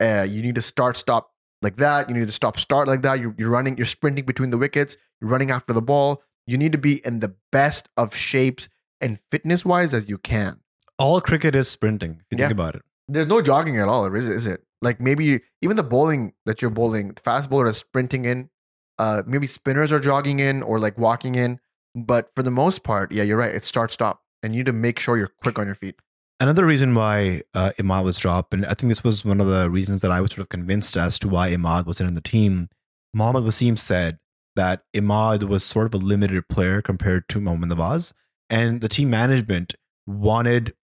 Uh, 0.00 0.26
you 0.28 0.42
need 0.42 0.56
to 0.56 0.62
start, 0.62 0.96
stop 0.96 1.30
like 1.64 1.76
that. 1.76 2.08
You 2.08 2.14
need 2.14 2.26
to 2.26 2.32
stop, 2.32 2.58
start 2.58 2.86
like 2.86 3.02
that. 3.02 3.18
You're, 3.18 3.34
you're 3.36 3.50
running, 3.50 3.76
you're 3.76 3.86
sprinting 3.86 4.24
between 4.24 4.50
the 4.50 4.58
wickets. 4.58 4.96
You're 5.20 5.30
running 5.30 5.50
after 5.50 5.72
the 5.72 5.82
ball. 5.82 6.22
You 6.46 6.56
need 6.58 6.72
to 6.72 6.78
be 6.78 7.04
in 7.04 7.20
the 7.20 7.34
best 7.50 7.88
of 7.96 8.14
shapes 8.14 8.68
and 9.00 9.18
fitness 9.30 9.64
wise 9.64 9.92
as 9.94 10.08
you 10.08 10.18
can. 10.18 10.60
All 10.98 11.20
cricket 11.20 11.56
is 11.56 11.68
sprinting, 11.68 12.20
if 12.20 12.26
you 12.30 12.38
Yeah. 12.38 12.48
think 12.48 12.52
about 12.60 12.76
it. 12.76 12.82
There's 13.08 13.26
no 13.26 13.42
jogging 13.42 13.78
at 13.78 13.88
all, 13.88 14.14
is, 14.14 14.28
is 14.28 14.46
it? 14.46 14.62
Like 14.80 15.00
maybe 15.00 15.40
even 15.62 15.76
the 15.76 15.82
bowling 15.82 16.34
that 16.46 16.62
you're 16.62 16.70
bowling, 16.70 17.08
the 17.08 17.20
fast 17.22 17.50
bowler 17.50 17.66
is 17.66 17.78
sprinting 17.78 18.24
in. 18.26 18.50
Uh, 18.98 19.22
maybe 19.26 19.46
spinners 19.46 19.90
are 19.90 19.98
jogging 19.98 20.38
in 20.38 20.62
or 20.62 20.78
like 20.78 20.96
walking 20.98 21.34
in. 21.34 21.58
But 21.96 22.30
for 22.34 22.42
the 22.42 22.50
most 22.50 22.82
part, 22.84 23.10
yeah, 23.12 23.22
you're 23.22 23.36
right. 23.38 23.54
It's 23.54 23.66
start 23.66 23.90
stop, 23.90 24.22
and 24.42 24.54
you 24.54 24.60
need 24.60 24.66
to 24.66 24.72
make 24.72 24.98
sure 24.98 25.16
you're 25.16 25.32
quick 25.42 25.58
on 25.58 25.66
your 25.66 25.74
feet. 25.74 25.96
Another 26.40 26.66
reason 26.66 26.94
why 26.94 27.42
uh, 27.54 27.70
Imad 27.78 28.04
was 28.04 28.18
dropped, 28.18 28.52
and 28.52 28.66
I 28.66 28.74
think 28.74 28.88
this 28.90 29.04
was 29.04 29.24
one 29.24 29.40
of 29.40 29.46
the 29.46 29.70
reasons 29.70 30.00
that 30.00 30.10
I 30.10 30.20
was 30.20 30.32
sort 30.32 30.40
of 30.40 30.48
convinced 30.48 30.96
as 30.96 31.18
to 31.20 31.28
why 31.28 31.50
Imad 31.50 31.86
wasn't 31.86 32.08
in 32.08 32.14
the 32.14 32.20
team. 32.20 32.68
Mohammad 33.14 33.44
Wasim 33.44 33.78
said 33.78 34.18
that 34.56 34.82
Imad 34.94 35.44
was 35.44 35.64
sort 35.64 35.86
of 35.86 35.94
a 35.94 36.04
limited 36.04 36.48
player 36.48 36.82
compared 36.82 37.28
to 37.28 37.40
Mohammad 37.40 37.70
Nawaz, 37.70 38.12
and 38.50 38.80
the 38.80 38.88
team 38.88 39.10
management 39.10 39.74
wanted 40.06 40.74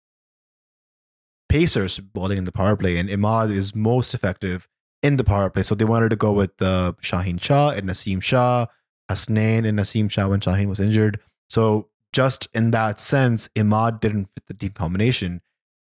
pacers 1.48 1.98
bowling 1.98 2.38
in 2.38 2.44
the 2.44 2.52
power 2.52 2.76
play, 2.76 2.96
and 2.96 3.08
Imad 3.08 3.50
is 3.50 3.74
most 3.74 4.14
effective 4.14 4.68
in 5.02 5.16
the 5.16 5.24
power 5.24 5.50
play. 5.50 5.64
So 5.64 5.74
they 5.74 5.84
wanted 5.84 6.10
to 6.10 6.16
go 6.16 6.32
with 6.32 6.62
uh, 6.62 6.92
Shaheen 7.02 7.40
Shah 7.40 7.70
and 7.70 7.88
Naseem 7.88 8.22
Shah, 8.22 8.66
Hasnain 9.10 9.66
and 9.66 9.78
Naseem 9.78 10.10
Shah 10.10 10.28
when 10.28 10.40
Shaheen 10.40 10.68
was 10.68 10.80
injured. 10.80 11.18
So 11.48 11.89
just 12.12 12.48
in 12.54 12.70
that 12.72 13.00
sense, 13.00 13.48
Imad 13.54 14.00
didn't 14.00 14.26
fit 14.26 14.46
the 14.46 14.54
team 14.54 14.70
combination. 14.70 15.40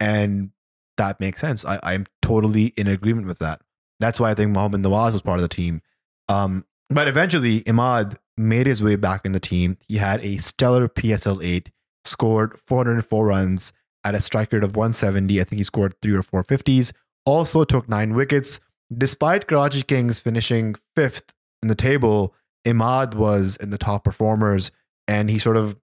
And 0.00 0.50
that 0.96 1.20
makes 1.20 1.40
sense. 1.40 1.64
I, 1.64 1.78
I'm 1.82 2.06
totally 2.22 2.66
in 2.76 2.86
agreement 2.86 3.26
with 3.26 3.38
that. 3.38 3.60
That's 4.00 4.20
why 4.20 4.30
I 4.30 4.34
think 4.34 4.52
Mohammad 4.52 4.82
Nawaz 4.82 5.12
was 5.12 5.22
part 5.22 5.38
of 5.38 5.42
the 5.42 5.48
team. 5.48 5.82
Um, 6.28 6.64
but 6.90 7.08
eventually, 7.08 7.62
Imad 7.62 8.16
made 8.36 8.66
his 8.66 8.82
way 8.82 8.96
back 8.96 9.24
in 9.24 9.32
the 9.32 9.40
team. 9.40 9.76
He 9.88 9.96
had 9.96 10.20
a 10.22 10.36
stellar 10.38 10.88
PSL 10.88 11.44
8, 11.44 11.70
scored 12.04 12.58
404 12.58 13.26
runs 13.26 13.72
at 14.04 14.14
a 14.14 14.20
strike 14.20 14.52
rate 14.52 14.64
of 14.64 14.76
170. 14.76 15.40
I 15.40 15.44
think 15.44 15.58
he 15.58 15.64
scored 15.64 15.94
three 16.00 16.14
or 16.14 16.22
four 16.22 16.44
50s. 16.44 16.92
Also 17.26 17.64
took 17.64 17.88
nine 17.88 18.14
wickets. 18.14 18.60
Despite 18.96 19.46
Karachi 19.46 19.82
Kings 19.82 20.20
finishing 20.20 20.76
fifth 20.96 21.34
in 21.62 21.68
the 21.68 21.74
table, 21.74 22.34
Imad 22.66 23.14
was 23.14 23.56
in 23.56 23.70
the 23.70 23.78
top 23.78 24.04
performers 24.04 24.70
and 25.06 25.30
he 25.30 25.38
sort 25.38 25.56
of 25.56 25.76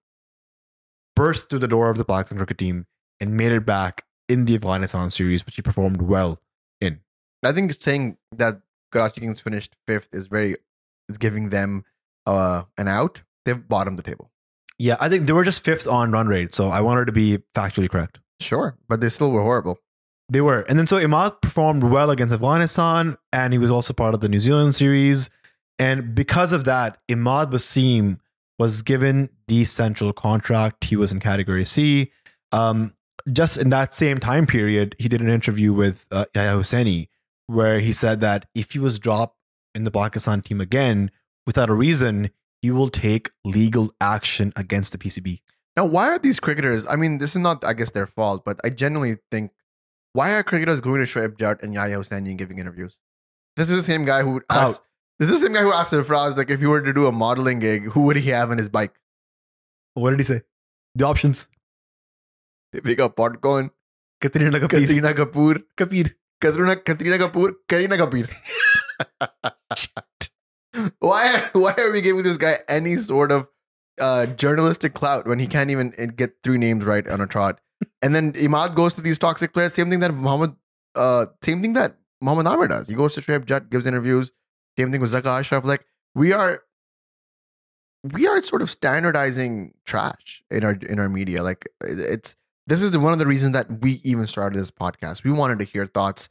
burst 1.16 1.50
through 1.50 1.58
the 1.58 1.68
door 1.68 1.90
of 1.90 1.96
the 1.96 2.04
Pakistan 2.04 2.38
cricket 2.38 2.58
team 2.58 2.86
and 3.18 3.36
made 3.36 3.50
it 3.50 3.66
back 3.66 4.04
in 4.28 4.44
the 4.44 4.54
Afghanistan 4.54 5.10
series, 5.10 5.44
which 5.44 5.56
he 5.56 5.62
performed 5.62 6.02
well 6.02 6.40
in. 6.80 7.00
I 7.44 7.52
think 7.52 7.74
saying 7.80 8.18
that 8.32 8.60
Karachi 8.92 9.20
Kings 9.20 9.40
finished 9.40 9.74
fifth 9.86 10.08
is 10.12 10.28
very 10.28 10.56
is 11.08 11.18
giving 11.18 11.50
them 11.50 11.84
uh, 12.26 12.62
an 12.78 12.88
out. 12.88 13.22
They've 13.44 13.68
bottomed 13.68 13.98
the 13.98 14.02
table. 14.02 14.30
Yeah, 14.78 14.96
I 15.00 15.08
think 15.08 15.26
they 15.26 15.32
were 15.32 15.44
just 15.44 15.64
fifth 15.64 15.88
on 15.88 16.12
run 16.12 16.28
rate, 16.28 16.54
so 16.54 16.68
I 16.68 16.80
wanted 16.80 17.06
to 17.06 17.12
be 17.12 17.38
factually 17.54 17.88
correct. 17.88 18.20
Sure, 18.40 18.76
but 18.88 19.00
they 19.00 19.08
still 19.08 19.30
were 19.30 19.42
horrible. 19.42 19.78
They 20.28 20.40
were. 20.40 20.62
And 20.62 20.78
then 20.78 20.86
so 20.86 20.98
Imad 20.98 21.40
performed 21.40 21.84
well 21.84 22.10
against 22.10 22.34
Afghanistan, 22.34 23.16
and 23.32 23.52
he 23.52 23.58
was 23.58 23.70
also 23.70 23.94
part 23.94 24.12
of 24.14 24.20
the 24.20 24.28
New 24.28 24.40
Zealand 24.40 24.74
series. 24.74 25.30
And 25.78 26.14
because 26.14 26.52
of 26.52 26.64
that, 26.64 26.98
Imad 27.08 27.52
Wasim 27.52 28.18
was 28.58 28.82
given 28.82 29.28
the 29.48 29.64
central 29.64 30.12
contract. 30.12 30.84
He 30.84 30.96
was 30.96 31.12
in 31.12 31.20
category 31.20 31.64
C. 31.64 32.12
Um, 32.52 32.94
just 33.32 33.58
in 33.58 33.70
that 33.70 33.92
same 33.92 34.18
time 34.18 34.46
period, 34.46 34.94
he 34.98 35.08
did 35.08 35.20
an 35.20 35.28
interview 35.28 35.72
with 35.72 36.06
uh, 36.10 36.26
Yahya 36.34 36.54
Hussaini 36.54 37.08
where 37.46 37.80
he 37.80 37.92
said 37.92 38.20
that 38.20 38.46
if 38.54 38.72
he 38.72 38.78
was 38.78 38.98
dropped 38.98 39.36
in 39.74 39.84
the 39.84 39.90
Pakistan 39.90 40.42
team 40.42 40.60
again 40.60 41.10
without 41.46 41.68
a 41.68 41.74
reason, 41.74 42.30
he 42.62 42.70
will 42.70 42.88
take 42.88 43.30
legal 43.44 43.92
action 44.00 44.52
against 44.56 44.92
the 44.92 44.98
PCB. 44.98 45.40
Now, 45.76 45.84
why 45.84 46.08
are 46.08 46.18
these 46.18 46.40
cricketers? 46.40 46.86
I 46.86 46.96
mean, 46.96 47.18
this 47.18 47.36
is 47.36 47.42
not, 47.42 47.64
I 47.64 47.74
guess, 47.74 47.90
their 47.90 48.06
fault, 48.06 48.44
but 48.44 48.58
I 48.64 48.70
genuinely 48.70 49.18
think 49.30 49.52
why 50.14 50.32
are 50.32 50.42
cricketers 50.42 50.80
going 50.80 51.04
to 51.04 51.06
Shoaib 51.06 51.38
Jatt 51.38 51.62
and 51.62 51.74
Yahya 51.74 51.98
Hussaini 51.98 52.36
giving 52.36 52.58
interviews? 52.58 52.98
This 53.56 53.68
is 53.68 53.76
the 53.76 53.82
same 53.82 54.04
guy 54.04 54.22
who 54.22 54.40
Clout. 54.40 54.68
asked. 54.68 54.82
This 55.18 55.30
is 55.30 55.40
the 55.40 55.46
same 55.46 55.54
guy 55.54 55.62
who 55.62 55.72
asked 55.72 55.92
Sarfraz, 55.92 56.36
like, 56.36 56.50
if 56.50 56.60
he 56.60 56.66
were 56.66 56.82
to 56.82 56.92
do 56.92 57.06
a 57.06 57.12
modeling 57.12 57.58
gig, 57.58 57.92
who 57.92 58.02
would 58.02 58.16
he 58.16 58.30
have 58.30 58.50
in 58.50 58.58
his 58.58 58.68
bike? 58.68 58.94
What 59.94 60.10
did 60.10 60.20
he 60.20 60.24
say? 60.24 60.42
The 60.94 61.06
options. 61.06 61.48
Deepika 62.74 63.14
Padukone, 63.14 63.70
Katrina 64.20 64.58
Kapoor. 64.58 64.68
Katrina 64.68 65.14
Kapoor, 65.14 65.62
Kapoor. 65.76 66.12
Katrina, 66.40 66.76
Katrina 66.76 67.18
Kapoor, 67.18 67.54
Karina 67.66 67.96
Kapoor. 67.96 68.30
why, 70.98 71.48
why 71.52 71.74
are 71.78 71.90
we 71.90 72.02
giving 72.02 72.22
this 72.22 72.36
guy 72.36 72.56
any 72.68 72.96
sort 72.96 73.32
of 73.32 73.48
uh, 74.00 74.26
journalistic 74.26 74.94
clout 74.94 75.26
when 75.26 75.40
he 75.40 75.46
can't 75.46 75.70
even 75.70 75.92
uh, 75.98 76.06
get 76.06 76.34
three 76.42 76.58
names 76.58 76.84
right 76.84 77.08
on 77.08 77.20
a 77.20 77.26
trot. 77.26 77.60
And 78.02 78.14
then 78.14 78.32
Imad 78.32 78.74
goes 78.74 78.94
to 78.94 79.00
these 79.00 79.18
toxic 79.18 79.52
players. 79.52 79.74
Same 79.74 79.90
thing 79.90 80.00
that 80.00 80.12
Muhammad, 80.12 80.54
uh, 80.94 81.26
same 81.42 81.62
thing 81.62 81.72
that 81.74 81.96
Muhammad 82.20 82.46
Amir 82.46 82.68
does. 82.68 82.88
He 82.88 82.94
goes 82.94 83.14
to 83.14 83.20
Shoaib 83.20 83.44
Jatt, 83.46 83.70
gives 83.70 83.86
interviews. 83.86 84.32
Same 84.78 84.92
thing 84.92 85.00
with 85.00 85.12
Zaka 85.12 85.40
Ashraf. 85.40 85.64
Like 85.64 85.84
we 86.14 86.32
are, 86.32 86.62
we 88.02 88.26
are 88.26 88.42
sort 88.42 88.62
of 88.62 88.70
standardizing 88.70 89.74
trash 89.84 90.42
in 90.50 90.64
our 90.64 90.72
in 90.72 90.98
our 90.98 91.08
media. 91.08 91.42
Like 91.42 91.68
it's 91.80 92.36
this 92.66 92.82
is 92.82 92.90
the, 92.90 93.00
one 93.00 93.12
of 93.12 93.18
the 93.18 93.26
reasons 93.26 93.52
that 93.52 93.80
we 93.80 94.00
even 94.04 94.26
started 94.26 94.58
this 94.58 94.70
podcast. 94.70 95.24
We 95.24 95.30
wanted 95.32 95.58
to 95.60 95.64
hear 95.64 95.86
thoughts 95.86 96.28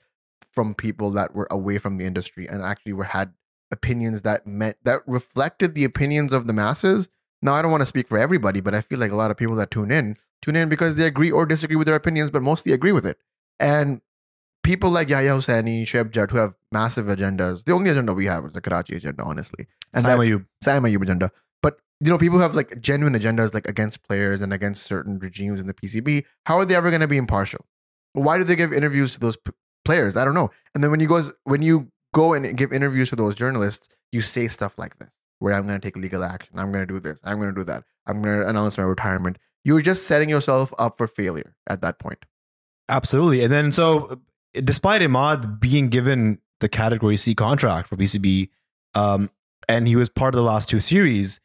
from 0.52 0.74
people 0.74 1.12
that 1.12 1.34
were 1.34 1.48
away 1.50 1.78
from 1.78 1.98
the 1.98 2.06
industry 2.06 2.48
and 2.48 2.62
actually 2.62 2.94
were 2.94 3.06
had 3.06 3.34
opinions 3.72 4.22
that 4.22 4.46
meant 4.46 4.78
that 4.84 5.02
reflected 5.08 5.76
the 5.76 5.84
opinions 5.84 6.34
of 6.34 6.48
the 6.48 6.54
masses. 6.54 7.10
Now 7.42 7.54
I 7.54 7.62
don't 7.62 7.72
want 7.72 7.82
to 7.82 7.88
speak 7.88 8.08
for 8.08 8.18
everybody, 8.18 8.62
but 8.62 8.76
I 8.76 8.82
feel 8.82 9.00
like 9.00 9.12
a 9.12 9.16
lot 9.16 9.32
of 9.32 9.38
people 9.38 9.56
that 9.56 9.72
tune 9.72 9.92
in 9.92 10.18
tune 10.46 10.56
in 10.56 10.70
because 10.70 10.96
they 10.96 11.06
agree 11.06 11.32
or 11.32 11.46
disagree 11.46 11.76
with 11.76 11.88
their 11.88 11.96
opinions, 11.96 12.30
but 12.30 12.42
mostly 12.42 12.72
agree 12.72 12.92
with 12.92 13.06
it. 13.06 13.18
And 13.60 14.02
people 14.66 14.90
like 14.90 15.10
Yahya 15.10 15.30
Hussaini, 15.30 15.84
Shoaib 15.84 16.12
Jatt, 16.12 16.32
who 16.32 16.38
have 16.38 16.56
massive 16.72 17.06
agendas. 17.06 17.64
The 17.64 17.72
only 17.72 17.92
agenda 17.92 18.14
we 18.14 18.26
have 18.26 18.46
is 18.46 18.52
the 18.52 18.62
Karachi 18.62 18.96
agenda, 18.96 19.24
honestly. 19.24 19.68
And 19.94 20.04
Saim 20.04 20.08
that, 20.08 20.20
Ayub. 20.20 20.46
Saim 20.64 20.82
Ayub 20.90 21.04
agenda. 21.04 21.32
But 21.62 21.80
you 22.02 22.10
know, 22.10 22.18
people 22.18 22.38
who 22.38 22.42
have 22.42 22.56
like 22.56 22.82
genuine 22.82 23.14
agendas 23.14 23.54
like 23.54 23.68
against 23.68 24.04
players 24.04 24.42
and 24.42 24.52
against 24.52 24.84
certain 24.84 25.20
regimes 25.20 25.62
in 25.62 25.68
the 25.68 25.74
PCB. 25.74 26.26
How 26.48 26.58
are 26.58 26.66
they 26.66 26.76
ever 26.76 26.90
going 26.90 27.02
to 27.02 27.08
be 27.08 27.18
impartial? 27.18 27.66
Why 28.14 28.38
do 28.38 28.44
they 28.44 28.56
give 28.56 28.74
interviews 28.74 29.14
to 29.14 29.20
those 29.20 29.38
p- 29.38 29.52
players? 29.86 30.18
I 30.18 30.26
don't 30.26 30.34
know. 30.34 30.50
And 30.74 30.84
then 30.84 30.92
when 30.92 31.00
you 31.00 31.08
goes 31.08 31.32
when 31.44 31.62
you 31.62 31.92
go 32.14 32.34
and 32.34 32.58
give 32.58 32.74
interviews 32.74 33.10
to 33.12 33.16
those 33.16 33.36
journalists, 33.36 33.88
you 34.12 34.22
say 34.22 34.48
stuff 34.48 34.78
like 34.80 34.98
this, 34.98 35.10
where 35.40 35.54
I'm 35.54 35.68
going 35.68 35.80
to 35.80 35.86
take 35.86 35.96
legal 35.96 36.24
action. 36.24 36.58
I'm 36.58 36.72
going 36.72 36.88
to 36.88 36.92
do 36.92 37.00
this. 37.00 37.22
I'm 37.24 37.38
going 37.38 37.54
to 37.54 37.56
do 37.56 37.66
that. 37.66 37.84
I'm 38.08 38.22
going 38.22 38.42
to 38.42 38.50
announce 38.50 38.78
my 38.78 38.84
retirement. 38.84 39.38
You're 39.64 39.82
just 39.82 40.08
setting 40.08 40.30
yourself 40.30 40.74
up 40.80 40.98
for 40.98 41.08
failure 41.08 41.56
at 41.68 41.82
that 41.82 42.00
point. 42.00 42.26
Absolutely. 42.88 43.44
And 43.44 43.52
then 43.52 43.72
so 43.72 44.22
despite 44.64 45.02
Imad 45.02 45.60
being 45.60 45.90
given 45.90 46.40
the 46.60 46.70
category 46.70 47.18
C 47.18 47.36
contract 47.36 47.90
for 47.90 47.96
PCB, 47.96 48.50
um, 48.94 49.30
and 49.68 49.88
he 49.88 49.96
was 49.96 50.10
part 50.10 50.34
of 50.34 50.38
the 50.38 50.44
last 50.44 50.70
two 50.70 50.80
series, 50.80 51.40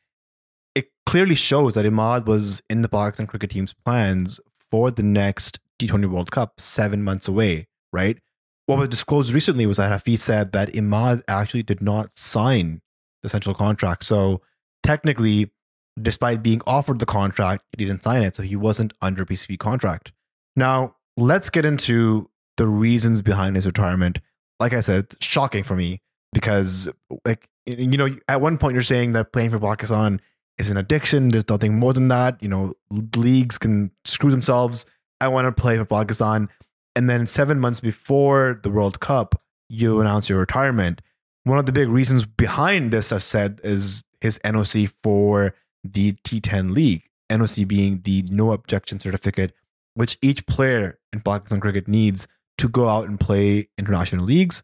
it 0.74 0.90
clearly 1.06 1.34
shows 1.34 1.74
that 1.74 1.84
Imad 1.84 2.26
was 2.26 2.62
in 2.70 2.82
the 2.82 2.88
Pakistan 2.88 3.26
cricket 3.26 3.50
team's 3.50 3.72
plans 3.72 4.40
for 4.70 4.90
the 4.90 5.02
next 5.02 5.58
T20 5.78 6.10
World 6.10 6.30
Cup 6.30 6.60
seven 6.60 7.02
months 7.02 7.26
away, 7.26 7.66
right? 7.92 8.18
What 8.66 8.78
was 8.78 8.88
disclosed 8.88 9.32
recently 9.32 9.66
was 9.66 9.78
that 9.78 9.90
Hafiz 9.90 10.22
said 10.22 10.52
that 10.52 10.72
Imad 10.72 11.22
actually 11.26 11.64
did 11.64 11.82
not 11.82 12.16
sign 12.16 12.82
the 13.22 13.28
central 13.28 13.54
contract. 13.54 14.04
So 14.04 14.42
technically, 14.84 15.50
despite 16.00 16.42
being 16.42 16.60
offered 16.66 17.00
the 17.00 17.06
contract, 17.06 17.64
he 17.76 17.84
didn't 17.84 18.04
sign 18.04 18.22
it. 18.22 18.36
So 18.36 18.44
he 18.44 18.54
wasn't 18.54 18.92
under 19.02 19.24
PCB 19.24 19.58
contract. 19.58 20.12
Now, 20.54 20.94
let's 21.16 21.50
get 21.50 21.64
into 21.64 22.29
the 22.60 22.66
reasons 22.66 23.22
behind 23.22 23.56
his 23.56 23.64
retirement. 23.64 24.18
Like 24.58 24.74
I 24.74 24.80
said, 24.80 25.06
it's 25.10 25.24
shocking 25.24 25.62
for 25.62 25.74
me 25.74 26.02
because, 26.34 26.90
like, 27.24 27.48
you 27.64 27.96
know, 27.96 28.14
at 28.28 28.42
one 28.42 28.58
point 28.58 28.74
you're 28.74 28.82
saying 28.82 29.12
that 29.12 29.32
playing 29.32 29.48
for 29.48 29.58
Pakistan 29.58 30.20
is 30.58 30.68
an 30.68 30.76
addiction. 30.76 31.30
There's 31.30 31.48
nothing 31.48 31.78
more 31.78 31.94
than 31.94 32.08
that. 32.08 32.36
You 32.42 32.50
know, 32.50 32.74
leagues 33.16 33.56
can 33.56 33.92
screw 34.04 34.30
themselves. 34.30 34.84
I 35.22 35.28
want 35.28 35.46
to 35.46 35.58
play 35.58 35.78
for 35.78 35.86
Pakistan. 35.86 36.50
And 36.94 37.08
then 37.08 37.26
seven 37.26 37.58
months 37.58 37.80
before 37.80 38.60
the 38.62 38.68
World 38.68 39.00
Cup, 39.00 39.40
you 39.70 39.98
announce 39.98 40.28
your 40.28 40.38
retirement. 40.38 41.00
One 41.44 41.56
of 41.56 41.64
the 41.64 41.72
big 41.72 41.88
reasons 41.88 42.26
behind 42.26 42.90
this, 42.90 43.10
I've 43.10 43.22
said, 43.22 43.58
is 43.64 44.04
his 44.20 44.38
NOC 44.44 44.92
for 45.02 45.54
the 45.82 46.12
T10 46.12 46.72
league. 46.74 47.04
NOC 47.30 47.66
being 47.66 48.02
the 48.04 48.22
no 48.28 48.52
objection 48.52 49.00
certificate, 49.00 49.54
which 49.94 50.18
each 50.20 50.44
player 50.44 50.98
in 51.10 51.22
Pakistan 51.22 51.60
cricket 51.60 51.88
needs 51.88 52.28
to 52.60 52.68
go 52.68 52.88
out 52.88 53.08
and 53.08 53.18
play 53.18 53.68
international 53.78 54.24
leagues. 54.24 54.62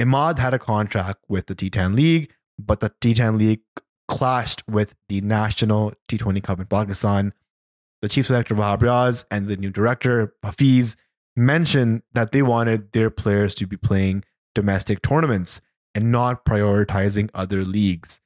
Imad 0.00 0.38
had 0.38 0.54
a 0.54 0.58
contract 0.58 1.18
with 1.28 1.46
the 1.46 1.54
T10 1.54 1.94
league, 1.94 2.32
but 2.58 2.80
the 2.80 2.88
T10 2.88 3.38
league 3.38 3.60
clashed 4.08 4.62
with 4.66 4.94
the 5.10 5.20
national 5.20 5.92
T20 6.08 6.42
Cup 6.42 6.60
in 6.60 6.66
Pakistan. 6.66 7.34
The 8.00 8.08
chief 8.08 8.26
selector 8.26 8.54
Wahab 8.54 8.78
Riaz 8.78 9.26
and 9.30 9.46
the 9.46 9.58
new 9.58 9.68
director 9.68 10.34
Hafiz 10.42 10.96
mentioned 11.36 12.02
that 12.14 12.32
they 12.32 12.40
wanted 12.40 12.92
their 12.92 13.10
players 13.10 13.54
to 13.56 13.66
be 13.66 13.76
playing 13.76 14.24
domestic 14.54 15.02
tournaments 15.02 15.60
and 15.94 16.10
not 16.10 16.46
prioritizing 16.46 17.28
other 17.34 17.64
leagues. 17.64 18.18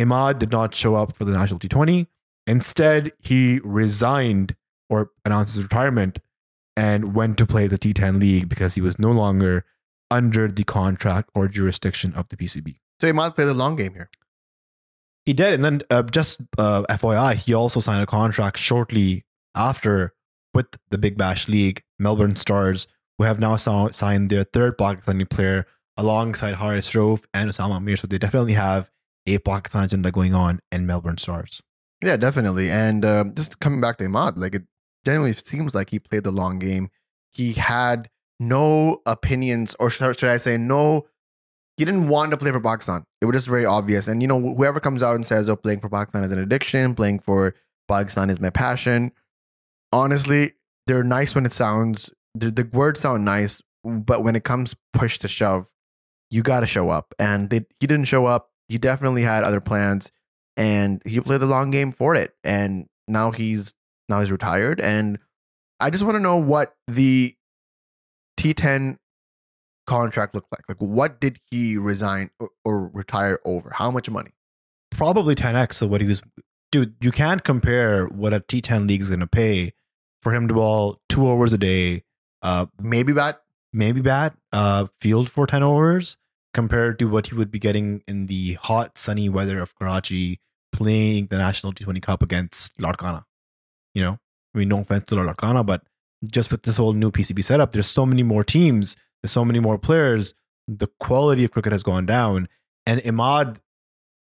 Imad 0.00 0.40
did 0.40 0.50
not 0.50 0.74
show 0.74 0.96
up 0.96 1.14
for 1.14 1.24
the 1.24 1.32
national 1.32 1.60
T20. 1.60 2.08
Instead, 2.48 3.12
he 3.20 3.60
resigned 3.62 4.56
or 4.88 5.12
announced 5.24 5.54
his 5.54 5.62
retirement 5.62 6.18
and 6.76 7.14
went 7.14 7.38
to 7.38 7.46
play 7.46 7.66
the 7.66 7.78
T10 7.78 8.20
league 8.20 8.48
because 8.48 8.74
he 8.74 8.80
was 8.80 8.98
no 8.98 9.10
longer 9.10 9.64
under 10.10 10.48
the 10.48 10.64
contract 10.64 11.30
or 11.34 11.48
jurisdiction 11.48 12.12
of 12.14 12.28
the 12.28 12.36
PCB. 12.36 12.76
So 13.00 13.06
he 13.06 13.12
might 13.12 13.34
play 13.34 13.44
the 13.44 13.54
long 13.54 13.76
game 13.76 13.94
here. 13.94 14.10
He 15.24 15.32
did, 15.32 15.54
and 15.54 15.64
then 15.64 15.82
uh, 15.90 16.02
just 16.02 16.40
uh, 16.58 16.82
FYI, 16.90 17.34
he 17.34 17.54
also 17.54 17.80
signed 17.80 18.02
a 18.02 18.06
contract 18.06 18.58
shortly 18.58 19.24
after 19.54 20.14
with 20.54 20.66
the 20.90 20.98
Big 20.98 21.16
Bash 21.16 21.48
League, 21.48 21.82
Melbourne 21.98 22.36
Stars, 22.36 22.86
who 23.18 23.24
have 23.24 23.38
now 23.38 23.56
signed 23.56 24.30
their 24.30 24.44
third 24.44 24.78
Pakistani 24.78 25.28
player 25.28 25.66
alongside 25.96 26.54
Haris 26.54 26.90
Rauf 26.92 27.24
and 27.34 27.50
Usama 27.50 27.82
Mir. 27.82 27.96
So 27.96 28.06
they 28.06 28.18
definitely 28.18 28.54
have 28.54 28.90
a 29.26 29.38
Pakistan 29.38 29.84
agenda 29.84 30.10
going 30.10 30.34
on 30.34 30.60
in 30.72 30.86
Melbourne 30.86 31.18
Stars. 31.18 31.60
Yeah, 32.02 32.16
definitely. 32.16 32.70
And 32.70 33.04
um, 33.04 33.34
just 33.34 33.60
coming 33.60 33.80
back 33.80 33.98
to 33.98 34.04
Imad, 34.04 34.38
like 34.38 34.54
it 34.54 34.62
genuinely 35.04 35.32
seems 35.32 35.74
like 35.74 35.90
he 35.90 35.98
played 35.98 36.24
the 36.24 36.30
long 36.30 36.58
game. 36.58 36.90
He 37.32 37.52
had 37.52 38.08
no 38.38 39.02
opinions, 39.06 39.74
or 39.78 39.90
should, 39.90 40.18
should 40.18 40.28
I 40.28 40.38
say, 40.38 40.56
no. 40.56 41.06
He 41.76 41.84
didn't 41.84 42.08
want 42.08 42.30
to 42.32 42.36
play 42.36 42.50
for 42.50 42.60
Pakistan. 42.60 43.04
It 43.22 43.26
was 43.26 43.34
just 43.34 43.48
very 43.48 43.64
obvious. 43.64 44.06
And 44.06 44.20
you 44.20 44.28
know, 44.28 44.38
whoever 44.38 44.80
comes 44.80 45.02
out 45.02 45.14
and 45.14 45.26
says, 45.26 45.48
"Oh, 45.48 45.56
playing 45.56 45.80
for 45.80 45.88
Pakistan 45.88 46.24
is 46.24 46.32
an 46.32 46.38
addiction," 46.38 46.94
playing 46.94 47.20
for 47.20 47.54
Pakistan 47.88 48.28
is 48.28 48.40
my 48.40 48.50
passion. 48.50 49.12
Honestly, 49.92 50.52
they're 50.86 51.04
nice 51.04 51.34
when 51.34 51.46
it 51.46 51.52
sounds. 51.52 52.10
The, 52.34 52.50
the 52.50 52.68
words 52.72 53.00
sound 53.00 53.24
nice, 53.24 53.62
but 53.82 54.22
when 54.22 54.36
it 54.36 54.44
comes 54.44 54.74
push 54.92 55.18
to 55.18 55.28
shove, 55.28 55.70
you 56.30 56.42
got 56.42 56.60
to 56.60 56.66
show 56.66 56.90
up. 56.90 57.14
And 57.18 57.50
they, 57.50 57.66
he 57.80 57.86
didn't 57.86 58.04
show 58.06 58.26
up. 58.26 58.50
He 58.68 58.78
definitely 58.78 59.22
had 59.22 59.42
other 59.42 59.60
plans, 59.60 60.12
and 60.56 61.02
he 61.04 61.18
played 61.20 61.40
the 61.40 61.46
long 61.46 61.70
game 61.70 61.92
for 61.92 62.14
it. 62.14 62.34
And 62.44 62.88
now 63.08 63.30
he's 63.30 63.72
now 64.10 64.20
he's 64.20 64.30
retired. 64.30 64.80
And 64.80 65.18
I 65.80 65.88
just 65.88 66.04
want 66.04 66.16
to 66.16 66.20
know 66.20 66.36
what 66.36 66.74
the 66.86 67.34
T10 68.38 68.96
contract 69.86 70.34
looked 70.34 70.52
like. 70.52 70.62
Like, 70.68 70.78
what 70.78 71.20
did 71.20 71.38
he 71.50 71.76
resign 71.76 72.30
or, 72.38 72.50
or 72.64 72.88
retire 72.88 73.40
over? 73.44 73.70
How 73.74 73.90
much 73.90 74.08
money? 74.10 74.30
Probably 74.90 75.34
10x 75.34 75.82
of 75.82 75.90
what 75.90 76.00
he 76.00 76.06
was. 76.06 76.22
Dude, 76.72 76.94
you 77.00 77.10
can't 77.10 77.42
compare 77.42 78.06
what 78.06 78.32
a 78.32 78.40
T10 78.40 78.86
league 78.86 79.00
is 79.00 79.08
going 79.08 79.20
to 79.20 79.26
pay 79.26 79.72
for 80.22 80.34
him 80.34 80.46
to 80.48 80.54
ball 80.54 81.00
two 81.08 81.26
overs 81.28 81.52
a 81.52 81.58
day, 81.58 82.02
uh, 82.42 82.66
Maybe 82.80 83.12
that. 83.14 83.40
maybe 83.72 84.00
bat, 84.02 84.34
uh, 84.52 84.86
field 85.00 85.30
for 85.30 85.46
10 85.46 85.62
overs 85.62 86.16
compared 86.52 86.98
to 86.98 87.06
what 87.06 87.28
he 87.28 87.34
would 87.34 87.50
be 87.50 87.58
getting 87.58 88.02
in 88.06 88.26
the 88.26 88.54
hot, 88.54 88.98
sunny 88.98 89.28
weather 89.28 89.60
of 89.60 89.74
Karachi 89.76 90.38
playing 90.72 91.26
the 91.26 91.38
National 91.38 91.72
T20 91.72 92.02
Cup 92.02 92.22
against 92.22 92.80
Lord 92.80 92.98
Larkana. 92.98 93.24
You 93.94 94.02
know, 94.02 94.18
I 94.54 94.58
mean, 94.58 94.68
no 94.68 94.80
offense 94.80 95.04
to 95.06 95.14
Larkana, 95.16 95.64
but 95.66 95.82
just 96.24 96.50
with 96.50 96.62
this 96.62 96.76
whole 96.76 96.92
new 96.92 97.10
PCB 97.10 97.42
setup, 97.42 97.72
there's 97.72 97.86
so 97.86 98.04
many 98.06 98.22
more 98.22 98.44
teams, 98.44 98.96
there's 99.22 99.32
so 99.32 99.44
many 99.44 99.58
more 99.60 99.78
players. 99.78 100.34
The 100.68 100.88
quality 101.00 101.44
of 101.44 101.50
cricket 101.50 101.72
has 101.72 101.82
gone 101.82 102.06
down. 102.06 102.48
And 102.86 103.00
Imad, 103.00 103.56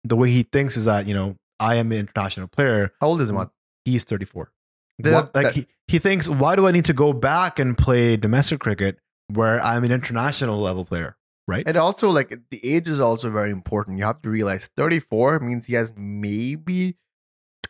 the 0.02 0.16
way 0.16 0.30
he 0.30 0.42
thinks 0.42 0.76
is 0.76 0.84
that, 0.84 1.06
you 1.06 1.14
know, 1.14 1.36
I 1.60 1.76
am 1.76 1.92
an 1.92 1.98
international 1.98 2.48
player. 2.48 2.92
How 3.00 3.08
old 3.08 3.20
is 3.20 3.30
Imad? 3.32 3.50
He's 3.84 4.04
34. 4.04 4.52
That- 4.98 5.12
What- 5.12 5.34
like 5.34 5.46
that- 5.46 5.54
he, 5.54 5.66
he 5.88 5.98
thinks, 5.98 6.28
why 6.28 6.56
do 6.56 6.66
I 6.66 6.72
need 6.72 6.84
to 6.86 6.92
go 6.92 7.12
back 7.12 7.58
and 7.58 7.76
play 7.78 8.16
domestic 8.16 8.60
cricket 8.60 8.98
where 9.28 9.60
I'm 9.64 9.84
an 9.84 9.92
international 9.92 10.58
level 10.58 10.84
player? 10.84 11.16
Right? 11.46 11.64
And 11.66 11.76
also, 11.76 12.08
like, 12.10 12.38
the 12.50 12.60
age 12.66 12.88
is 12.88 13.00
also 13.00 13.30
very 13.30 13.50
important. 13.50 13.98
You 13.98 14.04
have 14.04 14.20
to 14.22 14.30
realize 14.30 14.68
34 14.76 15.40
means 15.40 15.66
he 15.66 15.74
has 15.74 15.92
maybe 15.96 16.96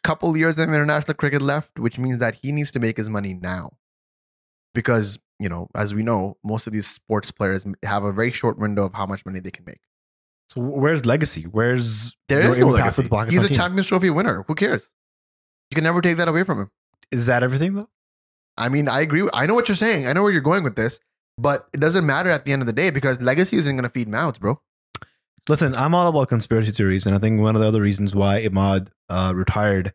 couple 0.04 0.36
years 0.36 0.58
of 0.58 0.68
international 0.68 1.14
cricket 1.14 1.42
left, 1.42 1.78
which 1.78 1.98
means 1.98 2.18
that 2.18 2.36
he 2.42 2.52
needs 2.52 2.70
to 2.72 2.78
make 2.78 2.96
his 2.96 3.10
money 3.10 3.34
now. 3.34 3.72
Because, 4.74 5.18
you 5.40 5.48
know, 5.48 5.68
as 5.74 5.94
we 5.94 6.02
know, 6.02 6.36
most 6.44 6.66
of 6.66 6.72
these 6.72 6.86
sports 6.86 7.30
players 7.30 7.64
have 7.84 8.04
a 8.04 8.12
very 8.12 8.30
short 8.30 8.58
window 8.58 8.84
of 8.84 8.94
how 8.94 9.06
much 9.06 9.24
money 9.24 9.40
they 9.40 9.50
can 9.50 9.64
make. 9.64 9.80
So 10.48 10.60
where's 10.60 11.06
legacy? 11.06 11.42
Where's 11.42 12.16
there 12.28 12.40
is 12.40 12.58
no 12.58 12.68
legacy. 12.68 13.02
the 13.02 13.26
He's 13.30 13.44
a 13.44 13.48
team? 13.48 13.56
Champions 13.56 13.86
Trophy 13.86 14.10
winner. 14.10 14.44
Who 14.46 14.54
cares? 14.54 14.90
You 15.70 15.74
can 15.74 15.84
never 15.84 16.00
take 16.00 16.18
that 16.18 16.28
away 16.28 16.44
from 16.44 16.60
him. 16.60 16.70
Is 17.10 17.26
that 17.26 17.42
everything 17.42 17.74
though? 17.74 17.88
I 18.56 18.68
mean, 18.68 18.88
I 18.88 19.00
agree. 19.00 19.28
I 19.32 19.46
know 19.46 19.54
what 19.54 19.68
you're 19.68 19.74
saying. 19.74 20.06
I 20.06 20.12
know 20.12 20.22
where 20.22 20.30
you're 20.30 20.40
going 20.40 20.62
with 20.62 20.76
this, 20.76 21.00
but 21.38 21.66
it 21.72 21.80
doesn't 21.80 22.06
matter 22.06 22.30
at 22.30 22.44
the 22.44 22.52
end 22.52 22.62
of 22.62 22.66
the 22.66 22.72
day 22.72 22.90
because 22.90 23.20
legacy 23.20 23.56
isn't 23.56 23.74
going 23.74 23.84
to 23.84 23.88
feed 23.88 24.08
mouths, 24.08 24.38
bro. 24.38 24.60
Listen, 25.46 25.74
I'm 25.74 25.94
all 25.94 26.08
about 26.08 26.30
conspiracy 26.30 26.72
theories, 26.72 27.04
and 27.04 27.14
I 27.14 27.18
think 27.18 27.38
one 27.38 27.54
of 27.54 27.60
the 27.60 27.68
other 27.68 27.82
reasons 27.82 28.14
why 28.14 28.42
Imad 28.42 28.88
uh, 29.10 29.32
retired 29.34 29.92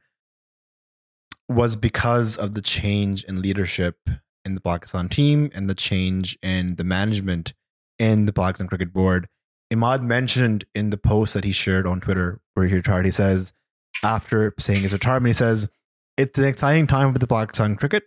was 1.48 1.76
because 1.76 2.38
of 2.38 2.54
the 2.54 2.62
change 2.62 3.24
in 3.24 3.42
leadership 3.42 3.98
in 4.46 4.54
the 4.54 4.62
Pakistan 4.62 5.10
team 5.10 5.50
and 5.56 5.68
the 5.68 5.74
change 5.74 6.38
in 6.44 6.76
the 6.76 6.84
management 6.84 7.54
in 7.98 8.28
the 8.28 8.34
Pakistan 8.34 8.68
Cricket 8.68 8.94
Board. 8.94 9.28
Imad 9.74 10.04
mentioned 10.04 10.66
in 10.76 10.92
the 10.92 10.98
post 10.98 11.34
that 11.34 11.44
he 11.44 11.52
shared 11.52 11.88
on 11.88 12.00
Twitter 12.00 12.42
where 12.54 12.68
he 12.68 12.76
retired, 12.76 13.06
he 13.06 13.12
says, 13.12 13.52
after 14.04 14.54
saying 14.60 14.82
his 14.82 14.94
retirement, 14.94 15.30
he 15.30 15.34
says, 15.34 15.68
It's 16.16 16.38
an 16.38 16.46
exciting 16.46 16.86
time 16.86 17.12
for 17.12 17.18
the 17.18 17.28
Pakistan 17.28 17.76
cricket. 17.76 18.04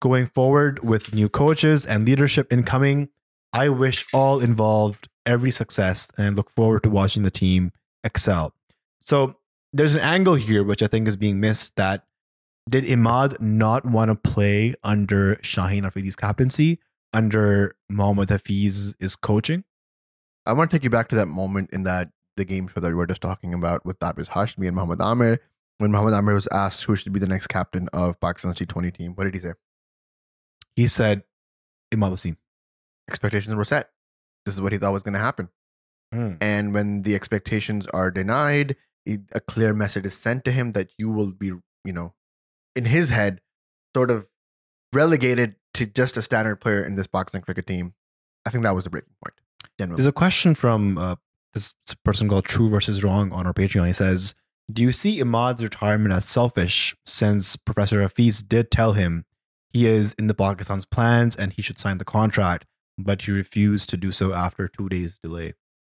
Going 0.00 0.26
forward 0.26 0.84
with 0.84 1.12
new 1.12 1.28
coaches 1.28 1.84
and 1.84 2.06
leadership 2.06 2.52
incoming, 2.52 3.08
I 3.52 3.68
wish 3.68 4.06
all 4.14 4.38
involved 4.38 5.08
every 5.28 5.50
success 5.50 6.08
and 6.16 6.26
I 6.26 6.30
look 6.30 6.50
forward 6.50 6.82
to 6.84 6.90
watching 6.90 7.22
the 7.22 7.30
team 7.30 7.72
excel. 8.02 8.54
So 8.98 9.36
there's 9.72 9.94
an 9.94 10.00
angle 10.00 10.34
here 10.34 10.64
which 10.64 10.82
I 10.82 10.86
think 10.86 11.06
is 11.06 11.16
being 11.16 11.38
missed 11.38 11.76
that 11.76 12.04
did 12.68 12.84
Imad 12.84 13.40
not 13.40 13.84
want 13.84 14.10
to 14.10 14.14
play 14.14 14.74
under 14.82 15.36
Shaheen 15.36 15.82
Afridi's 15.82 16.16
captaincy, 16.16 16.80
under 17.12 17.76
Mohammad 17.88 18.28
Hafiz's 18.28 19.16
coaching? 19.16 19.64
I 20.46 20.54
want 20.54 20.70
to 20.70 20.76
take 20.76 20.84
you 20.84 20.90
back 20.90 21.08
to 21.08 21.16
that 21.16 21.26
moment 21.26 21.70
in 21.72 21.82
that 21.82 22.10
the 22.36 22.44
game 22.44 22.68
show 22.68 22.80
that 22.80 22.88
we 22.88 22.94
were 22.94 23.06
just 23.06 23.20
talking 23.20 23.52
about 23.52 23.84
with 23.84 23.98
Tabish 23.98 24.28
Hashmi 24.28 24.66
and 24.66 24.76
Muhammad 24.76 25.00
Amir. 25.00 25.40
When 25.78 25.92
Muhammad 25.92 26.14
Amir 26.14 26.34
was 26.34 26.48
asked 26.50 26.84
who 26.84 26.96
should 26.96 27.12
be 27.12 27.20
the 27.20 27.26
next 27.26 27.48
captain 27.48 27.88
of 27.92 28.18
Pakistan's 28.20 28.54
T20 28.54 28.94
team, 28.94 29.12
what 29.14 29.24
did 29.24 29.34
he 29.34 29.40
say? 29.40 29.52
He 30.74 30.86
said 30.86 31.22
Imad 31.92 32.12
Wasim. 32.12 32.36
Expectations 33.08 33.54
were 33.54 33.64
set. 33.64 33.90
This 34.44 34.54
is 34.54 34.60
what 34.60 34.72
he 34.72 34.78
thought 34.78 34.92
was 34.92 35.02
going 35.02 35.14
to 35.14 35.20
happen. 35.20 35.48
Hmm. 36.12 36.34
And 36.40 36.72
when 36.72 37.02
the 37.02 37.14
expectations 37.14 37.86
are 37.88 38.10
denied, 38.10 38.76
a 39.32 39.40
clear 39.40 39.72
message 39.74 40.06
is 40.06 40.16
sent 40.16 40.44
to 40.44 40.52
him 40.52 40.72
that 40.72 40.90
you 40.98 41.10
will 41.10 41.32
be, 41.32 41.46
you 41.46 41.92
know, 41.92 42.14
in 42.76 42.86
his 42.86 43.10
head, 43.10 43.40
sort 43.94 44.10
of 44.10 44.28
relegated 44.92 45.56
to 45.74 45.86
just 45.86 46.16
a 46.16 46.22
standard 46.22 46.56
player 46.56 46.84
in 46.84 46.96
this 46.96 47.06
boxing 47.06 47.42
cricket 47.42 47.66
team. 47.66 47.94
I 48.46 48.50
think 48.50 48.64
that 48.64 48.74
was 48.74 48.84
the 48.84 48.90
breaking 48.90 49.14
point. 49.24 49.34
Generally. 49.78 49.96
There's 49.96 50.06
a 50.06 50.12
question 50.12 50.54
from 50.54 50.98
uh, 50.98 51.16
this 51.54 51.74
person 52.04 52.28
called 52.28 52.44
True 52.44 52.68
versus 52.68 53.04
Wrong 53.04 53.32
on 53.32 53.46
our 53.46 53.54
Patreon. 53.54 53.86
He 53.86 53.92
says, 53.92 54.34
Do 54.72 54.82
you 54.82 54.92
see 54.92 55.20
Imad's 55.20 55.62
retirement 55.62 56.12
as 56.12 56.24
selfish 56.24 56.96
since 57.06 57.56
Professor 57.56 58.02
Hafiz 58.02 58.42
did 58.42 58.70
tell 58.70 58.92
him 58.92 59.24
he 59.72 59.86
is 59.86 60.14
in 60.14 60.26
the 60.26 60.34
Pakistan's 60.34 60.86
plans 60.86 61.36
and 61.36 61.52
he 61.52 61.62
should 61.62 61.78
sign 61.78 61.98
the 61.98 62.04
contract, 62.04 62.64
but 62.98 63.26
you 63.26 63.34
refuse 63.34 63.86
to 63.86 63.96
do 63.96 64.12
so 64.12 64.32
after 64.32 64.68
two 64.68 64.88
days' 64.88 65.18
delay? 65.22 65.54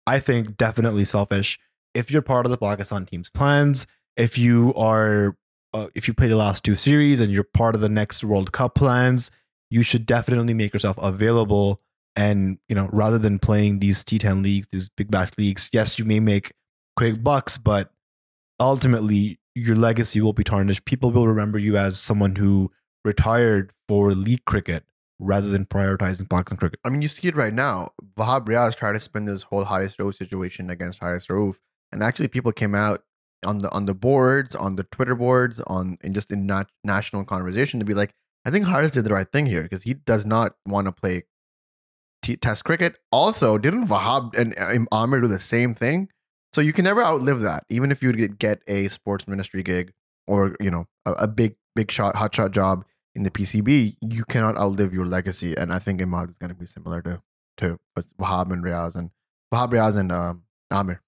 I 0.07 0.19
think 0.19 0.57
definitely 0.57 1.05
selfish. 1.05 1.59
If 1.95 2.11
you're 2.11 2.23
part 2.23 2.47
of 2.47 2.51
the 2.51 2.59
Pakistan 2.59 3.07
team's 3.07 3.31
plans, 3.31 3.87
if 4.17 4.37
you 4.37 4.75
are, 4.75 5.37
uh, 5.73 5.89
if 5.95 6.09
you 6.09 6.15
play 6.15 6.29
the 6.29 6.37
last 6.37 6.65
two 6.65 6.75
series 6.75 7.21
and 7.21 7.33
you're 7.33 7.45
part 7.45 7.75
of 7.75 7.81
the 7.81 7.89
next 7.89 8.25
World 8.25 8.53
Cup 8.53 8.75
plans, 8.75 9.31
you 9.71 9.83
should 9.83 10.07
definitely 10.07 10.55
make 10.55 10.73
yourself 10.73 10.99
available 11.01 11.81
and 12.17 12.59
you 12.69 12.75
know 12.75 12.89
rather 12.93 13.19
than 13.19 13.39
playing 13.39 13.79
these 13.79 14.05
T10 14.05 14.43
leagues, 14.43 14.67
these 14.69 14.89
big 14.89 15.11
bash 15.11 15.31
leagues, 15.39 15.71
yes, 15.73 15.99
you 15.99 16.05
may 16.05 16.21
make 16.21 16.53
quick 16.97 17.23
bucks, 17.23 17.59
but 17.59 17.93
ultimately 18.59 19.39
your 19.55 19.77
legacy 19.77 20.21
will 20.21 20.33
be 20.33 20.45
tarnished. 20.45 20.85
People 20.85 21.11
will 21.11 21.29
remember 21.29 21.59
you 21.59 21.77
as 21.77 21.99
someone 21.99 22.37
who 22.37 22.73
retired 23.05 23.73
for 23.87 24.13
league 24.15 24.45
cricket 24.45 24.85
rather 25.19 25.49
than 25.49 25.67
prioritizing 25.67 26.29
Pakistan 26.29 26.59
cricket. 26.59 26.81
I 26.85 26.91
mean, 26.91 27.03
you 27.03 27.09
see 27.09 27.29
it 27.29 27.35
right 27.37 27.53
now. 27.53 27.91
Wahab 28.17 28.47
Riaz 28.47 28.77
tried 28.77 28.93
to 28.93 29.01
spin 29.01 29.25
this 29.25 29.45
whole 29.45 29.65
Haris 29.65 29.97
Rauf 29.97 30.15
situation 30.15 30.71
against 30.71 31.01
Haris 31.01 31.27
Rauf, 31.27 31.57
and 31.93 32.03
actually, 32.03 32.29
people 32.29 32.53
came 32.53 32.75
out 32.75 33.03
on 33.45 33.59
the 33.59 33.71
on 33.71 33.87
the 33.87 33.95
boards, 33.95 34.55
on 34.55 34.77
the 34.77 34.85
Twitter 34.85 35.15
boards, 35.15 35.61
on 35.67 35.99
and 36.03 36.15
just 36.15 36.31
in 36.31 36.47
nat- 36.47 36.71
national 36.85 37.25
conversation 37.25 37.79
to 37.81 37.87
be 37.87 37.95
like, 37.95 38.13
I 38.45 38.51
think 38.51 38.67
Haris 38.67 38.93
did 38.93 39.05
the 39.05 39.15
right 39.15 39.31
thing 39.31 39.47
here 39.47 39.63
because 39.63 39.83
he 39.83 39.95
does 39.95 40.25
not 40.27 40.55
want 40.67 40.87
to 40.87 40.93
play 40.93 41.25
t- 42.23 42.37
Test 42.37 42.65
cricket. 42.65 42.99
Also, 43.13 43.59
didn't 43.59 43.89
Wahab 43.89 44.37
and 44.37 44.55
uh, 44.59 44.85
Amir 44.97 45.21
do 45.21 45.29
the 45.29 45.39
same 45.39 45.75
thing? 45.75 46.09
So 46.53 46.61
you 46.61 46.73
can 46.73 46.85
never 46.85 47.03
outlive 47.03 47.41
that, 47.41 47.65
even 47.69 47.93
if 47.93 48.03
you 48.03 48.13
get- 48.13 48.39
get 48.39 48.63
a 48.67 48.89
sports 48.89 49.29
ministry 49.29 49.63
gig 49.63 49.93
or 50.27 50.57
you 50.61 50.71
know 50.71 50.87
a, 51.07 51.13
a 51.13 51.29
big 51.29 51.57
big 51.75 51.91
shot 51.91 52.17
hot 52.17 52.35
shot 52.35 52.53
job 52.53 52.85
in 53.15 53.23
the 53.23 53.31
PCB, 53.31 53.97
you 54.01 54.25
cannot 54.25 54.57
outlive 54.57 54.93
your 54.93 55.07
legacy. 55.07 55.57
And 55.57 55.73
I 55.73 55.79
think 55.79 56.01
Imad 56.01 56.31
is 56.31 56.39
going 56.39 56.51
to 56.51 56.57
be 56.57 56.67
similar 56.67 57.03
to 57.03 57.23
to 57.59 57.79
Wahab 58.21 58.53
and 58.53 58.63
Riaz 58.63 58.95
and 58.95 59.11
Wahab 59.53 59.73
Riaz 59.73 59.97
and 59.97 60.13
um, 60.13 60.45
Amir. 60.71 61.03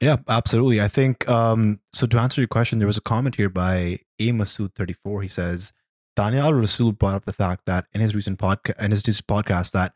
Yeah, 0.00 0.16
absolutely. 0.28 0.80
I 0.80 0.88
think 0.88 1.28
um, 1.28 1.80
so. 1.92 2.06
To 2.06 2.18
answer 2.18 2.40
your 2.40 2.48
question, 2.48 2.78
there 2.78 2.86
was 2.86 2.96
a 2.96 3.02
comment 3.02 3.36
here 3.36 3.50
by 3.50 3.98
A 4.18 4.32
Masood 4.32 4.74
thirty 4.74 4.94
four. 4.94 5.22
He 5.22 5.28
says 5.28 5.72
Danyal 6.18 6.52
Rasool 6.52 6.96
brought 6.96 7.16
up 7.16 7.24
the 7.26 7.32
fact 7.32 7.66
that 7.66 7.86
in 7.92 8.00
his 8.00 8.14
recent 8.14 8.38
podcast, 8.38 8.82
in 8.82 8.90
his 8.90 9.06
recent 9.06 9.26
podcast, 9.26 9.72
that 9.72 9.92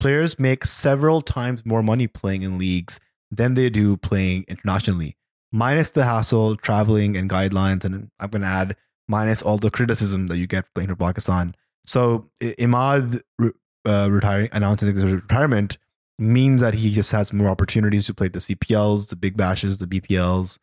players 0.00 0.38
make 0.38 0.64
several 0.64 1.20
times 1.20 1.64
more 1.64 1.82
money 1.82 2.06
playing 2.08 2.42
in 2.42 2.58
leagues 2.58 2.98
than 3.30 3.54
they 3.54 3.70
do 3.70 3.96
playing 3.96 4.44
internationally, 4.48 5.16
minus 5.52 5.90
the 5.90 6.04
hassle, 6.04 6.56
traveling, 6.56 7.16
and 7.16 7.30
guidelines. 7.30 7.84
And 7.84 8.10
I'm 8.18 8.30
going 8.30 8.42
to 8.42 8.48
add 8.48 8.76
minus 9.08 9.42
all 9.42 9.58
the 9.58 9.70
criticism 9.70 10.26
that 10.28 10.36
you 10.36 10.46
get 10.46 10.72
playing 10.74 10.88
for 10.88 10.96
Pakistan. 10.96 11.54
So 11.84 12.30
Imad 12.40 13.22
uh, 13.86 14.08
retiring, 14.10 14.48
announcing 14.52 14.94
his 14.94 15.04
retirement 15.04 15.78
means 16.18 16.60
that 16.60 16.74
he 16.74 16.90
just 16.90 17.12
has 17.12 17.32
more 17.32 17.48
opportunities 17.48 18.06
to 18.06 18.14
play 18.14 18.28
the 18.28 18.38
CPLs, 18.38 19.08
the 19.08 19.16
big 19.16 19.36
bashes, 19.36 19.78
the 19.78 19.86
BPLs, 19.86 20.58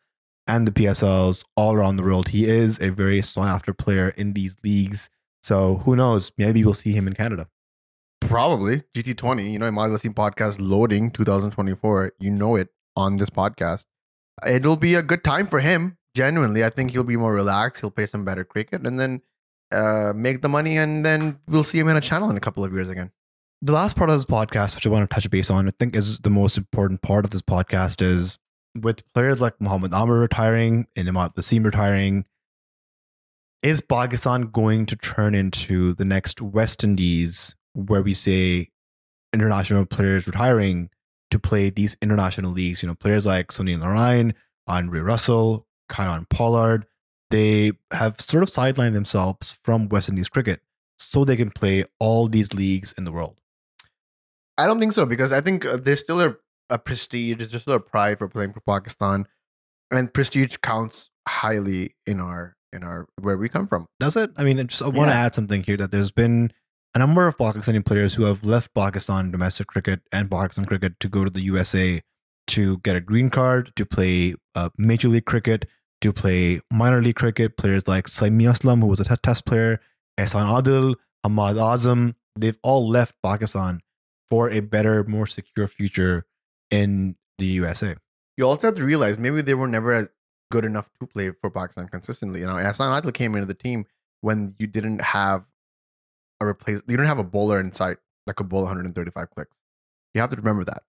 and 0.46 0.66
the 0.68 0.72
PSLs 0.72 1.44
all 1.56 1.74
around 1.74 1.96
the 1.96 2.02
world. 2.02 2.28
He 2.28 2.44
is 2.46 2.80
a 2.80 2.90
very 2.90 3.22
sought 3.22 3.48
after 3.48 3.72
player 3.72 4.10
in 4.10 4.32
these 4.32 4.56
leagues. 4.62 5.08
So 5.42 5.76
who 5.84 5.96
knows? 5.96 6.32
Maybe 6.38 6.64
we'll 6.64 6.74
see 6.74 6.92
him 6.92 7.06
in 7.06 7.14
Canada. 7.14 7.48
Probably 8.20 8.82
GT20. 8.94 9.52
You 9.52 9.58
know, 9.58 9.70
Imad 9.70 9.90
Wasim 9.90 10.14
podcast 10.14 10.56
loading 10.60 11.10
2024. 11.10 12.12
You 12.18 12.30
know 12.30 12.56
it 12.56 12.68
on 12.96 13.18
this 13.18 13.30
podcast. 13.30 13.84
It'll 14.46 14.76
be 14.76 14.94
a 14.94 15.02
good 15.02 15.22
time 15.22 15.46
for 15.46 15.60
him. 15.60 15.98
Genuinely, 16.14 16.64
I 16.64 16.70
think 16.70 16.92
he'll 16.92 17.02
be 17.04 17.16
more 17.16 17.32
relaxed. 17.32 17.80
He'll 17.80 17.90
play 17.90 18.06
some 18.06 18.24
better 18.24 18.44
cricket 18.44 18.86
and 18.86 18.98
then 18.98 19.22
uh, 19.72 20.12
make 20.14 20.42
the 20.42 20.48
money, 20.48 20.76
and 20.76 21.04
then 21.04 21.40
we'll 21.48 21.64
see 21.64 21.78
him 21.78 21.88
in 21.88 21.96
a 21.96 22.00
channel 22.00 22.30
in 22.30 22.36
a 22.36 22.40
couple 22.40 22.64
of 22.64 22.72
years 22.72 22.88
again. 22.88 23.10
The 23.62 23.72
last 23.72 23.96
part 23.96 24.10
of 24.10 24.16
this 24.16 24.24
podcast, 24.24 24.74
which 24.74 24.86
I 24.86 24.90
want 24.90 25.08
to 25.08 25.14
touch 25.14 25.28
base 25.30 25.50
on, 25.50 25.66
I 25.66 25.72
think 25.78 25.96
is 25.96 26.20
the 26.20 26.30
most 26.30 26.56
important 26.56 27.02
part 27.02 27.24
of 27.24 27.30
this 27.30 27.42
podcast, 27.42 28.02
is 28.02 28.38
with 28.74 29.10
players 29.14 29.40
like 29.40 29.60
Muhammad 29.60 29.92
Amir 29.94 30.16
retiring 30.16 30.86
and 30.94 31.08
Imad 31.08 31.34
Wasim 31.34 31.64
retiring. 31.64 32.26
Is 33.62 33.80
Pakistan 33.80 34.50
going 34.50 34.84
to 34.86 34.96
turn 34.96 35.34
into 35.34 35.94
the 35.94 36.04
next 36.04 36.42
West 36.42 36.84
Indies, 36.84 37.54
where 37.72 38.02
we 38.02 38.12
say 38.12 38.68
international 39.32 39.86
players 39.86 40.26
retiring 40.26 40.90
to 41.30 41.38
play 41.38 41.70
these 41.70 41.96
international 42.02 42.52
leagues? 42.52 42.82
You 42.82 42.88
know, 42.88 42.94
players 42.94 43.24
like 43.24 43.48
Sunil 43.48 43.80
Narayan, 43.80 44.34
Andre 44.66 45.00
Russell, 45.00 45.66
Kieron 45.90 46.28
Pollard, 46.28 46.86
they 47.30 47.72
have 47.92 48.20
sort 48.20 48.42
of 48.42 48.48
sidelined 48.48 48.92
themselves 48.94 49.58
from 49.64 49.88
West 49.88 50.08
Indies 50.08 50.28
cricket 50.28 50.60
so 50.98 51.24
they 51.24 51.36
can 51.36 51.50
play 51.50 51.84
all 51.98 52.28
these 52.28 52.52
leagues 52.54 52.92
in 52.96 53.04
the 53.04 53.12
world. 53.12 53.36
I 54.56 54.66
don't 54.66 54.78
think 54.80 54.92
so 54.92 55.04
because 55.06 55.32
I 55.32 55.40
think 55.40 55.66
uh, 55.66 55.76
there's 55.76 56.00
still 56.00 56.20
a, 56.20 56.36
a 56.70 56.78
prestige, 56.78 57.36
there's 57.36 57.62
still 57.62 57.74
a 57.74 57.80
pride 57.80 58.18
for 58.18 58.28
playing 58.28 58.52
for 58.52 58.60
Pakistan, 58.60 59.26
and 59.90 60.12
prestige 60.12 60.56
counts 60.62 61.10
highly 61.28 61.94
in 62.06 62.20
our 62.20 62.56
in 62.72 62.82
our 62.84 63.06
where 63.20 63.36
we 63.36 63.48
come 63.48 63.66
from. 63.66 63.86
Does 64.00 64.16
it? 64.16 64.30
I 64.36 64.44
mean, 64.44 64.58
I 64.60 64.64
just 64.64 64.82
I 64.82 64.86
want 64.86 65.10
to 65.10 65.14
Yeah. 65.16 65.24
add 65.26 65.34
something 65.34 65.62
here 65.64 65.76
that 65.76 65.90
there's 65.90 66.12
been 66.12 66.52
a 66.94 66.98
number 67.00 67.26
of 67.26 67.36
Pakistani 67.36 67.84
players 67.84 68.14
who 68.14 68.24
have 68.24 68.44
left 68.44 68.72
Pakistan 68.74 69.30
domestic 69.32 69.66
cricket 69.66 70.00
and 70.12 70.30
Pakistan 70.30 70.64
cricket 70.64 71.00
to 71.00 71.08
go 71.08 71.24
to 71.24 71.30
the 71.30 71.42
USA 71.42 72.00
to 72.48 72.78
get 72.78 72.96
a 72.96 73.00
green 73.00 73.30
card, 73.30 73.72
to 73.76 73.86
play 73.86 74.34
uh, 74.54 74.68
Major 74.76 75.08
League 75.08 75.24
Cricket, 75.26 75.66
to 76.04 76.12
play 76.12 76.60
minor 76.70 77.00
league 77.00 77.16
cricket. 77.16 77.56
Players 77.56 77.88
like 77.88 78.08
Sami 78.08 78.44
Aslam, 78.44 78.80
who 78.80 78.86
was 78.86 79.00
a 79.00 79.16
test, 79.16 79.46
player, 79.46 79.80
Ehsan 80.18 80.46
Adil, 80.46 80.96
Hammad 81.22 81.56
Azam, 81.56 82.14
they've 82.36 82.58
all 82.62 82.86
left 82.88 83.14
Pakistan 83.22 83.80
for 84.28 84.50
a 84.50 84.60
better, 84.60 85.04
more 85.04 85.26
secure 85.26 85.66
future 85.66 86.26
in 86.70 87.16
the 87.38 87.46
USA. 87.46 87.96
You 88.36 88.46
also 88.46 88.68
have 88.68 88.76
to 88.76 88.84
realize 88.84 89.18
maybe 89.18 89.40
they 89.40 89.54
were 89.54 89.68
never 89.68 90.12
good 90.50 90.66
enough 90.66 90.90
to 91.00 91.06
play 91.06 91.30
for 91.30 91.50
Pakistan 91.50 91.88
consistently. 91.88 92.40
You 92.40 92.46
know, 92.46 92.56
Hassan 92.56 93.00
Adil 93.00 93.14
came 93.14 93.34
into 93.34 93.46
the 93.46 93.54
team 93.54 93.86
when 94.20 94.54
you 94.58 94.66
didn't 94.66 95.00
have 95.00 95.44
a 96.40 96.46
replace. 96.46 96.82
You 96.86 96.96
didn't 96.96 97.06
have 97.08 97.18
a 97.18 97.24
bowler 97.24 97.60
in 97.60 97.72
sight 97.72 97.96
that 98.26 98.34
could 98.34 98.48
bowl 98.48 98.62
135 98.62 99.30
clicks. 99.30 99.56
You 100.12 100.20
have 100.20 100.30
to 100.30 100.36
remember 100.36 100.64
that. 100.64 100.82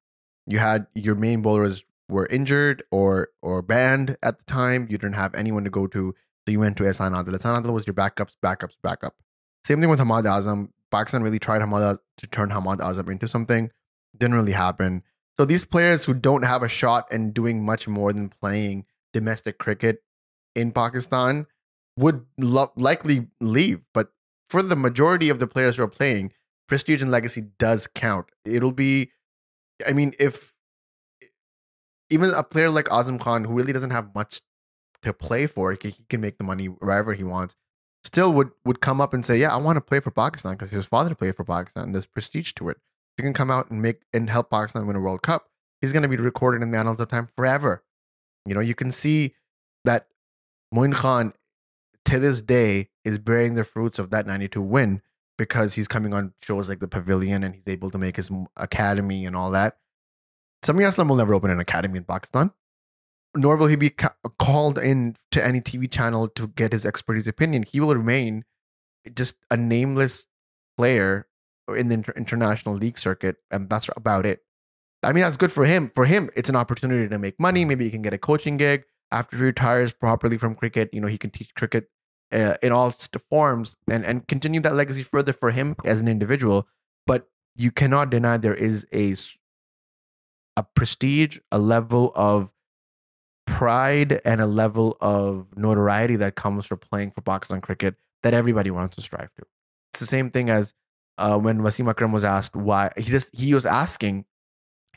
You 0.47 0.59
had 0.59 0.87
your 0.93 1.15
main 1.15 1.41
bowlers 1.41 1.83
were 2.09 2.27
injured 2.27 2.83
or 2.91 3.29
or 3.41 3.61
banned 3.61 4.17
at 4.23 4.37
the 4.39 4.45
time. 4.45 4.87
You 4.89 4.97
didn't 4.97 5.15
have 5.15 5.33
anyone 5.35 5.63
to 5.63 5.69
go 5.69 5.87
to, 5.87 6.13
so 6.45 6.51
you 6.51 6.59
went 6.59 6.77
to 6.77 6.83
Hassan 6.83 7.13
Adil. 7.13 7.31
Hassan 7.31 7.61
Adil 7.61 7.73
was 7.73 7.87
your 7.87 7.93
backups, 7.93 8.35
backups, 8.43 8.75
backup. 8.83 9.15
Same 9.63 9.81
thing 9.81 9.89
with 9.89 9.99
Hammad 9.99 10.25
Azam. 10.25 10.69
Pakistan 10.91 11.23
really 11.23 11.39
tried 11.39 11.61
Hammad 11.61 11.97
to 12.17 12.27
turn 12.27 12.51
Hammad 12.51 12.79
Azam 12.79 13.09
into 13.09 13.27
something. 13.27 13.71
Didn't 14.17 14.35
really 14.35 14.51
happen. 14.53 15.03
So 15.37 15.43
these 15.45 15.65
players 15.65 16.05
who 16.05 16.13
don't 16.13 16.43
have 16.43 16.63
a 16.63 16.69
shot 16.69 17.07
and 17.11 17.33
doing 17.33 17.65
much 17.65 17.87
more 17.87 18.13
than 18.13 18.29
playing 18.29 18.85
domestic 19.11 19.57
cricket 19.57 20.03
in 20.55 20.71
Pakistan, 20.71 21.47
would 21.97 22.25
lo- 22.37 22.71
likely 22.75 23.27
leave. 23.39 23.81
But 23.93 24.11
for 24.49 24.61
the 24.61 24.75
majority 24.75 25.29
of 25.29 25.39
the 25.39 25.47
players 25.47 25.77
who 25.77 25.83
are 25.83 25.87
playing, 25.87 26.31
prestige 26.67 27.01
and 27.01 27.11
legacy 27.11 27.43
does 27.57 27.87
count. 27.87 28.27
It'll 28.45 28.71
be, 28.71 29.11
I 29.87 29.93
mean, 29.93 30.13
if 30.19 30.53
even 32.09 32.31
a 32.31 32.43
player 32.43 32.69
like 32.69 32.85
Azam 32.85 33.19
Khan, 33.19 33.43
who 33.43 33.53
really 33.53 33.73
doesn't 33.73 33.91
have 33.91 34.13
much 34.13 34.41
to 35.01 35.13
play 35.13 35.47
for, 35.47 35.71
he 35.71 35.77
can, 35.77 36.21
make 36.21 36.37
the 36.37 36.43
money 36.43 36.67
wherever 36.67 37.13
he 37.13 37.23
wants. 37.23 37.55
Still 38.03 38.31
would 38.33 38.51
would 38.63 38.81
come 38.81 39.01
up 39.01 39.13
and 39.13 39.25
say, 39.25 39.37
"Yeah, 39.37 39.53
I 39.53 39.57
want 39.57 39.77
to 39.77 39.81
play 39.81 39.99
for 39.99 40.11
Pakistan 40.11 40.53
because 40.53 40.69
his 40.69 40.85
father 40.85 41.15
played 41.15 41.35
for 41.35 41.43
Pakistan. 41.43 41.85
And 41.85 41.95
there's 41.95 42.05
prestige 42.05 42.53
to 42.53 42.69
it. 42.69 42.77
If 42.77 43.17
He 43.17 43.23
can 43.23 43.33
come 43.33 43.49
out 43.49 43.71
and 43.71 43.81
make 43.81 44.03
and 44.13 44.29
help 44.29 44.51
Pakistan 44.51 44.85
win 44.85 44.95
a 44.95 44.99
World 44.99 45.23
Cup. 45.23 45.47
He's 45.81 45.91
going 45.91 46.03
to 46.03 46.09
be 46.09 46.17
recorded 46.17 46.61
in 46.61 46.71
the 46.71 46.77
annals 46.77 46.99
of 46.99 47.09
time 47.09 47.27
forever. 47.35 47.83
You 48.45 48.53
know, 48.53 48.61
you 48.61 48.75
can 48.75 48.91
see 48.91 49.33
that 49.83 50.07
Moin 50.71 50.93
Khan 50.93 51.33
to 52.05 52.19
this 52.19 52.41
day 52.41 52.89
is 53.03 53.17
bearing 53.17 53.55
the 53.55 53.63
fruits 53.63 53.97
of 53.99 54.11
that 54.11 54.27
92 54.27 54.61
win 54.61 55.01
because 55.37 55.75
he's 55.75 55.87
coming 55.87 56.13
on 56.13 56.33
shows 56.41 56.69
like 56.69 56.79
the 56.79 56.87
Pavilion 56.87 57.43
and 57.43 57.55
he's 57.55 57.67
able 57.67 57.89
to 57.91 57.97
make 57.97 58.15
his 58.15 58.31
academy 58.57 59.25
and 59.25 59.35
all 59.35 59.51
that. 59.51 59.77
Sami 60.63 60.83
Aslam 60.83 61.09
will 61.09 61.15
never 61.15 61.33
open 61.33 61.51
an 61.51 61.59
academy 61.59 61.97
in 61.97 62.03
Pakistan, 62.03 62.51
nor 63.35 63.55
will 63.55 63.67
he 63.67 63.75
be 63.75 63.91
ca- 63.91 64.15
called 64.39 64.79
in 64.79 65.15
to 65.31 65.45
any 65.45 65.61
TV 65.61 65.89
channel 65.91 66.27
to 66.29 66.47
get 66.47 66.71
his 66.71 66.85
expertise 66.85 67.27
opinion. 67.27 67.63
He 67.63 67.79
will 67.79 67.93
remain 67.93 68.45
just 69.13 69.35
a 69.51 69.57
nameless 69.57 70.27
player 70.77 71.27
in 71.75 71.87
the 71.89 71.95
inter- 71.95 72.13
international 72.15 72.75
league 72.75 72.97
circuit, 72.97 73.37
and 73.51 73.69
that's 73.69 73.89
about 73.95 74.25
it. 74.25 74.41
I 75.03 75.13
mean, 75.13 75.21
that's 75.21 75.37
good 75.37 75.51
for 75.51 75.65
him. 75.65 75.91
For 75.93 76.05
him, 76.05 76.29
it's 76.35 76.49
an 76.49 76.55
opportunity 76.55 77.07
to 77.07 77.19
make 77.19 77.39
money. 77.39 77.63
Maybe 77.63 77.85
he 77.85 77.91
can 77.91 78.01
get 78.01 78.13
a 78.13 78.17
coaching 78.17 78.57
gig 78.57 78.85
after 79.11 79.37
he 79.37 79.43
retires 79.43 79.91
properly 79.93 80.37
from 80.37 80.55
cricket. 80.55 80.89
You 80.91 81.01
know, 81.01 81.07
he 81.07 81.19
can 81.19 81.29
teach 81.29 81.53
cricket 81.53 81.89
uh, 82.35 82.55
in 82.61 82.71
all 82.71 82.91
forms 83.29 83.75
and 83.89 84.05
and 84.05 84.27
continue 84.27 84.59
that 84.59 84.75
legacy 84.75 85.03
further 85.03 85.33
for 85.33 85.51
him 85.51 85.75
as 85.85 86.01
an 86.01 86.07
individual. 86.07 86.67
But 87.07 87.27
you 87.55 87.71
cannot 87.71 88.09
deny 88.09 88.37
there 88.37 88.53
is 88.53 88.85
a 88.93 89.15
a 90.57 90.63
prestige, 90.63 91.39
a 91.51 91.59
level 91.59 92.11
of 92.15 92.51
pride, 93.45 94.21
and 94.25 94.41
a 94.41 94.47
level 94.47 94.97
of 95.01 95.47
notoriety 95.55 96.15
that 96.17 96.35
comes 96.35 96.65
from 96.65 96.79
playing 96.79 97.11
for 97.11 97.21
Pakistan 97.21 97.61
cricket 97.61 97.95
that 98.23 98.33
everybody 98.33 98.71
wants 98.71 98.95
to 98.95 99.01
strive 99.01 99.33
to. 99.35 99.43
It's 99.93 99.99
the 99.99 100.05
same 100.05 100.29
thing 100.29 100.49
as 100.49 100.73
uh, 101.17 101.37
when 101.37 101.59
Wasim 101.59 101.89
Akram 101.89 102.11
was 102.11 102.25
asked 102.25 102.55
why 102.55 102.91
he 102.97 103.03
just 103.03 103.33
he 103.33 103.53
was 103.53 103.65
asking 103.65 104.25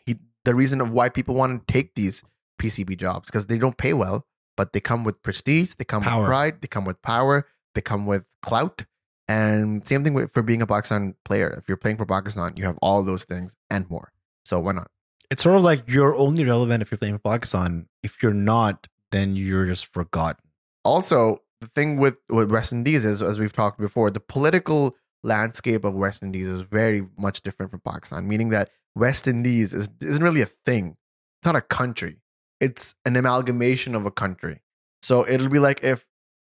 he 0.07 0.17
the 0.45 0.55
reason 0.55 0.81
of 0.81 0.91
why 0.91 1.09
people 1.09 1.35
want 1.35 1.67
to 1.67 1.73
take 1.73 1.95
these 1.95 2.23
PCB 2.61 2.97
jobs 2.97 3.31
because 3.31 3.47
they 3.47 3.59
don't 3.59 3.77
pay 3.77 3.93
well, 3.93 4.27
but 4.59 4.73
they 4.73 4.81
come 4.81 5.05
with 5.05 5.23
prestige, 5.23 5.75
they 5.79 5.85
come 5.85 6.03
Power. 6.03 6.23
with 6.23 6.29
pride, 6.29 6.61
they 6.61 6.67
come 6.67 6.85
with 6.85 7.01
power, 7.01 7.47
they 7.77 7.81
come 7.81 8.07
with 8.07 8.29
clout. 8.43 8.85
And 9.29 9.85
same 9.87 10.03
thing 10.03 10.15
with, 10.15 10.33
for 10.33 10.43
being 10.43 10.61
a 10.61 10.67
Pakistan 10.67 11.15
player. 11.25 11.55
If 11.57 11.69
you're 11.69 11.77
playing 11.77 11.99
for 11.99 12.07
Pakistan, 12.07 12.55
you 12.57 12.65
have 12.65 12.77
all 12.83 13.05
those 13.05 13.25
things 13.25 13.55
and 13.71 13.89
more. 13.89 14.11
So 14.45 14.59
why 14.59 14.73
not? 14.73 14.91
It's 15.31 15.45
sort 15.45 15.57
of 15.57 15.63
like 15.63 15.85
you're 15.87 16.17
only 16.17 16.45
relevant 16.45 16.83
if 16.83 16.91
you're 16.91 16.99
playing 16.99 17.19
for 17.19 17.31
Pakistan. 17.31 17.87
If 18.03 18.21
you're 18.21 18.35
not, 18.35 18.89
then 19.13 19.37
you're 19.37 19.67
just 19.67 19.87
forgotten. 19.87 20.43
Also, 20.85 21.39
the 21.61 21.69
thing 21.69 21.99
with, 21.99 22.19
with 22.29 22.51
West 22.51 22.73
Indies 22.73 23.05
is, 23.05 23.23
as 23.23 23.39
we've 23.39 23.53
talked 23.53 23.79
before, 23.79 24.11
the 24.11 24.21
political 24.21 24.97
landscape 25.23 25.85
of 25.85 25.95
West 25.95 26.23
Indies 26.23 26.49
is 26.49 26.63
very 26.63 27.07
much 27.17 27.43
different 27.43 27.71
from 27.71 27.81
Pakistan, 27.81 28.27
meaning 28.27 28.49
that 28.49 28.71
West 28.97 29.29
Indies 29.29 29.73
is, 29.73 29.89
isn't 30.01 30.25
really 30.25 30.43
a 30.43 30.47
thing. 30.47 30.97
It's 31.41 31.47
not 31.47 31.55
a 31.55 31.61
country. 31.61 32.17
It's 32.61 32.95
an 33.05 33.17
amalgamation 33.17 33.95
of 33.95 34.07
a 34.07 34.11
country. 34.11 34.63
So 35.03 35.27
it'll 35.29 35.49
be 35.49 35.59
like 35.59 35.83
if 35.83 36.07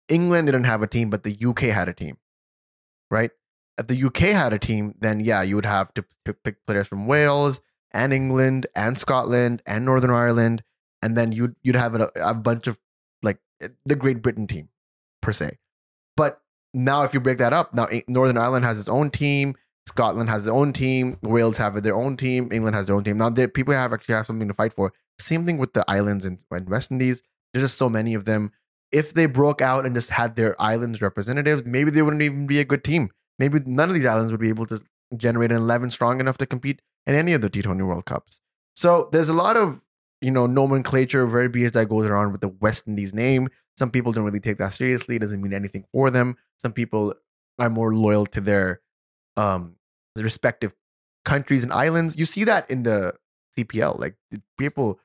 England 0.08 0.48
didn't 0.48 0.64
have 0.64 0.82
a 0.82 0.86
team, 0.86 1.10
but 1.10 1.24
the 1.24 1.36
UK 1.44 1.60
had 1.62 1.88
a 1.88 1.92
team, 1.92 2.18
right? 3.10 3.30
If 3.78 3.86
the 3.86 4.04
UK 4.06 4.34
had 4.34 4.52
a 4.52 4.58
team, 4.58 4.94
then 5.00 5.20
yeah, 5.20 5.42
you 5.42 5.56
would 5.56 5.64
have 5.64 5.94
to 5.94 6.04
pick 6.24 6.66
players 6.66 6.88
from 6.88 7.06
Wales 7.06 7.60
and 7.92 8.12
England 8.12 8.66
and 8.74 8.98
Scotland 8.98 9.62
and 9.66 9.84
Northern 9.84 10.10
Ireland, 10.10 10.62
and 11.02 11.16
then 11.16 11.32
you'd 11.32 11.56
you'd 11.62 11.76
have 11.76 11.94
a, 11.94 12.10
a 12.16 12.34
bunch 12.34 12.66
of 12.66 12.78
like 13.22 13.38
the 13.84 13.96
Great 13.96 14.22
Britain 14.22 14.46
team 14.46 14.68
per 15.20 15.32
se. 15.32 15.58
But 16.16 16.42
now, 16.74 17.04
if 17.04 17.14
you 17.14 17.20
break 17.20 17.38
that 17.38 17.52
up, 17.52 17.74
now 17.74 17.86
eh, 17.86 18.02
Northern 18.08 18.38
Ireland 18.38 18.64
has 18.64 18.78
its 18.78 18.88
own 18.88 19.10
team, 19.10 19.54
Scotland 19.86 20.30
has 20.30 20.44
their 20.44 20.54
own 20.54 20.72
team, 20.72 21.18
Wales 21.22 21.58
have 21.58 21.80
their 21.82 21.96
own 21.96 22.16
team, 22.16 22.48
England 22.52 22.76
has 22.76 22.86
their 22.86 22.96
own 22.96 23.04
team. 23.04 23.18
Now, 23.18 23.30
people 23.30 23.74
have 23.74 23.92
actually 23.92 24.14
have 24.14 24.26
something 24.26 24.48
to 24.48 24.54
fight 24.54 24.72
for. 24.72 24.92
Same 25.18 25.44
thing 25.44 25.58
with 25.58 25.72
the 25.72 25.84
islands 25.88 26.24
in, 26.24 26.38
in 26.50 26.66
West 26.66 26.90
Indies. 26.90 27.22
There's 27.52 27.64
just 27.64 27.78
so 27.78 27.88
many 27.88 28.14
of 28.14 28.24
them. 28.24 28.52
If 28.90 29.14
they 29.14 29.26
broke 29.26 29.60
out 29.60 29.86
and 29.86 29.94
just 29.94 30.10
had 30.10 30.36
their 30.36 30.60
islands 30.60 31.00
representatives, 31.00 31.64
maybe 31.64 31.90
they 31.90 32.02
wouldn't 32.02 32.22
even 32.22 32.46
be 32.46 32.60
a 32.60 32.64
good 32.64 32.84
team. 32.84 33.10
Maybe 33.38 33.60
none 33.64 33.88
of 33.88 33.94
these 33.94 34.06
islands 34.06 34.32
would 34.32 34.40
be 34.40 34.50
able 34.50 34.66
to 34.66 34.82
generate 35.16 35.50
an 35.50 35.58
11 35.58 35.90
strong 35.90 36.20
enough 36.20 36.38
to 36.38 36.46
compete 36.46 36.80
in 37.06 37.14
any 37.14 37.32
of 37.32 37.40
the 37.40 37.50
T20 37.50 37.86
World 37.86 38.04
Cups. 38.04 38.40
So 38.74 39.08
there's 39.12 39.28
a 39.28 39.34
lot 39.34 39.56
of 39.56 39.82
you 40.20 40.30
know 40.30 40.46
nomenclature, 40.46 41.26
verbiage 41.26 41.72
that 41.72 41.88
goes 41.88 42.06
around 42.06 42.32
with 42.32 42.40
the 42.40 42.48
West 42.48 42.86
Indies 42.86 43.12
name. 43.12 43.48
Some 43.76 43.90
people 43.90 44.12
don't 44.12 44.24
really 44.24 44.40
take 44.40 44.58
that 44.58 44.72
seriously. 44.72 45.16
It 45.16 45.20
doesn't 45.20 45.42
mean 45.42 45.52
anything 45.52 45.84
for 45.92 46.10
them. 46.10 46.36
Some 46.58 46.72
people 46.72 47.14
are 47.58 47.70
more 47.70 47.94
loyal 47.94 48.26
to 48.26 48.40
their 48.40 48.80
um 49.36 49.76
respective 50.16 50.74
countries 51.24 51.62
and 51.62 51.72
islands. 51.72 52.18
You 52.18 52.24
see 52.24 52.44
that 52.44 52.70
in 52.70 52.82
the 52.82 53.14
CPL. 53.56 53.98
Like 53.98 54.16
people 54.58 55.00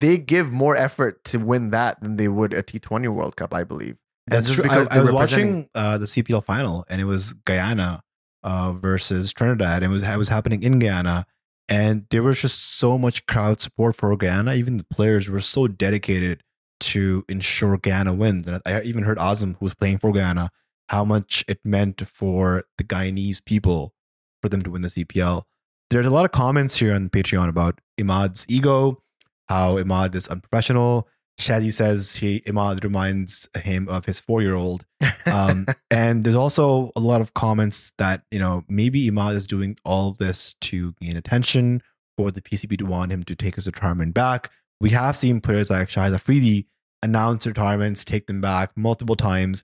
they 0.00 0.18
give 0.18 0.52
more 0.52 0.76
effort 0.76 1.24
to 1.24 1.38
win 1.38 1.70
that 1.70 2.00
than 2.02 2.16
they 2.16 2.28
would 2.28 2.52
a 2.52 2.62
T20 2.62 3.08
World 3.14 3.36
Cup, 3.36 3.54
I 3.54 3.62
believe. 3.62 3.96
And 4.26 4.32
That's 4.38 4.48
just 4.48 4.56
true. 4.56 4.64
I, 4.64 4.74
because 4.74 4.88
I 4.90 4.94
they're 4.94 5.04
was 5.04 5.12
watching 5.12 5.68
uh, 5.74 5.98
the 5.98 6.06
CPL 6.06 6.44
final, 6.44 6.84
and 6.88 7.00
it 7.00 7.04
was 7.04 7.32
Guyana 7.32 8.02
uh, 8.42 8.72
versus 8.72 9.32
Trinidad. 9.32 9.82
And 9.82 9.92
it 9.92 9.94
was 9.94 10.02
it 10.02 10.18
was 10.18 10.28
happening 10.28 10.62
in 10.62 10.78
Guyana, 10.78 11.26
and 11.68 12.06
there 12.10 12.22
was 12.22 12.40
just 12.42 12.78
so 12.78 12.98
much 12.98 13.26
crowd 13.26 13.60
support 13.60 13.96
for 13.96 14.14
Guyana. 14.16 14.54
Even 14.54 14.76
the 14.76 14.84
players 14.84 15.28
were 15.28 15.40
so 15.40 15.68
dedicated 15.68 16.42
to 16.80 17.24
ensure 17.28 17.78
Guyana 17.78 18.12
wins. 18.12 18.46
And 18.46 18.60
I 18.66 18.82
even 18.82 19.04
heard 19.04 19.18
Azam, 19.18 19.56
who 19.58 19.64
was 19.64 19.74
playing 19.74 19.98
for 19.98 20.12
Guyana, 20.12 20.50
how 20.88 21.04
much 21.04 21.44
it 21.46 21.60
meant 21.64 22.06
for 22.06 22.64
the 22.76 22.84
Guyanese 22.84 23.44
people 23.44 23.94
for 24.42 24.48
them 24.48 24.62
to 24.62 24.70
win 24.70 24.82
the 24.82 24.88
CPL. 24.88 25.44
There's 25.92 26.06
a 26.06 26.10
lot 26.10 26.24
of 26.24 26.32
comments 26.32 26.78
here 26.78 26.94
on 26.94 27.10
Patreon 27.10 27.50
about 27.50 27.78
Imad's 28.00 28.46
ego, 28.48 29.02
how 29.50 29.74
Imad 29.74 30.14
is 30.14 30.26
unprofessional. 30.26 31.06
Shadi 31.38 31.70
says 31.70 32.16
he 32.16 32.40
Imad 32.46 32.82
reminds 32.82 33.46
him 33.54 33.90
of 33.90 34.06
his 34.06 34.18
four 34.18 34.40
year 34.40 34.54
old. 34.54 34.86
Um, 35.26 35.66
and 35.90 36.24
there's 36.24 36.34
also 36.34 36.92
a 36.96 37.00
lot 37.00 37.20
of 37.20 37.34
comments 37.34 37.92
that 37.98 38.22
you 38.30 38.38
know 38.38 38.64
maybe 38.70 39.10
Imad 39.10 39.34
is 39.34 39.46
doing 39.46 39.76
all 39.84 40.08
of 40.08 40.16
this 40.16 40.54
to 40.62 40.94
gain 41.02 41.14
attention 41.14 41.82
for 42.16 42.30
the 42.30 42.40
PCB 42.40 42.78
to 42.78 42.86
want 42.86 43.12
him 43.12 43.22
to 43.24 43.34
take 43.34 43.56
his 43.56 43.66
retirement 43.66 44.14
back. 44.14 44.50
We 44.80 44.90
have 44.90 45.14
seen 45.14 45.42
players 45.42 45.68
like 45.68 45.90
Shahid 45.90 46.14
Afridi 46.14 46.68
announce 47.02 47.46
retirements, 47.46 48.02
take 48.02 48.28
them 48.28 48.40
back 48.40 48.70
multiple 48.78 49.16
times. 49.16 49.62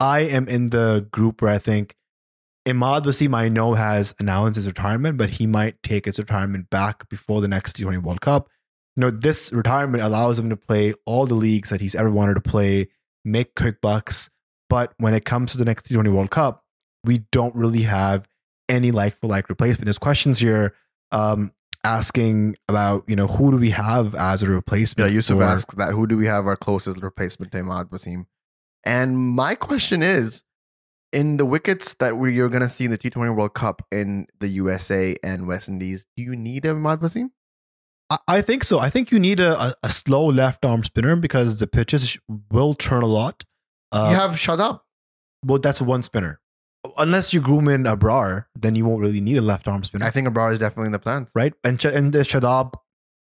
I 0.00 0.20
am 0.20 0.48
in 0.48 0.70
the 0.70 1.06
group 1.10 1.42
where 1.42 1.52
I 1.52 1.58
think 1.58 1.94
Imad 2.68 3.04
Wasim 3.04 3.34
I 3.34 3.48
know 3.48 3.72
has 3.72 4.14
announced 4.20 4.56
his 4.56 4.66
retirement, 4.66 5.16
but 5.16 5.30
he 5.30 5.46
might 5.46 5.82
take 5.82 6.04
his 6.04 6.18
retirement 6.18 6.68
back 6.68 7.08
before 7.08 7.40
the 7.40 7.48
next 7.48 7.76
T20 7.76 8.02
World 8.02 8.20
Cup. 8.20 8.50
You 8.94 9.02
know, 9.02 9.10
this 9.10 9.50
retirement 9.52 10.04
allows 10.04 10.38
him 10.38 10.50
to 10.50 10.56
play 10.56 10.92
all 11.06 11.24
the 11.24 11.34
leagues 11.34 11.70
that 11.70 11.80
he's 11.80 11.94
ever 11.94 12.10
wanted 12.10 12.34
to 12.34 12.42
play, 12.42 12.88
make 13.24 13.54
quick 13.54 13.80
bucks. 13.80 14.28
But 14.68 14.92
when 14.98 15.14
it 15.14 15.24
comes 15.24 15.52
to 15.52 15.58
the 15.58 15.64
next 15.64 15.88
T20 15.88 16.12
World 16.12 16.30
Cup, 16.30 16.62
we 17.04 17.20
don't 17.32 17.54
really 17.54 17.82
have 17.82 18.28
any 18.68 18.90
like 18.90 19.16
for 19.18 19.28
like 19.28 19.48
replacement. 19.48 19.86
There's 19.86 19.98
questions 19.98 20.40
here 20.40 20.74
um, 21.10 21.52
asking 21.84 22.56
about, 22.68 23.04
you 23.06 23.16
know, 23.16 23.28
who 23.28 23.50
do 23.50 23.56
we 23.56 23.70
have 23.70 24.14
as 24.14 24.42
a 24.42 24.46
replacement? 24.46 25.08
Yeah? 25.08 25.14
Yusuf 25.14 25.38
for- 25.38 25.44
asks 25.44 25.74
that 25.76 25.94
who 25.94 26.06
do 26.06 26.18
we 26.18 26.26
have 26.26 26.46
our 26.46 26.56
closest 26.56 27.00
replacement 27.00 27.52
to 27.52 27.62
Imad 27.62 27.88
Wasim? 27.88 28.26
And 28.84 29.16
my 29.16 29.54
question 29.54 30.02
is 30.02 30.42
in 31.12 31.36
the 31.36 31.46
wickets 31.46 31.94
that 31.94 32.16
we 32.16 32.34
you're 32.34 32.48
gonna 32.48 32.68
see 32.68 32.84
in 32.84 32.90
the 32.90 32.98
T20 32.98 33.34
World 33.34 33.54
Cup 33.54 33.82
in 33.90 34.26
the 34.40 34.48
USA 34.48 35.16
and 35.22 35.46
West 35.46 35.68
Indies, 35.68 36.06
do 36.16 36.22
you 36.22 36.36
need 36.36 36.64
a 36.64 36.74
Imad 36.74 36.98
Wasim? 36.98 37.30
I, 38.10 38.18
I 38.28 38.40
think 38.40 38.64
so. 38.64 38.78
I 38.78 38.90
think 38.90 39.10
you 39.10 39.18
need 39.18 39.40
a, 39.40 39.74
a, 39.82 39.90
slow 39.90 40.26
left 40.26 40.64
arm 40.64 40.84
spinner 40.84 41.16
because 41.16 41.58
the 41.58 41.66
pitches 41.66 42.18
will 42.50 42.74
turn 42.74 43.02
a 43.02 43.06
lot. 43.06 43.44
Uh, 43.92 44.08
you 44.10 44.16
have 44.16 44.32
Shadab. 44.32 44.80
well, 45.44 45.58
that's 45.58 45.80
one 45.80 46.02
spinner. 46.02 46.40
Unless 46.96 47.34
you 47.34 47.40
groom 47.40 47.68
in 47.68 47.84
Abrar, 47.84 48.46
then 48.54 48.74
you 48.74 48.86
won't 48.86 49.00
really 49.00 49.20
need 49.20 49.36
a 49.36 49.42
left 49.42 49.66
arm 49.66 49.84
spinner, 49.84 50.06
I 50.06 50.10
think 50.10 50.28
Abrar 50.28 50.52
is 50.52 50.58
definitely 50.58 50.86
in 50.86 50.92
the 50.92 50.98
plans. 50.98 51.30
right? 51.34 51.52
And 51.64 51.82
and 51.84 52.12
the 52.12 52.20
Shadab 52.20 52.74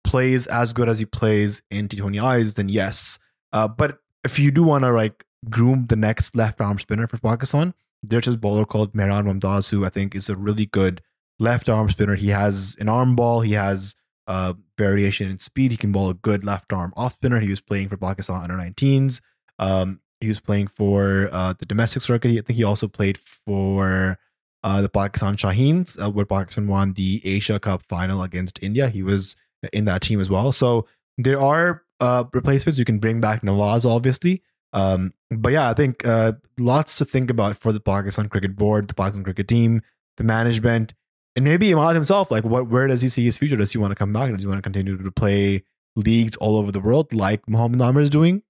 plays 0.03 0.47
as 0.47 0.73
good 0.73 0.89
as 0.89 0.99
he 0.99 1.07
plays 1.07 1.63
in 1.71 1.89
T20 1.89 2.23
eyes, 2.23 2.55
then 2.55 2.69
yes. 2.69 3.19
Uh, 3.53 3.69
but 3.69 3.99
if 4.25 4.39
you 4.39 4.51
do 4.51 4.63
want 4.63 4.85
to 4.85 4.93
like 4.93 5.24
groom 5.51 5.87
the 5.87 5.97
next 5.97 6.35
left 6.37 6.61
arm 6.61 6.79
spinner 6.79 7.07
for 7.07 7.19
Pakistan, 7.19 7.75
there's 8.03 8.27
this 8.27 8.37
bowler 8.37 8.65
called 8.65 8.93
Mehran 8.93 9.25
Mumtaz 9.25 9.71
who 9.71 9.85
I 9.85 9.89
think 9.89 10.15
is 10.15 10.29
a 10.29 10.37
really 10.37 10.67
good 10.67 11.01
left 11.39 11.69
arm 11.69 11.91
spinner. 11.91 12.15
He 12.15 12.29
has 12.29 12.77
an 12.79 12.89
arm 12.89 13.17
ball. 13.17 13.41
He 13.41 13.53
has 13.53 13.95
uh, 14.27 14.55
variation 14.79 15.29
in 15.29 15.39
speed. 15.39 15.71
He 15.71 15.77
can 15.77 15.93
bowl 15.93 16.11
a 16.11 16.15
good 16.15 16.45
left 16.45 16.73
arm 16.73 16.93
off 16.97 17.15
spinner. 17.15 17.41
He 17.41 17.51
was 17.51 17.61
playing 17.61 17.89
for 17.89 17.97
Pakistan 17.97 18.43
under 18.43 18.57
19s. 18.57 19.21
Um, 19.59 20.01
He 20.21 20.29
was 20.29 20.41
playing 20.41 20.69
for 20.69 21.29
uh, 21.33 21.53
the 21.59 21.67
domestic 21.67 22.03
circuit. 22.03 22.31
I 22.31 22.41
think 22.41 22.57
he 22.57 22.65
also 22.65 22.89
played 22.89 23.19
for 23.19 24.19
uh, 24.63 24.81
the 24.81 24.89
Pakistan 24.89 25.35
Shaheens, 25.35 26.03
uh, 26.03 26.11
where 26.11 26.25
Pakistan 26.25 26.67
won 26.67 26.95
the 26.95 27.21
Asia 27.25 27.59
Cup 27.61 27.83
final 27.83 28.23
against 28.23 28.63
India. 28.63 28.89
He 28.89 29.03
was 29.03 29.37
in 29.73 29.85
that 29.85 30.03
team 30.03 30.21
as 30.21 30.31
well. 30.31 30.53
So 30.53 30.87
there 31.19 31.39
are 31.39 31.83
uh, 32.01 32.25
replacements. 32.33 32.79
You 32.79 32.85
can 32.85 32.99
bring 32.99 33.21
back 33.21 33.43
Nawaz, 33.43 33.85
obviously. 33.85 34.43
Um, 34.75 35.15
but 35.31 35.53
yeah, 35.53 35.71
I 35.71 35.73
think 35.73 36.07
uh, 36.07 36.33
lots 36.59 36.97
to 36.97 37.05
think 37.05 37.31
about 37.31 37.57
for 37.57 37.73
the 37.73 37.81
Pakistan 37.81 38.29
Cricket 38.29 38.57
Board, 38.57 38.89
the 38.89 38.95
Pakistan 38.95 39.25
Cricket 39.25 39.49
Team, 39.49 39.81
the 40.17 40.25
management, 40.25 40.93
and 41.37 41.45
maybe 41.45 41.69
Imad 41.69 41.95
himself. 41.95 42.31
Like, 42.31 42.45
what? 42.45 42.69
Where 42.69 42.87
does 42.87 43.01
he 43.01 43.09
see 43.09 43.25
his 43.25 43.39
future? 43.39 43.57
Does 43.57 43.73
he 43.73 43.79
want 43.79 43.93
to 43.93 43.97
come 43.97 44.13
back? 44.13 44.31
Does 44.33 44.43
he 44.43 44.49
want 44.49 44.59
to 44.59 44.63
continue 44.63 45.01
to 45.01 45.13
play 45.13 45.63
leagues 45.97 46.37
all 46.39 46.57
over 46.57 46.73
the 46.73 46.81
world 46.81 47.15
like 47.15 47.49
Mohammad 47.49 47.81
Amir 47.81 48.03
is 48.03 48.11
doing? 48.11 48.43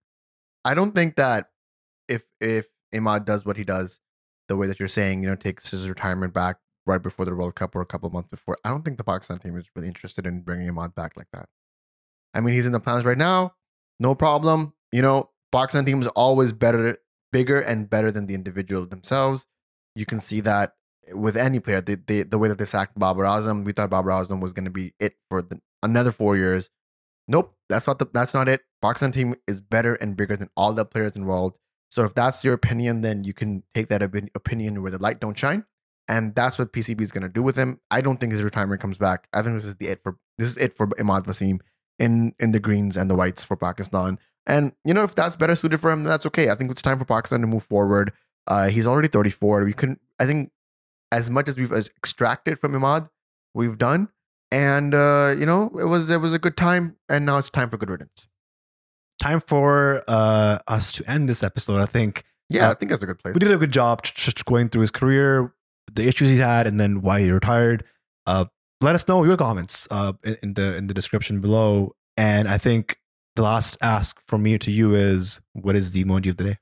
I 0.64 0.74
don't 0.74 0.94
think 0.94 1.16
that 1.16 1.50
if 2.08 2.24
if 2.40 2.66
Imad 2.94 3.26
does 3.26 3.44
what 3.44 3.58
he 3.58 3.64
does, 3.64 4.00
the 4.48 4.56
way 4.56 4.66
that 4.66 4.78
you're 4.78 4.88
saying, 4.88 5.22
you 5.22 5.28
know, 5.28 5.36
takes 5.36 5.70
his 5.70 5.88
retirement 5.88 6.32
back 6.32 6.56
right 6.86 7.02
before 7.02 7.24
the 7.24 7.34
World 7.34 7.54
Cup 7.54 7.74
or 7.76 7.80
a 7.82 7.86
couple 7.86 8.08
months 8.10 8.28
before, 8.30 8.58
I 8.64 8.70
don't 8.70 8.84
think 8.84 8.96
the 8.98 9.04
Pakistan 9.04 9.38
team 9.38 9.56
is 9.56 9.66
really 9.74 9.88
interested 9.88 10.26
in 10.26 10.40
bringing 10.40 10.68
Imad 10.68 10.94
back 10.94 11.16
like 11.16 11.28
that. 11.32 11.48
I 12.32 12.40
mean, 12.40 12.54
he's 12.54 12.66
in 12.66 12.72
the 12.72 12.80
plans 12.80 13.04
right 13.04 13.18
now, 13.18 13.54
no 14.00 14.14
problem. 14.14 14.72
You 14.90 15.02
know, 15.02 15.30
Pakistan 15.54 15.84
team 15.84 16.00
is 16.00 16.08
always 16.08 16.52
better, 16.52 16.98
bigger 17.32 17.60
and 17.60 17.88
better 17.88 18.10
than 18.10 18.26
the 18.26 18.34
individual 18.34 18.86
themselves. 18.86 19.46
You 19.94 20.04
can 20.04 20.18
see 20.18 20.40
that 20.40 20.74
with 21.12 21.36
any 21.36 21.60
player. 21.60 21.80
They, 21.80 22.24
the 22.24 22.38
way 22.38 22.48
that 22.48 22.58
they 22.58 22.64
sacked 22.64 22.98
Babar 22.98 23.24
Azam, 23.24 23.64
we 23.64 23.72
thought 23.72 23.90
Babar 23.90 24.20
Azam 24.20 24.40
was 24.40 24.52
going 24.52 24.64
to 24.64 24.70
be 24.70 24.94
it 24.98 25.14
for 25.30 25.42
the, 25.42 25.60
another 25.82 26.10
four 26.10 26.36
years. 26.36 26.70
Nope, 27.28 27.54
that's 27.68 27.86
not 27.86 28.00
the 28.00 28.06
that's 28.12 28.34
not 28.34 28.48
it. 28.48 28.62
Pakistan 28.82 29.12
team 29.12 29.36
is 29.46 29.60
better 29.60 29.94
and 29.94 30.16
bigger 30.16 30.36
than 30.36 30.50
all 30.56 30.72
the 30.72 30.84
players 30.84 31.16
involved. 31.16 31.56
So 31.90 32.04
if 32.04 32.14
that's 32.14 32.44
your 32.44 32.54
opinion, 32.54 33.02
then 33.02 33.22
you 33.22 33.32
can 33.32 33.62
take 33.74 33.88
that 33.88 34.02
opinion 34.02 34.82
where 34.82 34.90
the 34.90 34.98
light 34.98 35.20
don't 35.20 35.38
shine, 35.38 35.64
and 36.08 36.34
that's 36.34 36.58
what 36.58 36.72
PCB 36.72 37.00
is 37.00 37.12
going 37.12 37.22
to 37.22 37.28
do 37.28 37.42
with 37.42 37.56
him. 37.56 37.80
I 37.90 38.00
don't 38.00 38.18
think 38.18 38.32
his 38.32 38.42
retirement 38.42 38.80
comes 38.80 38.98
back. 38.98 39.28
I 39.32 39.42
think 39.42 39.54
this 39.54 39.64
is 39.64 39.76
the 39.76 39.86
it 39.86 40.02
for 40.02 40.18
this 40.36 40.48
is 40.48 40.58
it 40.58 40.76
for 40.76 40.88
Imad 40.88 41.26
Wasim 41.26 41.60
in 41.98 42.34
in 42.40 42.50
the 42.50 42.60
greens 42.60 42.96
and 42.96 43.08
the 43.08 43.14
whites 43.14 43.44
for 43.44 43.56
Pakistan. 43.56 44.18
And 44.46 44.72
you 44.84 44.94
know 44.94 45.04
if 45.04 45.14
that's 45.14 45.36
better 45.36 45.56
suited 45.56 45.80
for 45.80 45.90
him, 45.90 46.02
that's 46.02 46.26
okay. 46.26 46.50
I 46.50 46.54
think 46.54 46.70
it's 46.70 46.82
time 46.82 46.98
for 46.98 47.04
Pakistan 47.04 47.40
to 47.40 47.46
move 47.46 47.62
forward. 47.62 48.12
Uh, 48.46 48.68
he's 48.68 48.86
already 48.86 49.08
34. 49.08 49.64
We 49.64 49.72
couldn't. 49.72 50.00
I 50.18 50.26
think 50.26 50.50
as 51.10 51.30
much 51.30 51.48
as 51.48 51.56
we've 51.56 51.72
extracted 51.72 52.58
from 52.58 52.72
Imad, 52.72 53.08
we've 53.54 53.78
done 53.78 54.08
and 54.54 54.94
uh, 54.94 55.34
you 55.36 55.46
know 55.46 55.70
it 55.78 55.84
was 55.84 56.08
it 56.10 56.18
was 56.20 56.32
a 56.32 56.38
good 56.38 56.56
time 56.56 56.96
and 57.08 57.26
now 57.26 57.38
it's 57.38 57.50
time 57.50 57.68
for 57.68 57.76
good 57.76 57.90
riddance 57.90 58.26
time 59.20 59.40
for 59.40 60.02
uh, 60.06 60.58
us 60.68 60.92
to 60.92 61.08
end 61.10 61.28
this 61.28 61.42
episode 61.42 61.80
i 61.80 61.86
think 61.86 62.24
yeah 62.48 62.68
uh, 62.68 62.70
i 62.70 62.74
think 62.74 62.90
that's 62.90 63.02
a 63.02 63.06
good 63.06 63.18
place 63.18 63.34
we 63.34 63.40
did 63.40 63.50
a 63.50 63.58
good 63.58 63.72
job 63.72 64.02
just 64.02 64.44
going 64.44 64.68
through 64.68 64.82
his 64.82 64.90
career 64.90 65.52
the 65.92 66.06
issues 66.06 66.28
he 66.28 66.38
had 66.38 66.66
and 66.66 66.78
then 66.78 67.00
why 67.00 67.20
he 67.20 67.30
retired 67.30 67.84
uh, 68.26 68.44
let 68.80 68.94
us 68.94 69.06
know 69.08 69.24
your 69.24 69.36
comments 69.36 69.88
uh, 69.90 70.12
in, 70.22 70.36
in 70.42 70.54
the 70.54 70.76
in 70.76 70.86
the 70.86 70.94
description 70.94 71.40
below 71.40 71.94
and 72.16 72.48
i 72.48 72.58
think 72.58 72.98
the 73.36 73.42
last 73.42 73.76
ask 73.80 74.20
from 74.26 74.42
me 74.42 74.58
to 74.58 74.70
you 74.70 74.94
is 74.94 75.40
what 75.52 75.76
is 75.76 75.92
the 75.92 76.04
emoji 76.04 76.30
of 76.30 76.36
the 76.36 76.44
day 76.44 76.58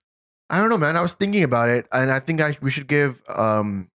i 0.51 0.59
don't 0.59 0.69
know 0.69 0.79
man 0.79 0.97
i 0.97 1.03
was 1.03 1.15
thinking 1.15 1.43
about 1.43 1.69
it 1.69 1.87
and 1.93 2.11
i 2.11 2.19
think 2.19 2.41
I, 2.41 2.57
we 2.61 2.71
should 2.71 2.87
give 2.87 3.23
um 3.29 3.89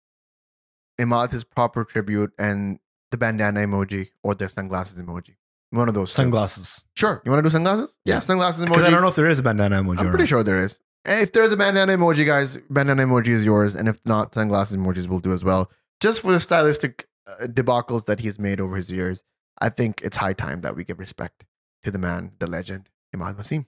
Imad 1.00 1.32
his 1.32 1.44
proper 1.44 1.84
tribute 1.84 2.32
and 2.40 2.80
the 3.12 3.18
bandana 3.18 3.62
emoji 3.62 4.10
or 4.24 4.36
the 4.36 4.50
sunglasses 4.50 5.02
emoji. 5.02 5.36
One 5.72 5.88
of 5.88 5.94
those. 5.94 6.12
two. 6.12 6.22
Sunglasses. 6.22 6.84
Sure. 6.96 7.22
You 7.26 7.32
want 7.32 7.44
to 7.44 7.50
do 7.50 7.52
sunglasses? 7.52 7.98
Yeah. 8.06 8.20
Sunglasses 8.20 8.64
emoji. 8.66 8.84
I 8.84 8.90
don't 8.90 9.02
know 9.02 9.10
if 9.10 9.16
there 9.16 9.28
is 9.28 9.40
a 9.40 9.44
bandana 9.44 9.82
emoji. 9.82 10.00
I'm 10.00 10.10
pretty 10.10 10.24
not. 10.24 10.30
sure 10.30 10.44
there 10.44 10.58
is. 10.58 10.80
If 11.06 11.34
there's 11.34 11.54
a 11.54 11.58
bandana 11.58 11.98
emoji, 11.98 12.26
guys, 12.26 12.58
bandana 12.70 13.04
emoji 13.04 13.30
is 13.30 13.46
yours. 13.46 13.76
And 13.76 13.88
if 13.88 14.00
not, 14.06 14.34
sunglasses 14.34 14.78
emojis 14.78 15.08
will 15.08 15.20
do 15.20 15.34
as 15.34 15.44
well. 15.44 15.70
Just 16.00 16.22
for 16.22 16.32
the 16.32 16.40
stylistic 16.40 17.08
uh, 17.28 17.48
debacles 17.48 18.06
that 18.06 18.20
he's 18.20 18.40
made 18.40 18.60
over 18.60 18.76
his 18.76 18.92
years, 18.92 19.24
I 19.60 19.70
think 19.70 20.02
it's 20.04 20.18
high 20.18 20.34
time 20.34 20.62
that 20.62 20.76
we 20.76 20.84
give 20.84 21.00
respect 21.00 21.46
to 21.86 21.92
the 21.92 21.98
man, 21.98 22.34
the 22.40 22.48
legend, 22.48 22.90
Imad 23.16 23.36
Wasim. 23.36 23.66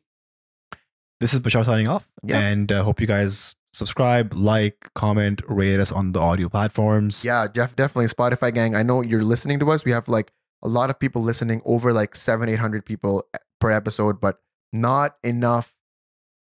This 1.20 1.34
is 1.34 1.39
Bashar 1.39 1.65
signing 1.65 1.88
off. 1.88 2.09
Yeah. 2.24 2.39
And 2.39 2.72
uh, 2.72 2.84
hope 2.84 3.01
you 3.01 3.07
guys 3.07 3.55
subscribe, 3.74 4.34
like, 4.34 4.91
comment, 4.93 5.41
rate 5.47 5.80
us 5.80 5.91
on 5.91 6.11
the 6.11 6.20
audio 6.20 6.49
platforms. 6.49 7.26
Yeah, 7.26 7.47
Jeff, 7.47 7.76
definitely. 7.76 8.07
Spotify 8.07 8.53
gang. 8.53 8.76
I 8.76 8.84
know 8.84 9.01
you're 9.01 9.24
listening 9.24 9.59
to 9.59 9.72
us. 9.72 9.84
We 9.84 9.91
have 9.91 10.07
like 10.07 10.32
a 10.61 10.68
lot 10.68 10.89
of 10.89 10.99
people 10.99 11.22
listening, 11.24 11.61
over 11.65 11.93
like 11.93 12.15
seven, 12.15 12.49
800 12.49 12.86
people 12.86 13.28
per 13.59 13.72
episode, 13.72 14.20
but 14.20 14.39
not 14.72 15.15
enough 15.24 15.76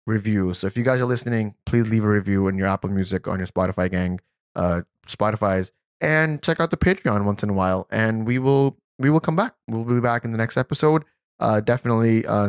reviews. 0.07 0.59
So 0.59 0.67
if 0.67 0.77
you 0.77 0.85
guys 0.85 1.01
are 1.01 1.07
listening, 1.07 1.55
please 1.67 1.91
leave 1.91 2.05
a 2.05 2.09
review 2.09 2.49
in 2.49 2.57
your 2.57 2.67
Apple 2.67 2.91
Music, 2.91 3.29
on 3.29 3.39
your 3.39 3.47
Spotify 3.47 3.91
gang, 3.91 4.21
uh, 4.57 4.83
Spotify's, 5.07 5.73
and 6.01 6.43
check 6.43 6.61
out 6.61 6.71
the 6.71 6.77
Patreon 6.77 7.25
once 7.25 7.43
in 7.43 7.51
a 7.51 7.55
while. 7.55 7.87
And 7.91 8.27
we 8.27 8.39
will 8.39 8.79
we 8.99 9.11
will 9.11 9.21
come 9.21 9.37
back. 9.37 9.55
We'll 9.69 9.85
be 9.85 10.01
back 10.01 10.25
in 10.25 10.33
the 10.33 10.39
next 10.39 10.57
episode. 10.57 11.05
Uh, 11.41 11.61
definitely 11.61 12.25
uh, 12.27 12.49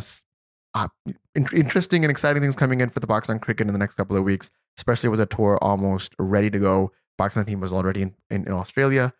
uh, 0.75 0.87
in- 1.35 1.47
interesting 1.53 2.03
and 2.03 2.11
exciting 2.11 2.41
things 2.41 2.55
coming 2.55 2.81
in 2.81 2.89
for 2.89 2.99
the 2.99 3.07
Pakistan 3.07 3.39
cricket 3.39 3.67
in 3.67 3.73
the 3.73 3.79
next 3.79 3.95
couple 3.95 4.15
of 4.15 4.23
weeks, 4.23 4.51
especially 4.77 5.09
with 5.09 5.19
a 5.19 5.25
tour 5.25 5.57
almost 5.61 6.13
ready 6.19 6.49
to 6.49 6.59
go. 6.59 6.91
Pakistan 7.17 7.45
team 7.45 7.59
was 7.59 7.73
already 7.73 8.01
in, 8.03 8.15
in, 8.29 8.45
in 8.45 8.51
Australia. 8.51 9.13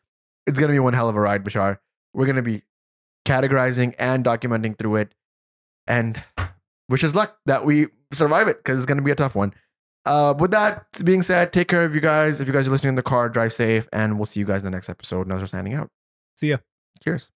It's 0.45 0.59
going 0.59 0.69
to 0.69 0.73
be 0.73 0.79
one 0.79 0.93
hell 0.93 1.09
of 1.09 1.15
a 1.15 1.19
ride, 1.21 1.43
Bashar. 1.43 1.77
We're 2.13 2.25
going 2.25 2.35
to 2.35 2.41
be 2.41 2.61
categorizing 3.25 3.95
and 3.97 4.25
documenting 4.25 4.77
through 4.77 4.97
it. 4.97 5.13
And 5.87 6.21
wish 6.89 7.03
us 7.03 7.15
luck 7.15 7.37
that 7.45 7.65
we 7.65 7.87
survive 8.11 8.47
it 8.47 8.57
because 8.57 8.79
it's 8.79 8.85
going 8.85 8.97
to 8.97 9.03
be 9.03 9.11
a 9.11 9.15
tough 9.15 9.35
one. 9.35 9.53
Uh, 10.05 10.33
with 10.37 10.51
that 10.51 10.85
being 11.05 11.21
said, 11.21 11.53
take 11.53 11.67
care 11.67 11.85
of 11.85 11.95
you 11.95 12.01
guys. 12.01 12.41
If 12.41 12.47
you 12.47 12.53
guys 12.53 12.67
are 12.67 12.71
listening 12.71 12.89
in 12.89 12.95
the 12.95 13.03
car, 13.03 13.29
drive 13.29 13.53
safe, 13.53 13.87
and 13.93 14.17
we'll 14.17 14.25
see 14.25 14.39
you 14.39 14.45
guys 14.45 14.61
in 14.61 14.65
the 14.65 14.71
next 14.71 14.89
episode. 14.89 15.27
Nuzzer 15.27 15.47
signing 15.47 15.73
out. 15.73 15.89
See 16.35 16.49
ya. 16.49 16.57
Cheers. 17.01 17.31